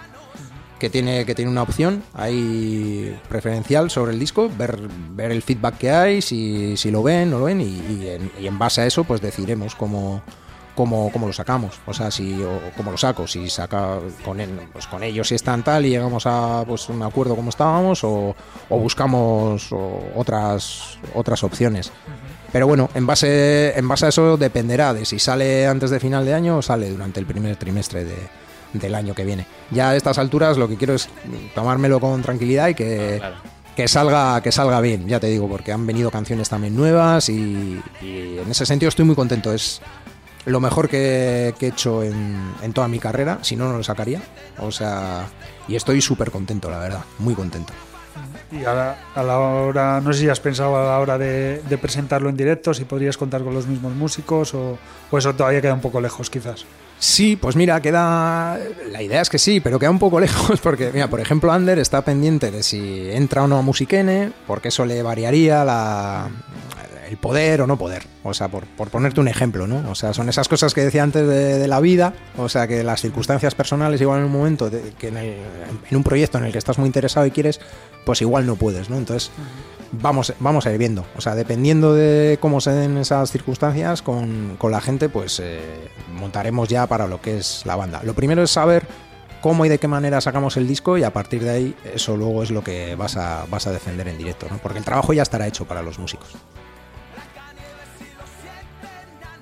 que 0.82 0.89
tiene, 0.89 1.27
que 1.27 1.36
tiene 1.36 1.51
una 1.51 1.61
opción 1.61 2.01
ahí 2.15 3.15
preferencial 3.29 3.91
sobre 3.91 4.13
el 4.13 4.19
disco, 4.19 4.49
ver, 4.57 4.79
ver 5.11 5.32
el 5.32 5.43
feedback 5.43 5.77
que 5.77 5.91
hay, 5.91 6.21
si, 6.23 6.75
si 6.75 6.89
lo 6.89 7.03
ven, 7.03 7.29
no 7.29 7.38
lo 7.38 7.45
ven, 7.45 7.61
y, 7.61 7.65
y 7.65 8.07
en, 8.09 8.32
y 8.39 8.47
en 8.47 8.57
base 8.57 8.82
a 8.82 8.88
eso 8.88 9.03
pues 9.03 9.21
decidiremos 9.21 9.75
cómo, 9.75 10.23
cómo, 10.73 11.11
cómo 11.13 11.27
lo 11.27 11.34
sacamos, 11.34 11.79
o 11.86 11.93
sea, 11.93 12.09
si 12.09 12.41
o 12.41 12.59
cómo 12.75 12.89
lo 12.89 12.97
saco, 12.97 13.27
si 13.27 13.47
saca 13.47 13.99
con 14.25 14.39
él, 14.39 14.49
pues 14.73 14.88
con 14.88 15.03
ellos 15.03 15.27
si 15.27 15.36
están 15.36 15.63
tal 15.63 15.86
y 15.86 15.91
llegamos 15.91 16.25
a 16.25 16.63
pues 16.67 16.89
un 16.89 17.03
acuerdo 17.03 17.36
como 17.36 17.51
estábamos 17.51 18.03
o, 18.03 18.36
o 18.67 18.79
buscamos 18.79 19.69
otras 20.15 20.97
otras 21.13 21.43
opciones. 21.43 21.91
Pero 22.51 22.65
bueno, 22.65 22.89
en 22.95 23.05
base, 23.05 23.77
en 23.77 23.88
base 23.88 24.07
a 24.07 24.09
eso 24.09 24.36
dependerá 24.36 24.95
de 24.95 25.05
si 25.05 25.19
sale 25.19 25.67
antes 25.67 25.91
de 25.91 25.99
final 25.99 26.25
de 26.25 26.34
año 26.34 26.57
o 26.57 26.61
sale 26.63 26.89
durante 26.89 27.19
el 27.19 27.27
primer 27.27 27.55
trimestre 27.55 28.03
de, 28.03 28.40
del 28.74 28.95
año 28.95 29.13
que 29.13 29.24
viene. 29.26 29.45
Ya 29.72 29.89
a 29.89 29.95
estas 29.95 30.17
alturas 30.17 30.57
lo 30.57 30.67
que 30.67 30.78
quiero 30.78 30.93
es 30.93 31.09
tomármelo 31.55 31.99
con 31.99 32.22
tranquilidad 32.22 32.69
y 32.69 32.76
que, 32.76 33.17
Claro. 33.19 33.36
que 33.76 33.88
salga 33.88 34.41
que 34.41 34.51
salga 34.51 34.82
bien, 34.82 35.07
ya 35.07 35.19
te 35.19 35.28
digo, 35.28 35.47
porque 35.47 35.72
han 35.72 35.86
venido 35.88 36.11
canciones 36.11 36.49
también 36.49 36.76
nuevas 36.76 37.30
y, 37.30 37.82
y 38.01 38.38
en 38.39 38.49
ese 38.49 38.65
sentido 38.65 38.89
estoy 38.89 39.05
muy 39.05 39.15
contento. 39.15 39.53
Es 39.53 39.82
lo 40.45 40.59
mejor 40.59 40.89
que, 40.89 41.53
que 41.59 41.67
he 41.67 41.69
hecho 41.69 42.03
en, 42.03 42.53
en 42.61 42.74
toda 42.74 42.88
mi 42.88 42.99
carrera, 42.99 43.39
si 43.41 43.55
no, 43.55 43.69
no 43.69 43.78
lo 43.78 43.84
sacaría. 43.84 44.22
O 44.59 44.72
sea, 44.72 45.28
y 45.67 45.76
estoy 45.76 46.01
súper 46.01 46.32
contento, 46.32 46.69
la 46.69 46.80
verdad, 46.80 47.01
muy 47.19 47.36
contento. 47.36 47.74
Y 48.51 48.65
a 48.65 48.74
la, 48.74 48.97
a 49.15 49.24
la 49.24 49.39
hora, 49.39 50.01
no 50.01 50.11
sé 50.11 50.19
si 50.22 50.30
has 50.30 50.39
pensado 50.41 50.76
a 50.76 50.84
la 50.84 50.99
hora 50.99 51.17
de, 51.17 51.61
de 51.69 51.78
presentarlo 51.78 52.28
en 52.28 52.36
directo, 52.36 52.74
si 52.74 52.84
podrías 52.84 53.15
contar 53.17 53.41
con 53.43 53.53
los 53.53 53.67
mismos 53.67 53.93
músicos 53.93 54.53
o, 54.53 54.78
o 55.09 55.17
eso 55.17 55.34
todavía 55.34 55.61
queda 55.61 55.74
un 55.74 55.80
poco 55.80 56.01
lejos 56.01 56.30
quizás. 56.30 56.65
Sí, 57.03 57.35
pues 57.35 57.55
mira, 57.55 57.81
queda. 57.81 58.59
La 58.91 59.01
idea 59.01 59.21
es 59.21 59.29
que 59.31 59.39
sí, 59.39 59.59
pero 59.59 59.79
queda 59.79 59.89
un 59.89 59.97
poco 59.97 60.19
lejos 60.19 60.61
porque, 60.61 60.91
mira, 60.93 61.09
por 61.09 61.19
ejemplo, 61.19 61.51
Ander 61.51 61.79
está 61.79 62.03
pendiente 62.03 62.51
de 62.51 62.61
si 62.61 63.09
entra 63.09 63.43
o 63.43 63.47
no 63.47 63.57
a 63.57 63.61
Musiquene, 63.63 64.31
porque 64.45 64.67
eso 64.67 64.85
le 64.85 65.01
variaría 65.01 65.65
la, 65.65 66.29
el 67.09 67.17
poder 67.17 67.61
o 67.61 67.65
no 67.67 67.75
poder. 67.75 68.03
O 68.23 68.35
sea, 68.35 68.49
por, 68.49 68.67
por 68.67 68.89
ponerte 68.89 69.19
un 69.19 69.27
ejemplo, 69.27 69.65
¿no? 69.65 69.89
O 69.89 69.95
sea, 69.95 70.13
son 70.13 70.29
esas 70.29 70.47
cosas 70.47 70.75
que 70.75 70.81
decía 70.83 71.01
antes 71.01 71.27
de, 71.27 71.57
de 71.57 71.67
la 71.67 71.79
vida, 71.79 72.13
o 72.37 72.47
sea, 72.49 72.67
que 72.67 72.83
las 72.83 73.01
circunstancias 73.01 73.55
personales, 73.55 73.99
igual 73.99 74.19
en 74.19 74.25
un 74.25 74.31
momento, 74.31 74.69
de- 74.69 74.93
que 74.99 75.07
en, 75.07 75.17
el- 75.17 75.37
en 75.89 75.97
un 75.97 76.03
proyecto 76.03 76.37
en 76.37 76.43
el 76.45 76.51
que 76.51 76.59
estás 76.59 76.77
muy 76.77 76.85
interesado 76.85 77.25
y 77.25 77.31
quieres, 77.31 77.59
pues 78.05 78.21
igual 78.21 78.45
no 78.45 78.57
puedes, 78.57 78.91
¿no? 78.91 78.97
Entonces. 78.97 79.31
Vamos, 79.93 80.33
vamos 80.39 80.65
a 80.65 80.71
ir 80.71 80.77
viendo. 80.77 81.05
O 81.17 81.21
sea, 81.21 81.35
dependiendo 81.35 81.93
de 81.93 82.37
cómo 82.39 82.61
se 82.61 82.71
den 82.71 82.97
esas 82.97 83.29
circunstancias, 83.29 84.01
con, 84.01 84.55
con 84.57 84.71
la 84.71 84.79
gente, 84.79 85.09
pues 85.09 85.39
eh, 85.43 85.59
montaremos 86.13 86.69
ya 86.69 86.87
para 86.87 87.07
lo 87.07 87.21
que 87.21 87.37
es 87.37 87.63
la 87.65 87.75
banda. 87.75 88.01
Lo 88.03 88.13
primero 88.13 88.41
es 88.41 88.51
saber 88.51 88.85
cómo 89.41 89.65
y 89.65 89.69
de 89.69 89.79
qué 89.79 89.87
manera 89.89 90.21
sacamos 90.21 90.55
el 90.55 90.65
disco 90.67 90.97
y 90.97 91.03
a 91.03 91.11
partir 91.11 91.43
de 91.43 91.49
ahí 91.49 91.75
eso 91.93 92.15
luego 92.15 92.41
es 92.41 92.51
lo 92.51 92.63
que 92.63 92.95
vas 92.95 93.17
a, 93.17 93.45
vas 93.49 93.67
a 93.67 93.71
defender 93.71 94.07
en 94.07 94.17
directo, 94.17 94.47
¿no? 94.49 94.59
Porque 94.59 94.77
el 94.79 94.85
trabajo 94.85 95.11
ya 95.11 95.23
estará 95.23 95.45
hecho 95.47 95.65
para 95.65 95.81
los 95.81 95.99
músicos. 95.99 96.29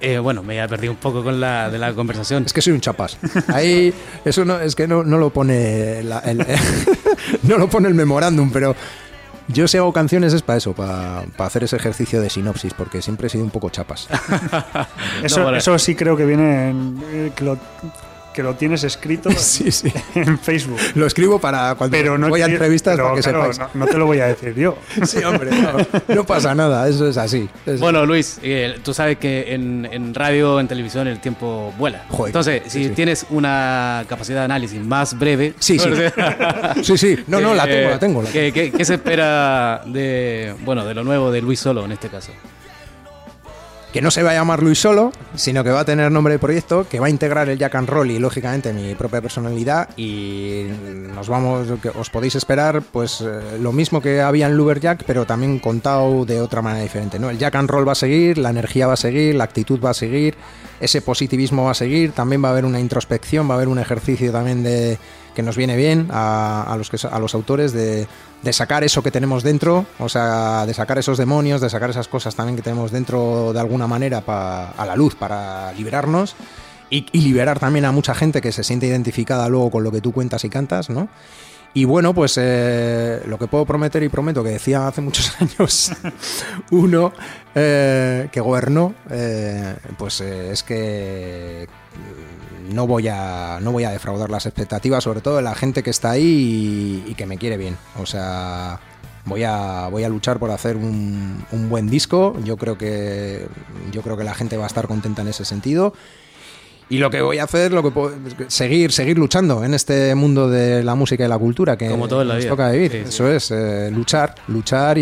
Eh, 0.02 0.18
bueno, 0.18 0.42
me 0.44 0.64
he 0.64 0.68
perdido 0.70 0.94
un 0.94 0.98
poco 1.00 1.24
con 1.24 1.42
la 1.42 1.70
de 1.70 1.78
la 1.78 1.94
conversación. 1.94 2.44
Es 2.46 2.54
que 2.54 2.62
soy 2.62 2.72
un 2.72 2.80
chapas. 2.80 3.18
Ahí, 3.50 3.94
eso 4.24 4.46
no, 4.46 4.60
es 4.62 4.74
que 4.74 4.88
no, 4.88 5.04
no 5.04 5.18
lo 5.18 5.30
pone 5.30 6.02
la- 6.04 6.20
el, 6.20 6.38
no 7.44 7.58
lo 7.58 7.70
pone 7.70 7.90
el 7.90 7.94
memorándum, 7.96 8.50
pero 8.50 8.74
yo 9.52 9.68
si 9.68 9.78
hago 9.78 9.92
canciones 9.92 10.34
es 10.34 10.42
para 10.42 10.58
eso, 10.58 10.74
para, 10.74 11.24
para 11.36 11.48
hacer 11.48 11.64
ese 11.64 11.76
ejercicio 11.76 12.22
de 12.22 12.30
sinopsis, 12.30 12.74
porque 12.74 13.02
siempre 13.02 13.28
he 13.28 13.30
sido 13.30 13.44
un 13.44 13.50
poco 13.50 13.70
chapas. 13.70 14.08
Eso, 15.24 15.44
vale. 15.44 15.58
eso 15.58 15.78
sí 15.80 15.96
creo 15.96 16.16
que 16.16 16.26
viene 16.26 16.70
en, 16.70 17.04
eh, 17.12 17.32
que, 17.36 17.44
lo, 17.44 17.58
que 18.34 18.44
lo 18.44 18.56
tienes 18.56 18.84
escrito 18.84 19.30
Sí, 19.38 19.72
sí. 19.72 19.92
en 20.16 20.38
Facebook. 20.40 20.78
Lo 20.96 21.06
escribo 21.08 21.40
para 21.40 21.76
cuando 21.76 21.96
Pero 21.98 22.18
no 22.18 22.30
voy 22.30 22.42
a 22.42 22.46
entrevistas 22.46 22.94
pero, 22.96 23.06
para 23.10 23.16
que 23.16 23.22
claro, 23.22 23.54
sepáis. 23.54 23.74
no, 23.76 23.86
no 23.86 23.88
te 23.92 23.98
lo 23.98 24.06
voy 24.06 24.20
a 24.20 24.28
decir 24.28 24.54
yo. 24.56 24.78
Sí, 25.06 25.24
hombre, 25.24 25.50
no, 25.52 26.16
no 26.16 26.24
pasa 26.26 26.54
nada, 26.56 26.88
eso 26.88 27.08
es 27.08 27.18
así. 27.18 27.50
Es- 27.66 27.80
Bueno, 27.80 28.06
Luis, 28.06 28.40
eh, 28.44 28.80
tú 28.84 28.94
sabes 28.94 29.18
que 29.18 29.54
en, 29.54 29.88
en 29.92 30.14
radio, 30.14 30.60
en 30.60 30.68
televisión, 30.68 31.08
el 31.08 31.20
tiempo 31.20 31.74
vuela. 31.78 32.06
Joder, 32.10 32.30
Entonces, 32.30 32.62
si 32.68 32.86
sí. 32.86 32.90
tienes 32.92 33.26
una 33.30 34.06
capacidad 34.08 34.40
de 34.40 34.46
análisis 34.46 34.80
más 34.82 35.18
breve. 35.18 35.54
Sí, 35.60 35.80
sí. 35.80 35.90
sí, 36.84 36.98
sí, 36.98 37.18
no, 37.28 37.40
no, 37.42 37.54
la 37.54 37.66
eh, 37.66 37.68
tengo, 37.68 37.90
la 37.90 38.00
tengo. 38.00 38.22
la 38.22 38.30
¿qué, 38.32 38.52
qué- 38.52 38.72
qué 38.72 38.86
se 38.86 38.96
espera 38.96 39.82
de, 39.86 40.54
bueno, 40.64 40.86
de 40.86 40.94
lo 40.94 41.04
nuevo 41.04 41.32
de 41.32 41.42
Luis 41.42 41.60
Solo 41.60 41.86
en 41.86 41.92
este 41.92 42.10
caso? 42.10 42.32
Que 43.94 44.02
no 44.02 44.12
se 44.12 44.22
va 44.22 44.32
a 44.32 44.34
llamar 44.36 44.62
Luis 44.62 44.80
solo, 44.80 45.12
sino 45.36 45.64
que 45.64 45.72
va 45.72 45.80
a 45.80 45.86
tener 45.86 46.12
nombre 46.12 46.34
de 46.34 46.40
proyecto, 46.40 46.88
que 46.88 47.00
va 47.00 47.08
a 47.08 47.10
integrar 47.10 47.50
el 47.50 47.58
Jack 47.58 47.74
and 47.76 47.90
Roll 47.90 48.12
y 48.12 48.20
lógicamente 48.20 48.72
mi 48.72 48.94
propia 48.94 49.22
personalidad 49.22 49.90
y 49.98 50.66
nos 51.16 51.28
vamos, 51.28 51.68
que 51.82 51.90
os 51.90 52.10
podéis 52.10 52.36
esperar 52.36 52.84
pues 52.84 53.22
eh, 53.22 53.58
lo 53.60 53.72
mismo 53.72 54.02
que 54.02 54.22
había 54.22 54.46
en 54.46 54.56
Lumberjack, 54.56 55.04
pero 55.06 55.26
también 55.26 55.58
contado 55.60 56.26
de 56.26 56.40
otra 56.40 56.62
manera 56.62 56.84
diferente, 56.84 57.18
¿no? 57.18 57.32
El 57.32 57.40
Jack 57.40 57.56
and 57.56 57.70
Roll 57.70 57.88
va 57.88 57.94
a 57.94 57.96
seguir, 57.96 58.38
la 58.38 58.52
energía 58.52 58.86
va 58.86 58.94
a 58.94 58.98
seguir, 58.98 59.34
la 59.34 59.46
actitud 59.46 59.80
va 59.84 59.90
a 59.90 59.96
seguir, 59.96 60.36
ese 60.80 61.02
positivismo 61.02 61.66
va 61.66 61.72
a 61.72 61.76
seguir, 61.76 62.12
también 62.12 62.44
va 62.44 62.50
a 62.50 62.52
haber 62.52 62.66
una 62.66 62.80
introspección, 62.80 63.50
va 63.50 63.54
a 63.54 63.58
haber 63.58 63.70
un 63.70 63.80
ejercicio 63.80 64.32
también 64.32 64.62
de 64.64 65.00
que 65.34 65.42
nos 65.42 65.58
viene 65.58 65.76
bien 65.78 66.08
a, 66.12 66.64
a 66.64 66.78
los 66.78 66.90
que 66.90 66.98
a 67.08 67.20
los 67.20 67.34
autores 67.34 67.72
de, 67.72 68.08
de 68.42 68.54
sacar 68.54 68.84
eso 68.84 69.04
que 69.04 69.12
tenemos 69.12 69.44
dentro, 69.44 69.86
o 70.00 70.08
sea, 70.10 70.66
de 70.66 70.74
sacar 70.74 70.98
esos 70.98 71.18
demonios, 71.18 71.60
de 71.62 71.70
sacar 71.70 71.90
esas 71.90 72.08
cosas 72.08 72.36
también 72.36 72.56
que 72.56 72.62
tenemos 72.62 72.92
dentro 72.92 73.52
de 73.54 73.60
alguna 73.60 73.86
manera 73.88 74.22
pa- 74.22 74.70
a 74.72 74.86
la 74.86 74.96
luz 74.96 75.16
para 75.16 75.74
liberarnos 75.74 76.36
y, 76.90 77.06
liberar 77.20 77.60
también 77.60 77.86
a 77.86 77.92
mucha 77.92 78.16
gente 78.16 78.42
que 78.42 78.52
se 78.52 78.64
siente 78.64 78.88
identificada 78.88 79.48
luego 79.50 79.70
con 79.72 79.84
lo 79.84 79.92
que 79.92 80.02
tú 80.02 80.12
cuentas 80.14 80.44
y 80.46 80.50
cantas, 80.50 80.90
¿no? 80.90 81.10
Y 81.72 81.86
bueno, 81.86 82.16
pues 82.16 82.34
eh, 82.42 83.22
lo 83.28 83.38
que 83.38 83.46
puedo 83.48 83.64
prometer 83.66 84.02
y 84.02 84.10
prometo 84.10 84.44
que 84.44 84.50
decía 84.50 84.88
hace 84.88 85.02
muchos 85.02 85.32
años 85.40 85.92
uno 86.72 87.14
eh, 87.54 88.28
que 88.32 88.40
gobernó, 88.42 88.96
eh, 89.12 89.76
pues 89.98 90.22
es 90.22 90.64
que 90.64 91.68
no 92.72 92.88
voy 92.88 93.08
a 93.08 93.60
no 93.62 93.72
voy 93.72 93.84
a 93.84 93.92
defraudar 93.92 94.30
las 94.30 94.46
expectativas, 94.46 95.04
sobre 95.04 95.22
todo 95.22 95.38
de 95.38 95.42
la 95.44 95.56
gente 95.56 95.84
que 95.84 95.90
está 95.90 96.12
ahí 96.12 97.04
y, 97.08 97.12
y 97.12 97.16
que 97.16 97.26
me 97.26 97.38
quiere 97.38 97.58
bien. 97.58 97.78
O 98.00 98.06
sea, 98.06 98.80
voy 99.26 99.44
a 99.44 99.88
voy 99.92 100.04
a 100.04 100.10
luchar 100.10 100.40
por 100.40 100.52
hacer 100.52 100.76
un, 100.78 101.44
un 101.52 101.70
buen 101.70 101.90
disco. 101.90 102.36
Yo 102.44 102.58
creo 102.58 102.78
que 102.78 103.48
yo 103.92 104.02
creo 104.02 104.18
que 104.18 104.24
la 104.24 104.34
gente 104.34 104.58
va 104.58 104.64
a 104.66 104.68
estar 104.68 104.88
contenta 104.88 105.22
en 105.22 105.28
ese 105.30 105.46
sentido. 105.46 105.94
Y 106.92 106.98
lo 106.98 107.12
que 107.12 107.22
voy 107.22 107.38
a 107.38 107.44
hacer, 107.44 107.72
lo 107.72 107.84
que 107.84 107.92
puedo, 107.92 108.12
seguir, 108.48 108.92
seguir 108.92 109.16
luchando 109.20 109.64
en 109.64 109.76
este 109.76 110.16
mundo 110.16 110.50
de 110.50 110.84
la 110.84 110.96
música 110.96 111.24
y 111.24 111.28
la 111.28 111.38
cultura 111.38 111.78
que 111.78 111.88
Como 111.88 112.08
todo 112.08 112.24
en 112.24 112.30
la 112.30 112.34
nos 112.34 112.44
vida. 112.46 112.50
toca 112.50 112.72
vivir. 112.72 112.92
Sí, 112.92 112.98
sí. 113.04 113.10
Eso 113.10 113.32
es, 113.32 113.52
eh, 113.52 113.92
luchar, 113.92 114.34
luchar 114.48 114.98
y, 114.98 115.02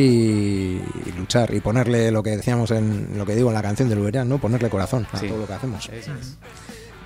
y 0.82 1.12
luchar 1.18 1.54
y 1.54 1.62
ponerle 1.62 2.12
lo 2.12 2.22
que 2.22 2.32
decíamos 2.32 2.72
en 2.72 3.12
lo 3.18 3.26
que 3.26 3.36
digo 3.36 3.48
en 3.48 3.54
la 3.54 3.62
canción 3.62 3.88
de 3.88 3.96
Luberian, 3.96 4.28
¿no? 4.28 4.38
Ponerle 4.38 4.70
corazón 4.70 5.08
a 5.14 5.18
Sí. 5.18 5.30
todo 5.30 5.38
lo 5.38 5.48
que 5.48 5.54
hacemos. 5.54 5.88
Eso 5.88 6.12
es. 6.20 6.38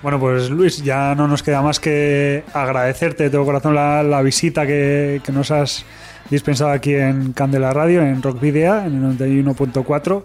Bueno, 0.02 0.18
pues 0.18 0.50
Luis, 0.50 0.82
ya 0.82 1.14
no 1.14 1.28
nos 1.28 1.42
queda 1.44 1.62
más 1.62 1.78
que 1.78 2.42
agradecerte 2.52 3.24
de 3.24 3.30
todo 3.30 3.44
corazón 3.44 3.74
la, 3.74 4.02
la 4.02 4.20
visita 4.20 4.66
que, 4.66 5.20
que 5.24 5.30
nos 5.30 5.52
has 5.52 5.84
dispensado 6.28 6.70
aquí 6.70 6.94
en 6.94 7.32
Candela 7.32 7.72
Radio, 7.72 8.02
en 8.02 8.20
Rock 8.20 8.40
Video, 8.40 8.78
en 8.80 9.04
el 9.04 9.18
91.4. 9.18 10.22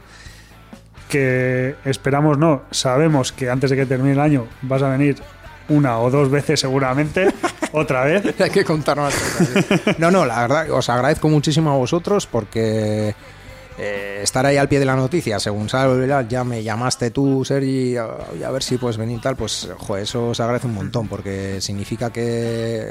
Que 1.09 1.75
esperamos, 1.85 2.37
no, 2.37 2.63
sabemos 2.71 3.31
que 3.31 3.49
antes 3.49 3.69
de 3.69 3.75
que 3.75 3.85
termine 3.85 4.13
el 4.13 4.19
año 4.19 4.47
vas 4.63 4.81
a 4.81 4.89
venir 4.89 5.17
una 5.69 5.99
o 5.99 6.09
dos 6.09 6.29
veces 6.31 6.59
seguramente, 6.59 7.27
otra 7.71 8.03
vez. 8.03 8.39
Hay 8.41 8.49
que 8.49 8.63
contar 8.63 8.97
más 8.97 9.13
cosas. 9.13 9.65
No, 9.99 10.11
no, 10.11 10.25
la 10.25 10.41
verdad, 10.41 10.71
os 10.71 10.89
agradezco 10.89 11.29
muchísimo 11.29 11.71
a 11.71 11.75
vosotros 11.75 12.25
porque 12.25 13.15
eh, 13.77 14.21
estar 14.23 14.45
ahí 14.45 14.57
al 14.57 14.67
pie 14.67 14.79
de 14.79 14.85
la 14.85 14.95
noticia, 14.95 15.39
según 15.39 15.69
sale, 15.69 16.07
ya 16.27 16.43
me 16.43 16.63
llamaste 16.63 17.11
tú, 17.11 17.45
Sergi, 17.45 17.93
y 17.93 18.43
a 18.43 18.51
ver 18.51 18.63
si 18.63 18.77
puedes 18.77 18.97
venir 18.97 19.21
tal, 19.21 19.35
pues, 19.35 19.69
eso 19.99 20.29
os 20.29 20.39
agradece 20.39 20.67
un 20.67 20.73
montón 20.73 21.07
porque 21.07 21.61
significa 21.61 22.11
que, 22.11 22.89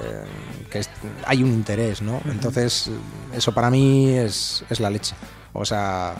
que 0.70 0.82
hay 1.24 1.42
un 1.42 1.50
interés, 1.50 2.02
¿no? 2.02 2.20
Entonces, 2.26 2.90
eso 3.34 3.52
para 3.52 3.70
mí 3.70 4.10
es, 4.10 4.64
es 4.70 4.80
la 4.80 4.90
leche. 4.90 5.14
O 5.58 5.64
sea, 5.64 6.14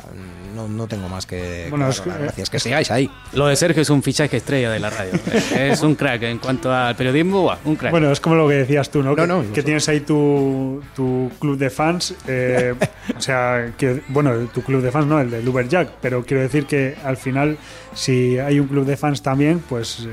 no, 0.55 0.69
no 0.69 0.87
tengo 0.87 1.09
más 1.09 1.27
que, 1.27 1.67
Bueno, 1.71 1.87
que 1.87 1.91
es 1.91 1.97
daros 1.99 2.01
que- 2.01 2.09
las 2.11 2.19
gracias. 2.21 2.51
Que 2.51 2.59
sigáis 2.59 2.91
ahí. 2.91 3.11
Lo 3.33 3.47
de 3.47 3.57
Sergio 3.57 3.83
es 3.83 3.91
un 3.91 4.03
fichaje 4.03 4.37
estrella 4.39 4.71
de 4.71 4.81
la 4.81 4.91
radio. 4.91 5.13
es 5.59 5.83
un 5.83 5.95
crack 5.95 6.23
en 6.23 6.39
cuanto 6.39 6.73
al 6.73 6.97
periodismo, 6.97 7.43
buah, 7.43 7.59
un 7.65 7.77
crack. 7.77 7.91
Bueno, 7.91 8.11
es 8.11 8.21
como 8.21 8.37
lo 8.37 8.49
que 8.49 8.55
decías 8.55 8.91
tú, 8.91 9.03
¿no? 9.03 9.11
No, 9.11 9.17
que, 9.17 9.27
no, 9.27 9.53
que 9.53 9.63
tienes 9.63 9.89
ahí 9.89 10.01
tu, 10.01 10.83
tu 10.95 11.31
club 11.39 11.59
de 11.59 11.71
fans. 11.71 12.15
eh, 12.27 12.75
o 13.17 13.21
sea, 13.21 13.73
que, 13.77 14.03
bueno, 14.09 14.33
tu 14.53 14.63
club 14.63 14.83
de 14.83 14.91
fans 14.91 15.07
no, 15.07 15.21
el 15.21 15.31
de 15.31 15.43
Luberjack, 15.43 15.91
pero 16.01 16.25
quiero 16.25 16.43
decir 16.43 16.67
que 16.67 16.97
al 17.05 17.17
final, 17.17 17.59
si 17.95 18.39
hay 18.39 18.59
un 18.61 18.69
club 18.69 18.85
de 18.87 18.97
fans 18.97 19.23
también, 19.23 19.61
pues 19.69 20.01
eh, 20.07 20.09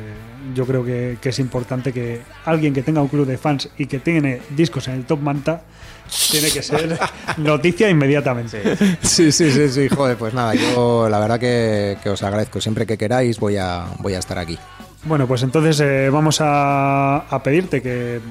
yo 0.53 0.65
creo 0.65 0.84
que, 0.84 1.17
que 1.21 1.30
es 1.30 1.39
importante 1.39 1.93
que 1.93 2.21
alguien 2.45 2.74
que 2.74 2.82
tenga 2.84 3.01
un 3.01 3.07
club 3.07 3.26
de 3.26 3.38
fans 3.38 3.69
y 3.78 3.86
que 3.86 3.99
tiene 3.99 4.41
discos 4.49 4.88
en 4.89 4.95
el 4.95 5.05
top 5.05 5.19
manta, 5.21 5.61
tiene 6.32 6.49
que 6.51 6.61
ser 6.61 6.97
noticia 7.38 7.89
inmediatamente. 7.89 8.76
Sí, 9.01 9.32
sí, 9.32 9.51
sí, 9.51 9.70
sí, 9.70 9.89
joder, 9.89 10.18
pues 10.18 10.34
nada, 10.34 10.53
yo 10.53 11.07
la 11.09 11.20
verdad 11.20 11.39
que, 11.39 11.97
que 12.01 12.09
os 12.09 12.24
agradezco. 12.24 12.61
Siempre 12.61 12.86
que 12.86 12.97
queráis 12.97 13.39
voy 13.39 13.57
a, 13.57 13.86
voy 13.99 14.14
a 14.14 14.20
estar 14.20 14.38
aquí. 14.38 14.57
Bueno, 15.05 15.28
pues 15.28 15.43
entonces 15.43 15.80
eh, 15.82 16.09
vamos 16.09 16.39
a, 16.39 17.18
a 17.18 17.43
pedirte 17.43 17.82
que, 17.82 18.22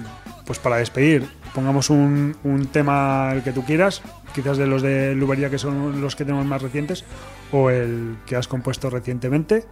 pues 0.46 0.58
para 0.58 0.76
despedir, 0.76 1.28
pongamos 1.54 1.90
un, 1.90 2.36
un 2.44 2.66
tema 2.66 3.30
el 3.34 3.42
que 3.42 3.52
tú 3.52 3.64
quieras, 3.64 4.00
quizás 4.34 4.56
de 4.56 4.66
los 4.66 4.80
de 4.80 5.14
Lubería 5.14 5.50
que 5.50 5.58
son 5.58 6.00
los 6.00 6.16
que 6.16 6.24
tenemos 6.24 6.46
más 6.46 6.62
recientes, 6.62 7.04
o 7.52 7.68
el 7.68 8.16
que 8.26 8.36
has 8.36 8.48
compuesto 8.48 8.88
recientemente, 8.88 9.66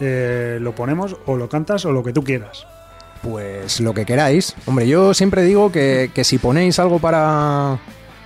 eh, 0.00 0.58
lo 0.60 0.74
ponemos, 0.74 1.16
o 1.26 1.36
lo 1.36 1.48
cantas, 1.48 1.84
o 1.84 1.92
lo 1.92 2.04
que 2.04 2.12
tú 2.12 2.22
quieras. 2.22 2.66
Pues 3.22 3.80
lo 3.80 3.94
que 3.94 4.06
queráis. 4.06 4.54
Hombre, 4.66 4.86
yo 4.86 5.14
siempre 5.14 5.42
digo 5.42 5.72
que, 5.72 6.10
que 6.14 6.24
si 6.24 6.38
ponéis 6.38 6.78
algo 6.78 6.98
para, 6.98 7.78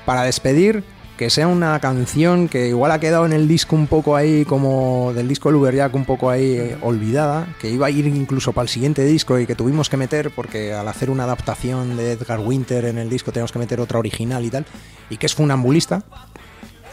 para 0.05 0.23
despedir, 0.25 0.85
que 1.17 1.31
sea 1.31 1.47
una 1.47 1.79
canción 1.79 2.49
que 2.49 2.69
igual 2.69 2.91
ha 2.91 2.99
quedado 2.99 3.27
en 3.27 3.33
el 3.33 3.47
disco 3.47 3.77
un 3.77 3.87
poco 3.87 4.17
ahí, 4.17 4.45
como 4.45 5.13
del 5.15 5.29
disco 5.29 5.51
Luberjack, 5.51 5.95
un 5.95 6.05
poco 6.05 6.31
ahí 6.31 6.57
eh, 6.57 6.77
olvidada, 6.83 7.47
que 7.61 7.71
iba 7.71 7.87
a 7.87 7.91
ir 7.91 8.07
incluso 8.07 8.53
para 8.53 8.65
el 8.65 8.69
siguiente 8.69 9.05
disco 9.05 9.39
y 9.39 9.47
que 9.47 9.55
tuvimos 9.55 9.89
que 9.89 9.97
meter, 9.97 10.33
porque 10.35 10.73
al 10.73 10.89
hacer 10.89 11.11
una 11.11 11.25
adaptación 11.25 11.97
de 11.97 12.13
Edgar 12.13 12.41
Winter 12.41 12.87
en 12.87 12.99
el 12.99 13.09
disco 13.09 13.31
tenemos 13.31 13.53
que 13.53 13.59
meter 13.59 13.81
otra 13.81 13.99
original 13.99 14.45
y 14.45 14.51
tal, 14.51 14.67
y 15.11 15.17
que 15.17 15.27
es 15.27 15.35
Funambulista, 15.35 16.03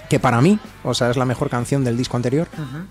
que 0.09 0.19
para 0.19 0.41
mí, 0.41 0.59
o 0.83 0.93
sea, 0.93 1.09
es 1.09 1.17
la 1.17 1.25
mejor 1.25 1.49
canción 1.49 1.83
del 1.83 1.97
disco 1.97 2.17
anterior, 2.17 2.47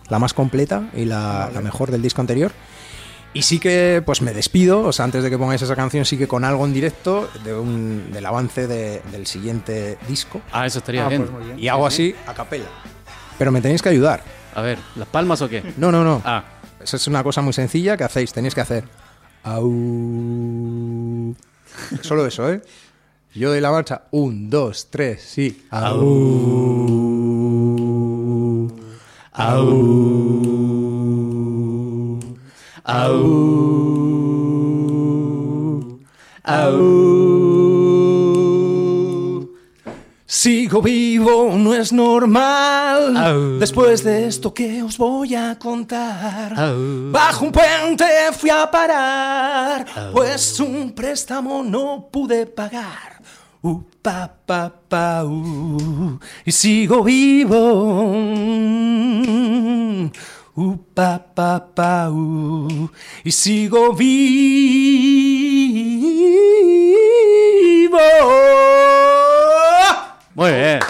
la 0.09 0.18
más 0.18 0.34
completa 0.34 0.88
y 0.94 1.04
la, 1.04 1.50
la 1.52 1.61
mejor 1.61 1.90
del 1.90 2.02
disco 2.02 2.20
anterior. 2.20 2.52
Y 3.34 3.42
sí 3.42 3.58
que 3.60 4.02
pues 4.04 4.22
me 4.22 4.32
despido, 4.32 4.80
o 4.80 4.92
sea, 4.92 5.04
antes 5.04 5.22
de 5.22 5.30
que 5.30 5.38
pongáis 5.38 5.62
esa 5.62 5.76
canción, 5.76 6.04
sí 6.04 6.16
que 6.16 6.26
con 6.26 6.44
algo 6.44 6.64
en 6.64 6.72
directo 6.72 7.28
de 7.44 7.54
un, 7.54 8.10
del 8.12 8.24
avance 8.26 8.66
de- 8.66 9.00
del 9.12 9.26
siguiente 9.26 9.98
disco. 10.08 10.40
Ah, 10.50 10.66
eso 10.66 10.78
estaría 10.78 11.04
Ah, 11.06 11.08
bien. 11.08 11.26
pues 11.26 11.44
bien. 11.46 11.58
Y 11.58 11.68
hago 11.68 11.86
así 11.86 12.14
a 12.26 12.34
capela. 12.34 12.64
Pero 13.38 13.52
me 13.52 13.60
tenéis 13.60 13.82
que 13.82 13.90
ayudar. 13.90 14.22
A 14.54 14.62
ver, 14.62 14.78
¿las 14.96 15.06
palmas 15.08 15.40
o 15.42 15.48
qué? 15.48 15.62
No, 15.76 15.92
no, 15.92 16.02
no. 16.02 16.20
Ah, 16.24 16.42
Eso 16.82 16.96
es 16.96 17.06
una 17.06 17.22
cosa 17.22 17.42
muy 17.42 17.52
sencilla 17.52 17.96
que 17.96 18.04
hacéis, 18.04 18.32
tenéis 18.32 18.54
que 18.54 18.60
hacer. 18.62 18.84
Au. 19.44 21.34
Solo 22.00 22.26
eso, 22.26 22.50
¿eh? 22.50 22.62
Yo 23.34 23.50
doy 23.50 23.60
la 23.60 23.70
marcha. 23.70 24.02
Un, 24.10 24.48
dos, 24.50 24.88
tres, 24.90 25.22
sí. 25.22 25.66
Au. 25.70 26.00
Au. 29.32 30.27
Au. 32.91 33.12
Au. 36.43 36.78
Sigo 40.24 40.80
vivo, 40.80 41.55
no 41.55 41.74
es 41.74 41.93
normal. 41.93 43.14
Au. 43.14 43.59
Después 43.59 44.03
de 44.03 44.26
esto 44.26 44.55
que 44.55 44.82
os 44.82 44.97
voy 44.97 45.34
a 45.34 45.59
contar. 45.59 46.59
Au. 46.59 47.12
Bajo 47.12 47.45
un 47.45 47.53
puente 47.53 48.07
fui 48.32 48.49
a 48.49 48.70
parar, 48.70 49.84
pues 50.14 50.59
un 50.59 50.93
préstamo 50.95 51.62
no 51.62 52.09
pude 52.11 52.47
pagar. 52.47 53.20
Uh, 53.61 53.82
pa, 54.01 54.32
pa, 54.47 54.72
pa, 54.89 55.24
uh, 55.24 56.18
y 56.47 56.53
sigo 56.53 57.05
vivo. 57.05 58.14
Uh, 60.59 60.76
pa, 60.92 61.22
pa, 61.22 61.70
pa, 61.72 62.11
uh, 62.11 62.90
y 63.22 63.30
sigo 63.30 63.94
vivo. 63.94 64.18
muy 70.34 70.50
bien. 70.50 70.80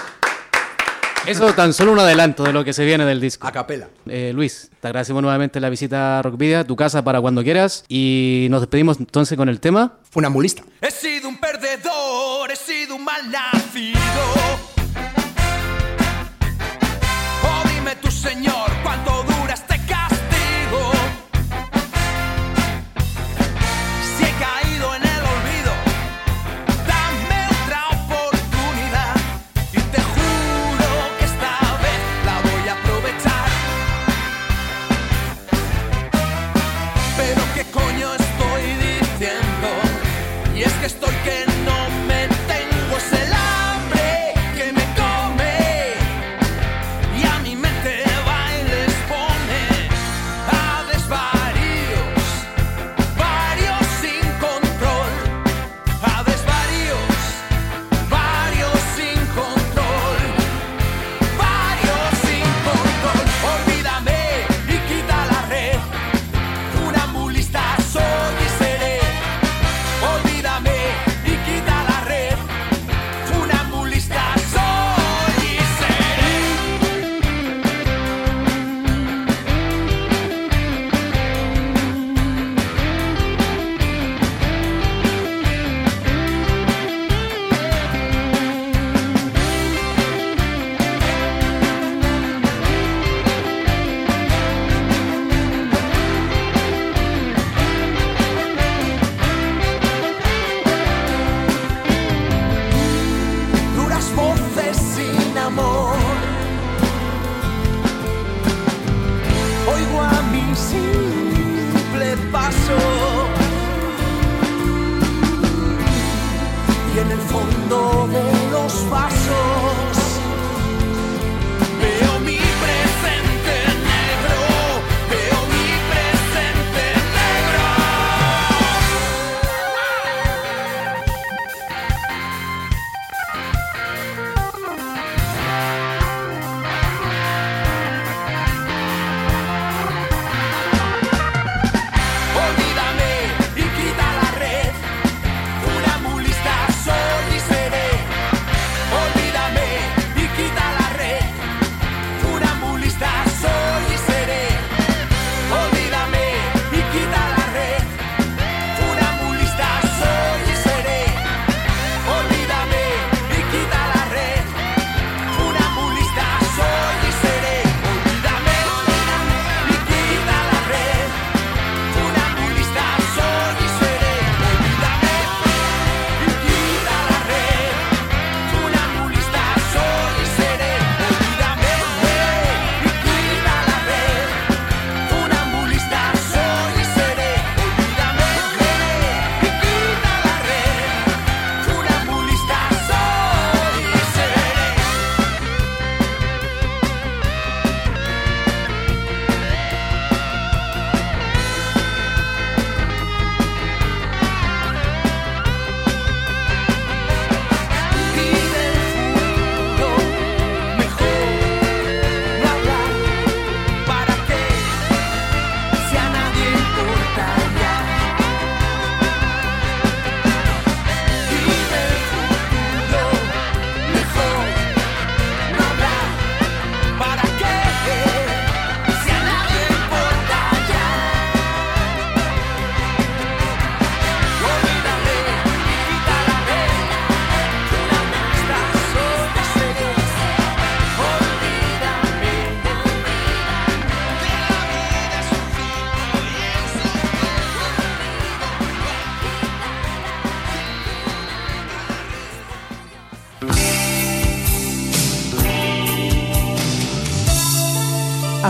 Eso 1.26 1.52
tan 1.52 1.74
solo 1.74 1.92
un 1.92 1.98
adelanto 1.98 2.44
de 2.44 2.54
lo 2.54 2.64
que 2.64 2.72
se 2.72 2.86
viene 2.86 3.04
del 3.04 3.20
disco. 3.20 3.46
A 3.46 3.52
capela. 3.52 3.90
Eh, 4.06 4.32
Luis, 4.34 4.70
te 4.80 4.88
agradecemos 4.88 5.20
nuevamente 5.20 5.60
la 5.60 5.68
visita 5.68 6.18
a 6.18 6.22
Rockvidia, 6.22 6.64
tu 6.64 6.74
casa 6.74 7.04
para 7.04 7.20
cuando 7.20 7.44
quieras. 7.44 7.84
Y 7.88 8.46
nos 8.48 8.62
despedimos 8.62 8.98
entonces 8.98 9.36
con 9.36 9.50
el 9.50 9.60
tema. 9.60 9.98
Funambulista. 10.10 10.62
He 10.80 10.90
sido 10.90 11.28
un 11.28 11.36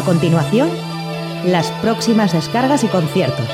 continuación, 0.08 0.70
las 1.44 1.70
próximas 1.82 2.32
descargas 2.32 2.82
y 2.82 2.86
conciertos, 2.86 3.46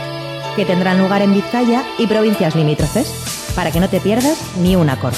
que 0.55 0.65
tendrán 0.65 1.01
lugar 1.01 1.21
en 1.21 1.35
Vizcaya 1.35 1.83
y 1.99 2.07
provincias 2.07 2.55
limítrofes, 2.55 3.09
para 3.57 3.73
que 3.73 3.81
no 3.81 3.89
te 3.89 3.99
pierdas 3.99 4.39
ni 4.63 4.77
un 4.77 4.89
acorde. 4.89 5.17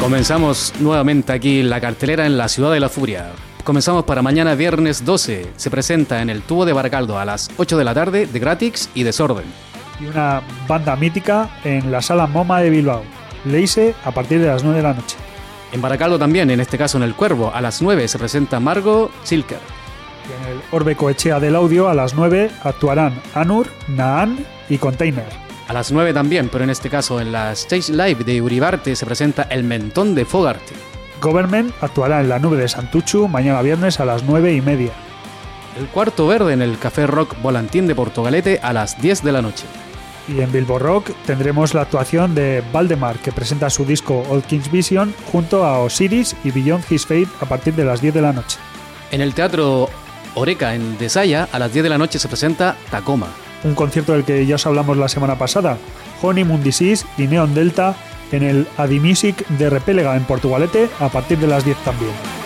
Comenzamos 0.00 0.72
nuevamente 0.80 1.34
aquí 1.34 1.62
la 1.62 1.82
cartelera 1.82 2.24
en 2.24 2.38
la 2.38 2.48
Ciudad 2.48 2.72
de 2.72 2.80
la 2.80 2.88
Furia. 2.88 3.32
Comenzamos 3.62 4.04
para 4.04 4.22
mañana 4.22 4.54
viernes 4.54 5.04
12. 5.04 5.52
Se 5.56 5.70
presenta 5.70 6.22
en 6.22 6.30
el 6.30 6.40
Tubo 6.40 6.64
de 6.64 6.72
Baracaldo 6.72 7.18
a 7.18 7.26
las 7.26 7.50
8 7.58 7.76
de 7.76 7.84
la 7.84 7.92
tarde 7.92 8.26
de 8.26 8.38
Gratix 8.38 8.88
y 8.94 9.02
Desorden. 9.02 9.65
Y 10.00 10.06
una 10.06 10.42
banda 10.68 10.96
mítica 10.96 11.48
en 11.64 11.90
la 11.90 12.02
sala 12.02 12.26
MoMA 12.26 12.60
de 12.60 12.70
Bilbao. 12.70 13.02
Leise 13.44 13.94
a 14.04 14.10
partir 14.10 14.40
de 14.40 14.48
las 14.48 14.62
9 14.62 14.78
de 14.78 14.82
la 14.82 14.94
noche. 14.94 15.16
En 15.72 15.80
Baracaldo 15.82 16.18
también, 16.18 16.50
en 16.50 16.60
este 16.60 16.78
caso 16.78 16.96
en 16.96 17.02
el 17.02 17.14
Cuervo, 17.14 17.52
a 17.54 17.60
las 17.60 17.82
9 17.82 18.08
se 18.08 18.18
presenta 18.18 18.60
Margo 18.60 19.10
Silker. 19.24 19.58
Y 20.28 20.42
en 20.42 20.56
el 20.56 20.62
Orbe 20.70 20.96
Coechea 20.96 21.40
del 21.40 21.56
Audio 21.56 21.88
a 21.88 21.94
las 21.94 22.14
9 22.14 22.50
actuarán 22.62 23.20
Anur, 23.34 23.68
Naan 23.88 24.38
y 24.68 24.78
Container. 24.78 25.46
A 25.68 25.72
las 25.72 25.90
9 25.90 26.14
también, 26.14 26.48
pero 26.48 26.64
en 26.64 26.70
este 26.70 26.88
caso 26.88 27.20
en 27.20 27.32
la 27.32 27.52
Stage 27.52 27.92
Live 27.92 28.24
de 28.24 28.40
Uribarte 28.40 28.94
se 28.94 29.04
presenta 29.04 29.42
El 29.44 29.64
Mentón 29.64 30.14
de 30.14 30.24
Fogarte. 30.24 30.74
Government 31.20 31.72
actuará 31.80 32.20
en 32.20 32.28
la 32.28 32.38
nube 32.38 32.56
de 32.56 32.68
Santuchu 32.68 33.26
mañana 33.26 33.62
viernes 33.62 33.98
a 33.98 34.04
las 34.04 34.22
9 34.22 34.52
y 34.52 34.60
media. 34.60 34.92
El 35.78 35.88
Cuarto 35.88 36.26
Verde 36.26 36.52
en 36.52 36.62
el 36.62 36.78
Café 36.78 37.06
Rock 37.06 37.36
Volantín 37.42 37.86
de 37.86 37.94
Portugalete 37.94 38.60
a 38.62 38.72
las 38.72 39.00
10 39.00 39.22
de 39.22 39.32
la 39.32 39.42
noche. 39.42 39.66
Y 40.28 40.40
en 40.40 40.50
Bilbo 40.50 40.78
Rock 40.78 41.10
tendremos 41.24 41.72
la 41.74 41.82
actuación 41.82 42.34
de 42.34 42.62
Valdemar, 42.72 43.18
que 43.18 43.32
presenta 43.32 43.70
su 43.70 43.84
disco 43.84 44.24
Old 44.28 44.44
King's 44.44 44.70
Vision 44.70 45.14
junto 45.30 45.64
a 45.64 45.78
Osiris 45.78 46.34
y 46.42 46.50
Beyond 46.50 46.84
His 46.90 47.06
Fate 47.06 47.28
a 47.40 47.46
partir 47.46 47.74
de 47.74 47.84
las 47.84 48.00
10 48.00 48.14
de 48.14 48.22
la 48.22 48.32
noche. 48.32 48.58
En 49.12 49.20
el 49.20 49.34
Teatro 49.34 49.88
Oreca 50.34 50.74
en 50.74 50.98
Desaya 50.98 51.48
a 51.52 51.58
las 51.58 51.72
10 51.72 51.84
de 51.84 51.88
la 51.88 51.98
noche 51.98 52.18
se 52.18 52.28
presenta 52.28 52.76
Tacoma. 52.90 53.28
Un 53.64 53.74
concierto 53.74 54.12
del 54.12 54.24
que 54.24 54.44
ya 54.46 54.56
os 54.56 54.66
hablamos 54.66 54.96
la 54.96 55.08
semana 55.08 55.38
pasada. 55.38 55.78
Honey 56.22 56.44
Mundisis 56.44 57.06
y 57.16 57.26
Neon 57.26 57.54
Delta 57.54 57.94
en 58.32 58.42
el 58.42 58.66
Adimusic 58.76 59.46
de 59.48 59.70
Repélega 59.70 60.16
en 60.16 60.24
Portugalete 60.24 60.90
a 60.98 61.08
partir 61.08 61.38
de 61.38 61.46
las 61.46 61.64
10 61.64 61.76
también. 61.78 62.45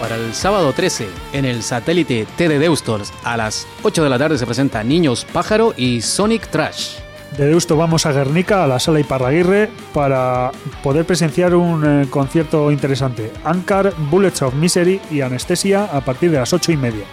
Para 0.00 0.16
el 0.16 0.32
sábado 0.32 0.72
13, 0.72 1.08
en 1.34 1.44
el 1.44 1.62
satélite 1.62 2.26
T 2.38 2.48
de 2.48 2.58
Deustors, 2.58 3.12
a 3.22 3.36
las 3.36 3.66
8 3.82 4.02
de 4.02 4.08
la 4.08 4.18
tarde 4.18 4.38
se 4.38 4.46
presenta 4.46 4.82
Niños 4.82 5.26
Pájaro 5.30 5.74
y 5.76 6.00
Sonic 6.00 6.48
Trash. 6.48 6.94
De 7.36 7.46
Deusto 7.46 7.76
vamos 7.76 8.06
a 8.06 8.12
Guernica, 8.12 8.64
a 8.64 8.66
la 8.66 8.80
sala 8.80 9.00
Iparraguirre, 9.00 9.68
para 9.92 10.52
poder 10.82 11.04
presenciar 11.04 11.54
un 11.54 11.84
eh, 11.84 12.06
concierto 12.08 12.70
interesante. 12.70 13.30
Ankar, 13.44 13.92
Bullets 14.10 14.40
of 14.40 14.54
Misery 14.54 15.02
y 15.10 15.20
Anestesia 15.20 15.84
a 15.84 16.00
partir 16.00 16.30
de 16.30 16.38
las 16.38 16.54
8 16.54 16.72
y 16.72 16.76
media. 16.78 17.04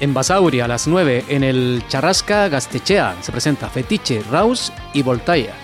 En 0.00 0.12
Basauri, 0.12 0.58
a 0.58 0.68
las 0.68 0.88
9, 0.88 1.26
en 1.28 1.44
el 1.44 1.84
Charrasca 1.86 2.48
Gastechea, 2.48 3.18
se 3.20 3.30
presenta 3.30 3.68
Fetiche, 3.68 4.20
Raus 4.32 4.72
y 4.92 5.02
Voltaire. 5.02 5.54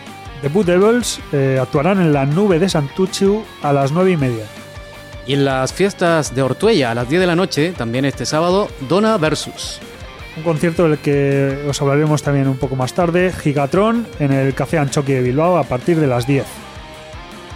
The 0.42 0.48
Blue 0.48 0.62
Devils 0.62 1.18
eh, 1.32 1.58
actuarán 1.60 1.98
en 1.98 2.12
la 2.12 2.24
nube 2.24 2.60
de 2.60 2.68
Santuchu 2.68 3.42
a 3.62 3.72
las 3.72 3.90
9 3.90 4.12
y 4.12 4.16
media. 4.16 4.44
Y 5.28 5.34
en 5.34 5.44
las 5.44 5.74
fiestas 5.74 6.34
de 6.34 6.40
Ortuella, 6.40 6.90
a 6.90 6.94
las 6.94 7.06
10 7.06 7.20
de 7.20 7.26
la 7.26 7.36
noche, 7.36 7.72
también 7.76 8.06
este 8.06 8.24
sábado, 8.24 8.66
Dona 8.88 9.18
Versus. 9.18 9.78
Un 10.38 10.42
concierto 10.42 10.88
del 10.88 10.98
que 10.98 11.66
os 11.68 11.82
hablaremos 11.82 12.22
también 12.22 12.48
un 12.48 12.56
poco 12.56 12.76
más 12.76 12.94
tarde, 12.94 13.30
Gigatron 13.30 14.06
en 14.20 14.32
el 14.32 14.54
Café 14.54 14.78
Anchoqui 14.78 15.12
de 15.12 15.20
Bilbao 15.20 15.58
a 15.58 15.64
partir 15.64 16.00
de 16.00 16.06
las 16.06 16.26
10. 16.26 16.46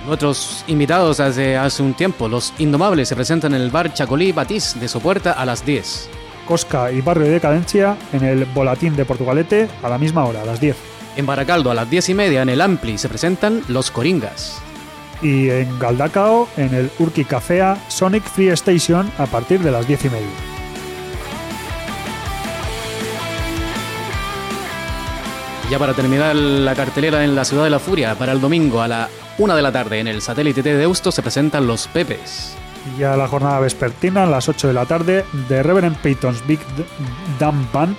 Nuestros 0.07 0.65
invitados 0.67 1.19
hace, 1.19 1.57
hace 1.57 1.83
un 1.83 1.95
tiempo, 1.95 2.29
los 2.29 2.53
Indomables, 2.59 3.09
se 3.09 3.17
presentan 3.17 3.55
en 3.55 3.63
el 3.63 3.71
bar 3.71 3.95
Chacolí 3.95 4.33
Batís 4.33 4.79
de 4.79 4.87
Sopuerta 4.87 5.33
a 5.33 5.47
las 5.47 5.65
10. 5.65 6.11
Cosca 6.47 6.93
y 6.93 7.01
Barrio 7.01 7.25
de 7.25 7.31
Decadencia 7.31 7.97
en 8.13 8.23
el 8.23 8.45
Volatín 8.45 8.97
de 8.97 9.07
Portugalete 9.07 9.69
a 9.83 9.89
la 9.89 9.97
misma 9.97 10.27
hora, 10.27 10.43
a 10.43 10.45
las 10.45 10.61
10. 10.61 10.77
En 11.17 11.25
Baracaldo, 11.25 11.71
a 11.71 11.75
las 11.75 11.89
10 11.89 12.11
y 12.11 12.15
media, 12.15 12.43
en 12.43 12.51
el 12.51 12.61
Ampli, 12.61 12.99
se 12.99 13.09
presentan 13.09 13.63
los 13.69 13.91
Coringas. 13.91 14.61
Y 15.23 15.51
en 15.51 15.79
Galdacao 15.79 16.49
en 16.57 16.75
el 16.75 16.91
Urki 16.99 17.25
Cafea 17.25 17.77
Sonic 17.89 18.25
Free 18.25 18.49
Station 18.49 19.11
a 19.19 19.27
partir 19.27 19.61
de 19.61 19.71
las 19.71 19.87
10 19.87 20.05
y 20.05 20.09
media. 20.11 20.29
Ya 25.71 25.79
para 25.79 25.95
terminar 25.95 26.37
la 26.37 26.75
cartelera 26.75 27.25
en 27.25 27.35
la 27.35 27.47
Ciudad 27.47 27.65
de 27.65 27.71
la 27.71 27.79
Furia, 27.79 28.15
para 28.15 28.33
el 28.33 28.41
domingo 28.43 28.83
a 28.83 28.89
la 28.89 29.09
1 29.39 29.57
de 29.57 29.63
la 29.63 29.73
tarde 29.73 30.01
en 30.01 30.07
el 30.07 30.21
satélite 30.21 30.63
T 30.63 30.69
de 30.69 30.79
Deusto 30.79 31.11
se 31.11 31.23
presentan 31.23 31.67
los 31.67 31.89
Pepes. 31.89 32.55
Y 32.95 33.01
ya 33.01 33.17
la 33.17 33.27
jornada 33.27 33.61
vespertina 33.61 34.25
a 34.25 34.27
las 34.27 34.49
8 34.49 34.69
de 34.69 34.75
la 34.75 34.85
tarde 34.85 35.25
de 35.49 35.63
Reverend 35.63 35.97
Peyton's 35.99 36.47
Big 36.47 36.61
Dumb 37.39 37.65
Band. 37.73 37.97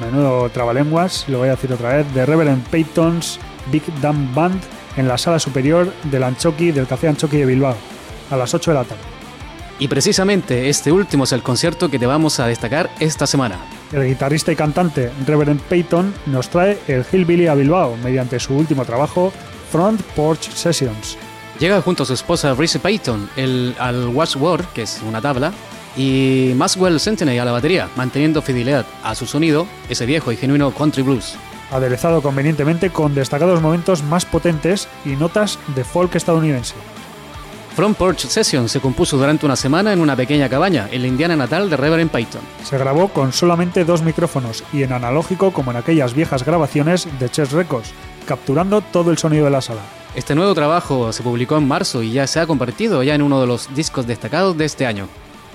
Menudo 0.00 0.48
trabalenguas, 0.50 1.24
lo 1.28 1.38
voy 1.38 1.48
a 1.48 1.52
decir 1.52 1.72
otra 1.72 1.96
vez. 1.96 2.14
De 2.14 2.24
Reverend 2.24 2.64
Peyton's 2.68 3.40
Big 3.72 3.82
Dumb 4.00 4.32
Band 4.34 4.62
en 4.98 5.08
la 5.08 5.16
sala 5.16 5.38
superior 5.38 5.92
del 6.04 6.24
Anchoqui, 6.24 6.72
del 6.72 6.86
Café 6.86 7.08
Anchoqui 7.08 7.38
de 7.38 7.46
Bilbao. 7.46 7.76
A 8.30 8.36
las 8.36 8.52
8 8.52 8.72
de 8.72 8.74
la 8.74 8.84
tarde. 8.84 9.02
Y 9.78 9.88
precisamente 9.88 10.68
este 10.68 10.92
último 10.92 11.24
es 11.24 11.32
el 11.32 11.42
concierto 11.42 11.88
que 11.88 11.98
te 11.98 12.06
vamos 12.06 12.40
a 12.40 12.46
destacar 12.46 12.90
esta 12.98 13.26
semana. 13.26 13.58
El 13.92 14.06
guitarrista 14.06 14.52
y 14.52 14.56
cantante 14.56 15.10
Reverend 15.24 15.60
Peyton 15.62 16.12
nos 16.26 16.50
trae 16.50 16.78
el 16.88 17.06
Hillbilly 17.10 17.46
a 17.46 17.54
Bilbao 17.54 17.96
mediante 18.02 18.40
su 18.40 18.54
último 18.54 18.84
trabajo, 18.84 19.32
Front 19.70 20.02
Porch 20.14 20.50
Sessions. 20.50 21.16
Llega 21.60 21.80
junto 21.80 22.02
a 22.02 22.06
su 22.06 22.12
esposa 22.12 22.54
Reese 22.54 22.80
Payton 22.80 23.30
el, 23.36 23.74
al 23.78 24.08
Watchword, 24.08 24.66
que 24.74 24.82
es 24.82 25.00
una 25.06 25.20
tabla, 25.20 25.52
y 25.96 26.52
Maxwell 26.56 27.00
Sentinel 27.00 27.40
a 27.40 27.44
la 27.44 27.52
batería, 27.52 27.88
manteniendo 27.96 28.42
fidelidad 28.42 28.84
a 29.02 29.14
su 29.14 29.26
sonido, 29.26 29.66
ese 29.88 30.06
viejo 30.06 30.32
y 30.32 30.36
genuino 30.36 30.72
country 30.72 31.02
blues. 31.02 31.36
Aderezado 31.70 32.22
convenientemente 32.22 32.90
con 32.90 33.14
destacados 33.14 33.60
momentos 33.60 34.02
más 34.02 34.24
potentes 34.24 34.88
y 35.04 35.10
notas 35.10 35.58
de 35.74 35.84
folk 35.84 36.14
estadounidense. 36.14 36.74
Front 37.78 37.96
Porch 37.96 38.26
Session 38.26 38.68
se 38.68 38.80
compuso 38.80 39.16
durante 39.16 39.46
una 39.46 39.54
semana 39.54 39.92
en 39.92 40.00
una 40.00 40.16
pequeña 40.16 40.48
cabaña 40.48 40.88
en 40.90 41.02
la 41.02 41.06
Indiana 41.06 41.36
natal 41.36 41.70
de 41.70 41.76
Reverend 41.76 42.10
Payton. 42.10 42.40
Se 42.64 42.76
grabó 42.76 43.06
con 43.06 43.32
solamente 43.32 43.84
dos 43.84 44.02
micrófonos 44.02 44.64
y 44.72 44.82
en 44.82 44.92
analógico 44.92 45.52
como 45.52 45.70
en 45.70 45.76
aquellas 45.76 46.12
viejas 46.12 46.44
grabaciones 46.44 47.06
de 47.20 47.30
Chess 47.30 47.52
Records, 47.52 47.92
capturando 48.26 48.80
todo 48.80 49.12
el 49.12 49.18
sonido 49.18 49.44
de 49.44 49.52
la 49.52 49.60
sala. 49.60 49.82
Este 50.16 50.34
nuevo 50.34 50.54
trabajo 50.54 51.12
se 51.12 51.22
publicó 51.22 51.56
en 51.56 51.68
marzo 51.68 52.02
y 52.02 52.10
ya 52.10 52.26
se 52.26 52.40
ha 52.40 52.48
convertido 52.48 53.04
ya 53.04 53.14
en 53.14 53.22
uno 53.22 53.40
de 53.40 53.46
los 53.46 53.72
discos 53.72 54.08
destacados 54.08 54.58
de 54.58 54.64
este 54.64 54.84
año. 54.84 55.06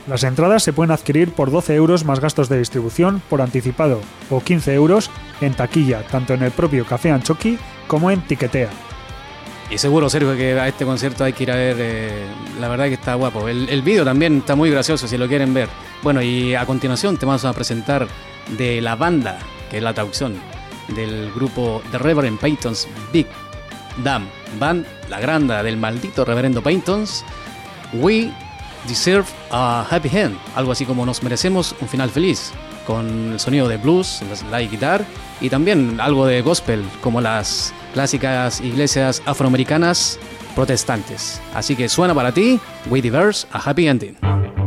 Las 0.07 0.23
entradas 0.23 0.63
se 0.63 0.73
pueden 0.73 0.91
adquirir 0.91 1.31
por 1.31 1.49
12 1.49 1.75
euros 1.75 2.03
más 2.03 2.19
gastos 2.19 2.49
de 2.49 2.59
distribución 2.59 3.21
por 3.29 3.41
anticipado 3.41 4.01
o 4.29 4.41
15 4.41 4.73
euros 4.73 5.09
en 5.39 5.53
taquilla, 5.53 6.03
tanto 6.07 6.33
en 6.33 6.43
el 6.43 6.51
propio 6.51 6.85
Café 6.85 7.11
Anchoqui 7.11 7.57
como 7.87 8.11
en 8.11 8.21
Tiquetea. 8.21 8.69
Y 9.69 9.77
seguro, 9.77 10.09
Sergio, 10.09 10.35
que 10.35 10.59
a 10.59 10.67
este 10.67 10.85
concierto 10.85 11.23
hay 11.23 11.31
que 11.33 11.43
ir 11.43 11.51
a 11.51 11.55
ver. 11.55 11.77
eh, 11.79 12.25
la 12.59 12.67
verdad 12.67 12.85
que 12.85 12.95
está 12.95 13.15
guapo. 13.15 13.47
El, 13.47 13.69
el 13.69 13.81
vídeo 13.81 14.03
también 14.03 14.39
está 14.39 14.55
muy 14.55 14.69
gracioso 14.69 15.07
si 15.07 15.17
lo 15.17 15.27
quieren 15.27 15.53
ver. 15.53 15.69
Bueno, 16.03 16.21
y 16.21 16.53
a 16.53 16.65
continuación 16.65 17.17
te 17.17 17.25
vamos 17.25 17.45
a 17.45 17.53
presentar 17.53 18.05
de 18.57 18.81
la 18.81 18.95
banda, 18.95 19.39
que 19.71 19.77
es 19.77 19.83
la 19.83 19.93
traducción 19.93 20.35
del 20.89 21.31
grupo 21.33 21.81
The 21.91 21.97
Reverend 21.97 22.39
Payton's 22.39 22.87
Big 23.13 23.25
Damn 24.03 24.27
Band, 24.59 24.85
la 25.09 25.19
granda 25.21 25.63
del 25.63 25.77
maldito 25.77 26.25
Reverendo 26.25 26.61
Payton's. 26.61 27.23
We 27.93 28.31
deserve 28.87 29.27
a 29.51 29.85
happy 29.89 30.09
end, 30.17 30.37
algo 30.55 30.71
así 30.71 30.85
como 30.85 31.05
nos 31.05 31.23
merecemos 31.23 31.75
un 31.81 31.87
final 31.87 32.09
feliz, 32.09 32.51
con 32.85 33.33
el 33.33 33.39
sonido 33.39 33.67
de 33.67 33.77
blues, 33.77 34.21
la 34.51 34.59
guitar 34.61 35.05
y 35.41 35.49
también 35.49 35.99
algo 35.99 36.25
de 36.25 36.41
gospel, 36.41 36.83
como 37.01 37.21
las 37.21 37.73
clásicas 37.93 38.61
iglesias 38.61 39.21
afroamericanas 39.25 40.19
protestantes. 40.55 41.41
Así 41.53 41.75
que 41.75 41.89
suena 41.89 42.13
para 42.13 42.31
ti, 42.31 42.59
We 42.89 43.01
Diverse 43.01 43.47
a 43.51 43.59
Happy 43.59 43.87
Ending. 43.87 44.62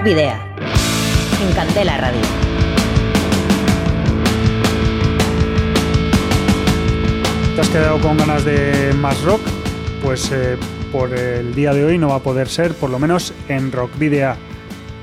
Rock 0.00 0.06
Video. 0.06 0.32
En 1.42 1.56
Radio. 1.86 2.20
¿Te 7.54 7.60
has 7.60 7.68
quedado 7.68 8.00
con 8.00 8.16
ganas 8.16 8.44
de 8.46 8.94
más 8.94 9.20
rock? 9.22 9.42
Pues 10.02 10.32
eh, 10.32 10.56
por 10.90 11.12
el 11.12 11.54
día 11.54 11.74
de 11.74 11.84
hoy 11.84 11.98
no 11.98 12.08
va 12.08 12.14
a 12.14 12.20
poder 12.20 12.48
ser, 12.48 12.72
por 12.72 12.88
lo 12.88 12.98
menos 12.98 13.34
en 13.48 13.70
Rock 13.72 13.90
Video. 13.98 14.36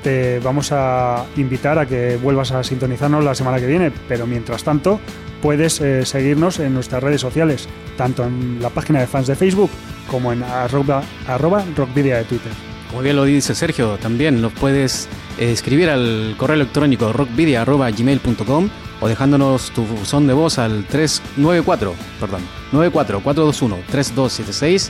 Te 0.02 0.40
vamos 0.40 0.72
a 0.72 1.26
invitar 1.36 1.78
a 1.78 1.86
que 1.86 2.18
vuelvas 2.18 2.52
a 2.52 2.64
sintonizarnos 2.64 3.24
la 3.24 3.36
semana 3.36 3.60
que 3.60 3.68
viene, 3.68 3.92
pero 4.08 4.26
mientras 4.26 4.64
tanto 4.64 5.00
puedes 5.44 5.80
eh, 5.80 6.08
seguirnos 6.08 6.60
en 6.60 6.74
nuestras 6.74 7.04
redes 7.04 7.22
sociales, 7.22 7.70
tanto 7.98 8.24
en 8.24 8.60
la 8.64 8.72
página 8.72 9.00
de 9.02 9.06
fans 9.06 9.28
de 9.28 9.36
Facebook 9.36 9.70
como 10.10 10.34
en 10.34 10.42
arroba, 10.42 11.04
arroba 11.28 11.64
rockvidia 11.76 12.18
de 12.18 12.24
Twitter. 12.24 12.67
Como 12.90 13.02
bien 13.02 13.16
lo 13.16 13.26
dice 13.26 13.54
Sergio, 13.54 13.98
también 13.98 14.42
nos 14.42 14.54
puedes 14.54 15.08
eh, 15.38 15.52
escribir 15.52 15.90
al 15.90 16.36
correo 16.38 16.56
electrónico 16.56 17.12
rockvidia.gmail.com 17.12 18.70
o 19.00 19.08
dejándonos 19.08 19.70
tu 19.72 19.86
son 20.04 20.28
de 20.28 20.34
voz 20.34 20.58
al 20.58 20.84
394, 20.86 21.94
perdón, 22.20 22.42
94421-3276 22.72 24.90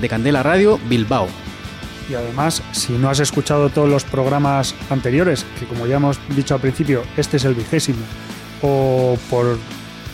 de 0.00 0.08
Candela 0.08 0.42
Radio 0.42 0.80
Bilbao. 0.88 1.28
Y 2.10 2.14
además, 2.14 2.62
si 2.72 2.94
no 2.94 3.10
has 3.10 3.20
escuchado 3.20 3.68
todos 3.68 3.88
los 3.88 4.04
programas 4.04 4.74
anteriores, 4.88 5.44
que 5.58 5.66
como 5.66 5.86
ya 5.86 5.96
hemos 5.96 6.18
dicho 6.34 6.54
al 6.54 6.60
principio, 6.60 7.02
este 7.16 7.36
es 7.36 7.44
el 7.44 7.54
vigésimo, 7.54 8.00
o 8.62 9.18
por, 9.28 9.58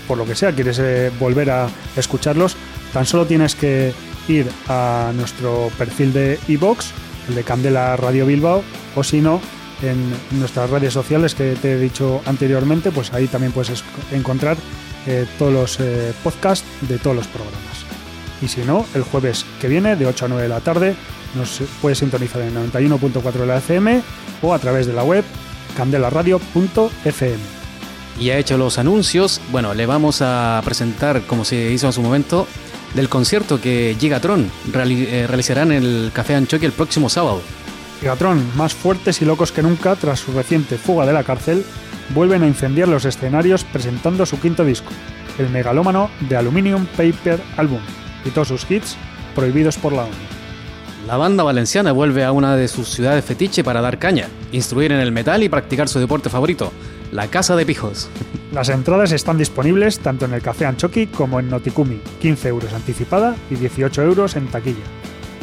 por 0.08 0.18
lo 0.18 0.26
que 0.26 0.34
sea, 0.34 0.52
quieres 0.52 0.80
eh, 0.80 1.12
volver 1.20 1.50
a 1.50 1.68
escucharlos, 1.96 2.56
tan 2.92 3.06
solo 3.06 3.26
tienes 3.26 3.54
que 3.54 3.94
ir 4.28 4.50
a 4.68 5.12
nuestro 5.14 5.70
perfil 5.78 6.12
de 6.12 6.38
iBox, 6.48 6.92
el 7.28 7.34
de 7.34 7.42
Candela 7.44 7.96
Radio 7.96 8.26
Bilbao, 8.26 8.62
o 8.94 9.04
si 9.04 9.20
no, 9.20 9.40
en 9.82 10.12
nuestras 10.38 10.70
redes 10.70 10.92
sociales 10.92 11.34
que 11.34 11.54
te 11.60 11.72
he 11.72 11.78
dicho 11.78 12.22
anteriormente, 12.26 12.90
pues 12.90 13.12
ahí 13.12 13.26
también 13.26 13.52
puedes 13.52 13.84
encontrar 14.12 14.56
eh, 15.06 15.26
todos 15.38 15.52
los 15.52 15.80
eh, 15.80 16.12
podcasts 16.22 16.66
de 16.82 16.98
todos 16.98 17.16
los 17.16 17.26
programas. 17.26 17.84
Y 18.40 18.48
si 18.48 18.62
no, 18.62 18.86
el 18.94 19.02
jueves 19.02 19.44
que 19.60 19.68
viene, 19.68 19.96
de 19.96 20.06
8 20.06 20.24
a 20.24 20.28
9 20.28 20.42
de 20.42 20.48
la 20.48 20.60
tarde, 20.60 20.96
nos 21.34 21.62
puedes 21.80 21.98
sintonizar 21.98 22.42
en 22.42 22.54
91.4 22.54 23.32
de 23.32 23.46
la 23.46 23.58
FM 23.58 24.02
o 24.42 24.54
a 24.54 24.58
través 24.58 24.86
de 24.86 24.92
la 24.92 25.04
web 25.04 25.24
candelaradio.fm. 25.76 27.38
Y 28.18 28.30
ha 28.30 28.38
hecho 28.38 28.56
los 28.56 28.78
anuncios, 28.78 29.40
bueno, 29.50 29.74
le 29.74 29.86
vamos 29.86 30.22
a 30.22 30.60
presentar, 30.64 31.22
como 31.22 31.44
se 31.44 31.72
hizo 31.72 31.86
en 31.86 31.92
su 31.92 32.00
momento, 32.00 32.46
del 32.94 33.08
concierto 33.08 33.60
que 33.60 33.96
Gigatron 33.98 34.50
reali- 34.72 35.06
eh, 35.08 35.26
realizará 35.26 35.62
en 35.62 35.72
el 35.72 36.10
Café 36.12 36.34
Anchoqui 36.34 36.66
el 36.66 36.72
próximo 36.72 37.08
sábado. 37.08 37.40
Gigatron, 38.00 38.42
más 38.56 38.74
fuertes 38.74 39.20
y 39.22 39.24
locos 39.24 39.52
que 39.52 39.62
nunca 39.62 39.96
tras 39.96 40.20
su 40.20 40.32
reciente 40.32 40.78
fuga 40.78 41.06
de 41.06 41.12
la 41.12 41.24
cárcel, 41.24 41.64
vuelven 42.10 42.42
a 42.42 42.46
incendiar 42.46 42.88
los 42.88 43.04
escenarios 43.04 43.64
presentando 43.64 44.26
su 44.26 44.38
quinto 44.40 44.64
disco, 44.64 44.90
el 45.38 45.48
megalómano 45.50 46.10
de 46.28 46.36
Aluminium 46.36 46.86
Paper 46.96 47.40
Album, 47.56 47.80
y 48.24 48.30
todos 48.30 48.48
sus 48.48 48.70
hits 48.70 48.96
prohibidos 49.34 49.76
por 49.76 49.92
la 49.92 50.02
ONU. 50.02 50.12
La 51.06 51.16
banda 51.16 51.42
valenciana 51.42 51.92
vuelve 51.92 52.24
a 52.24 52.32
una 52.32 52.56
de 52.56 52.68
sus 52.68 52.88
ciudades 52.88 53.24
fetiche 53.24 53.64
para 53.64 53.80
dar 53.80 53.98
caña, 53.98 54.28
instruir 54.52 54.92
en 54.92 55.00
el 55.00 55.12
metal 55.12 55.42
y 55.42 55.48
practicar 55.48 55.88
su 55.88 55.98
deporte 55.98 56.30
favorito, 56.30 56.72
la 57.12 57.26
Casa 57.28 57.56
de 57.56 57.66
Pijos. 57.66 58.08
Las 58.54 58.68
entradas 58.68 59.10
están 59.10 59.36
disponibles 59.36 59.98
tanto 59.98 60.26
en 60.26 60.32
el 60.32 60.40
Café 60.40 60.64
Anchoqui 60.66 61.08
como 61.08 61.40
en 61.40 61.50
Noticumi, 61.50 62.00
15 62.20 62.48
euros 62.50 62.72
anticipada 62.72 63.34
y 63.50 63.56
18 63.56 64.02
euros 64.02 64.36
en 64.36 64.46
taquilla. 64.46 64.84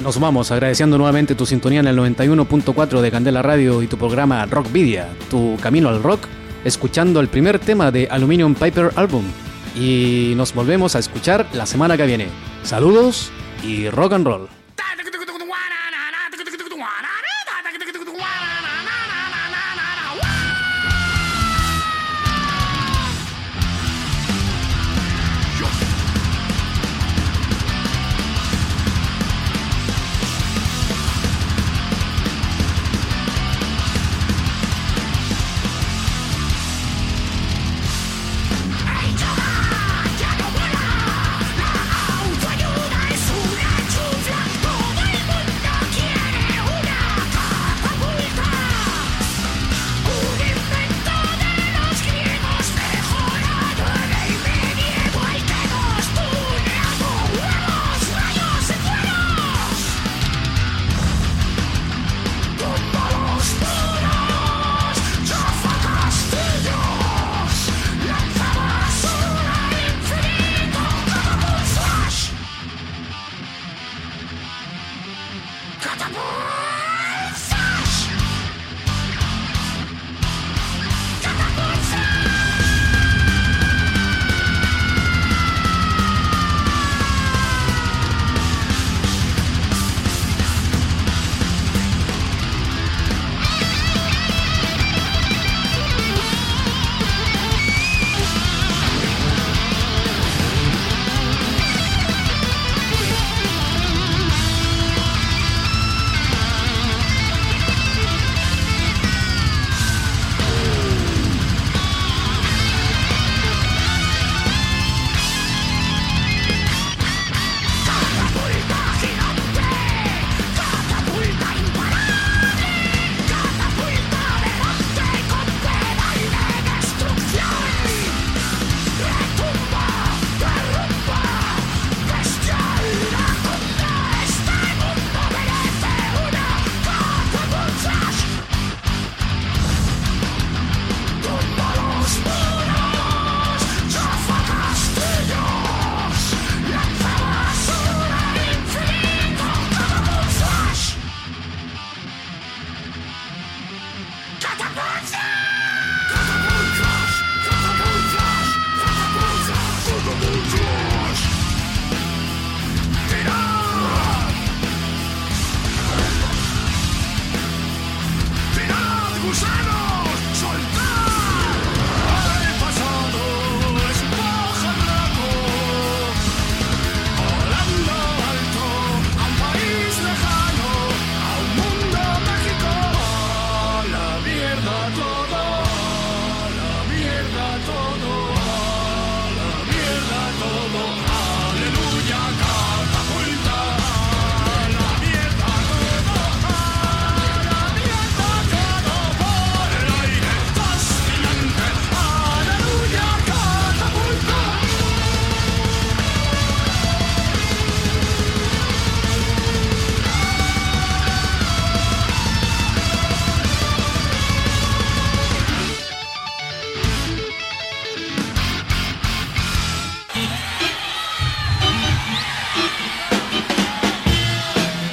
Nos 0.02 0.18
vamos 0.18 0.50
agradeciendo 0.50 0.98
nuevamente 0.98 1.36
tu 1.36 1.46
sintonía 1.46 1.82
en 1.82 1.88
el 1.88 1.98
91.4 1.98 3.02
de 3.02 3.12
Candela 3.12 3.42
Radio 3.42 3.84
y 3.84 3.88
tu 3.88 3.98
programa 3.98 4.46
Rock 4.46 4.72
Vidia, 4.72 5.10
tu 5.30 5.58
camino 5.62 5.90
al 5.90 6.02
rock, 6.02 6.22
escuchando 6.64 7.20
el 7.20 7.28
primer 7.28 7.60
tema 7.60 7.92
de 7.92 8.08
Aluminium 8.10 8.56
Piper 8.56 8.92
Album. 8.96 9.26
Y 9.76 10.32
nos 10.38 10.54
volvemos 10.54 10.96
a 10.96 11.00
escuchar 11.00 11.46
la 11.52 11.66
semana 11.66 11.98
que 11.98 12.06
viene. 12.06 12.28
Saludos 12.64 13.30
y 13.62 13.90
rock 13.90 14.14
and 14.14 14.26
roll. 14.26 14.61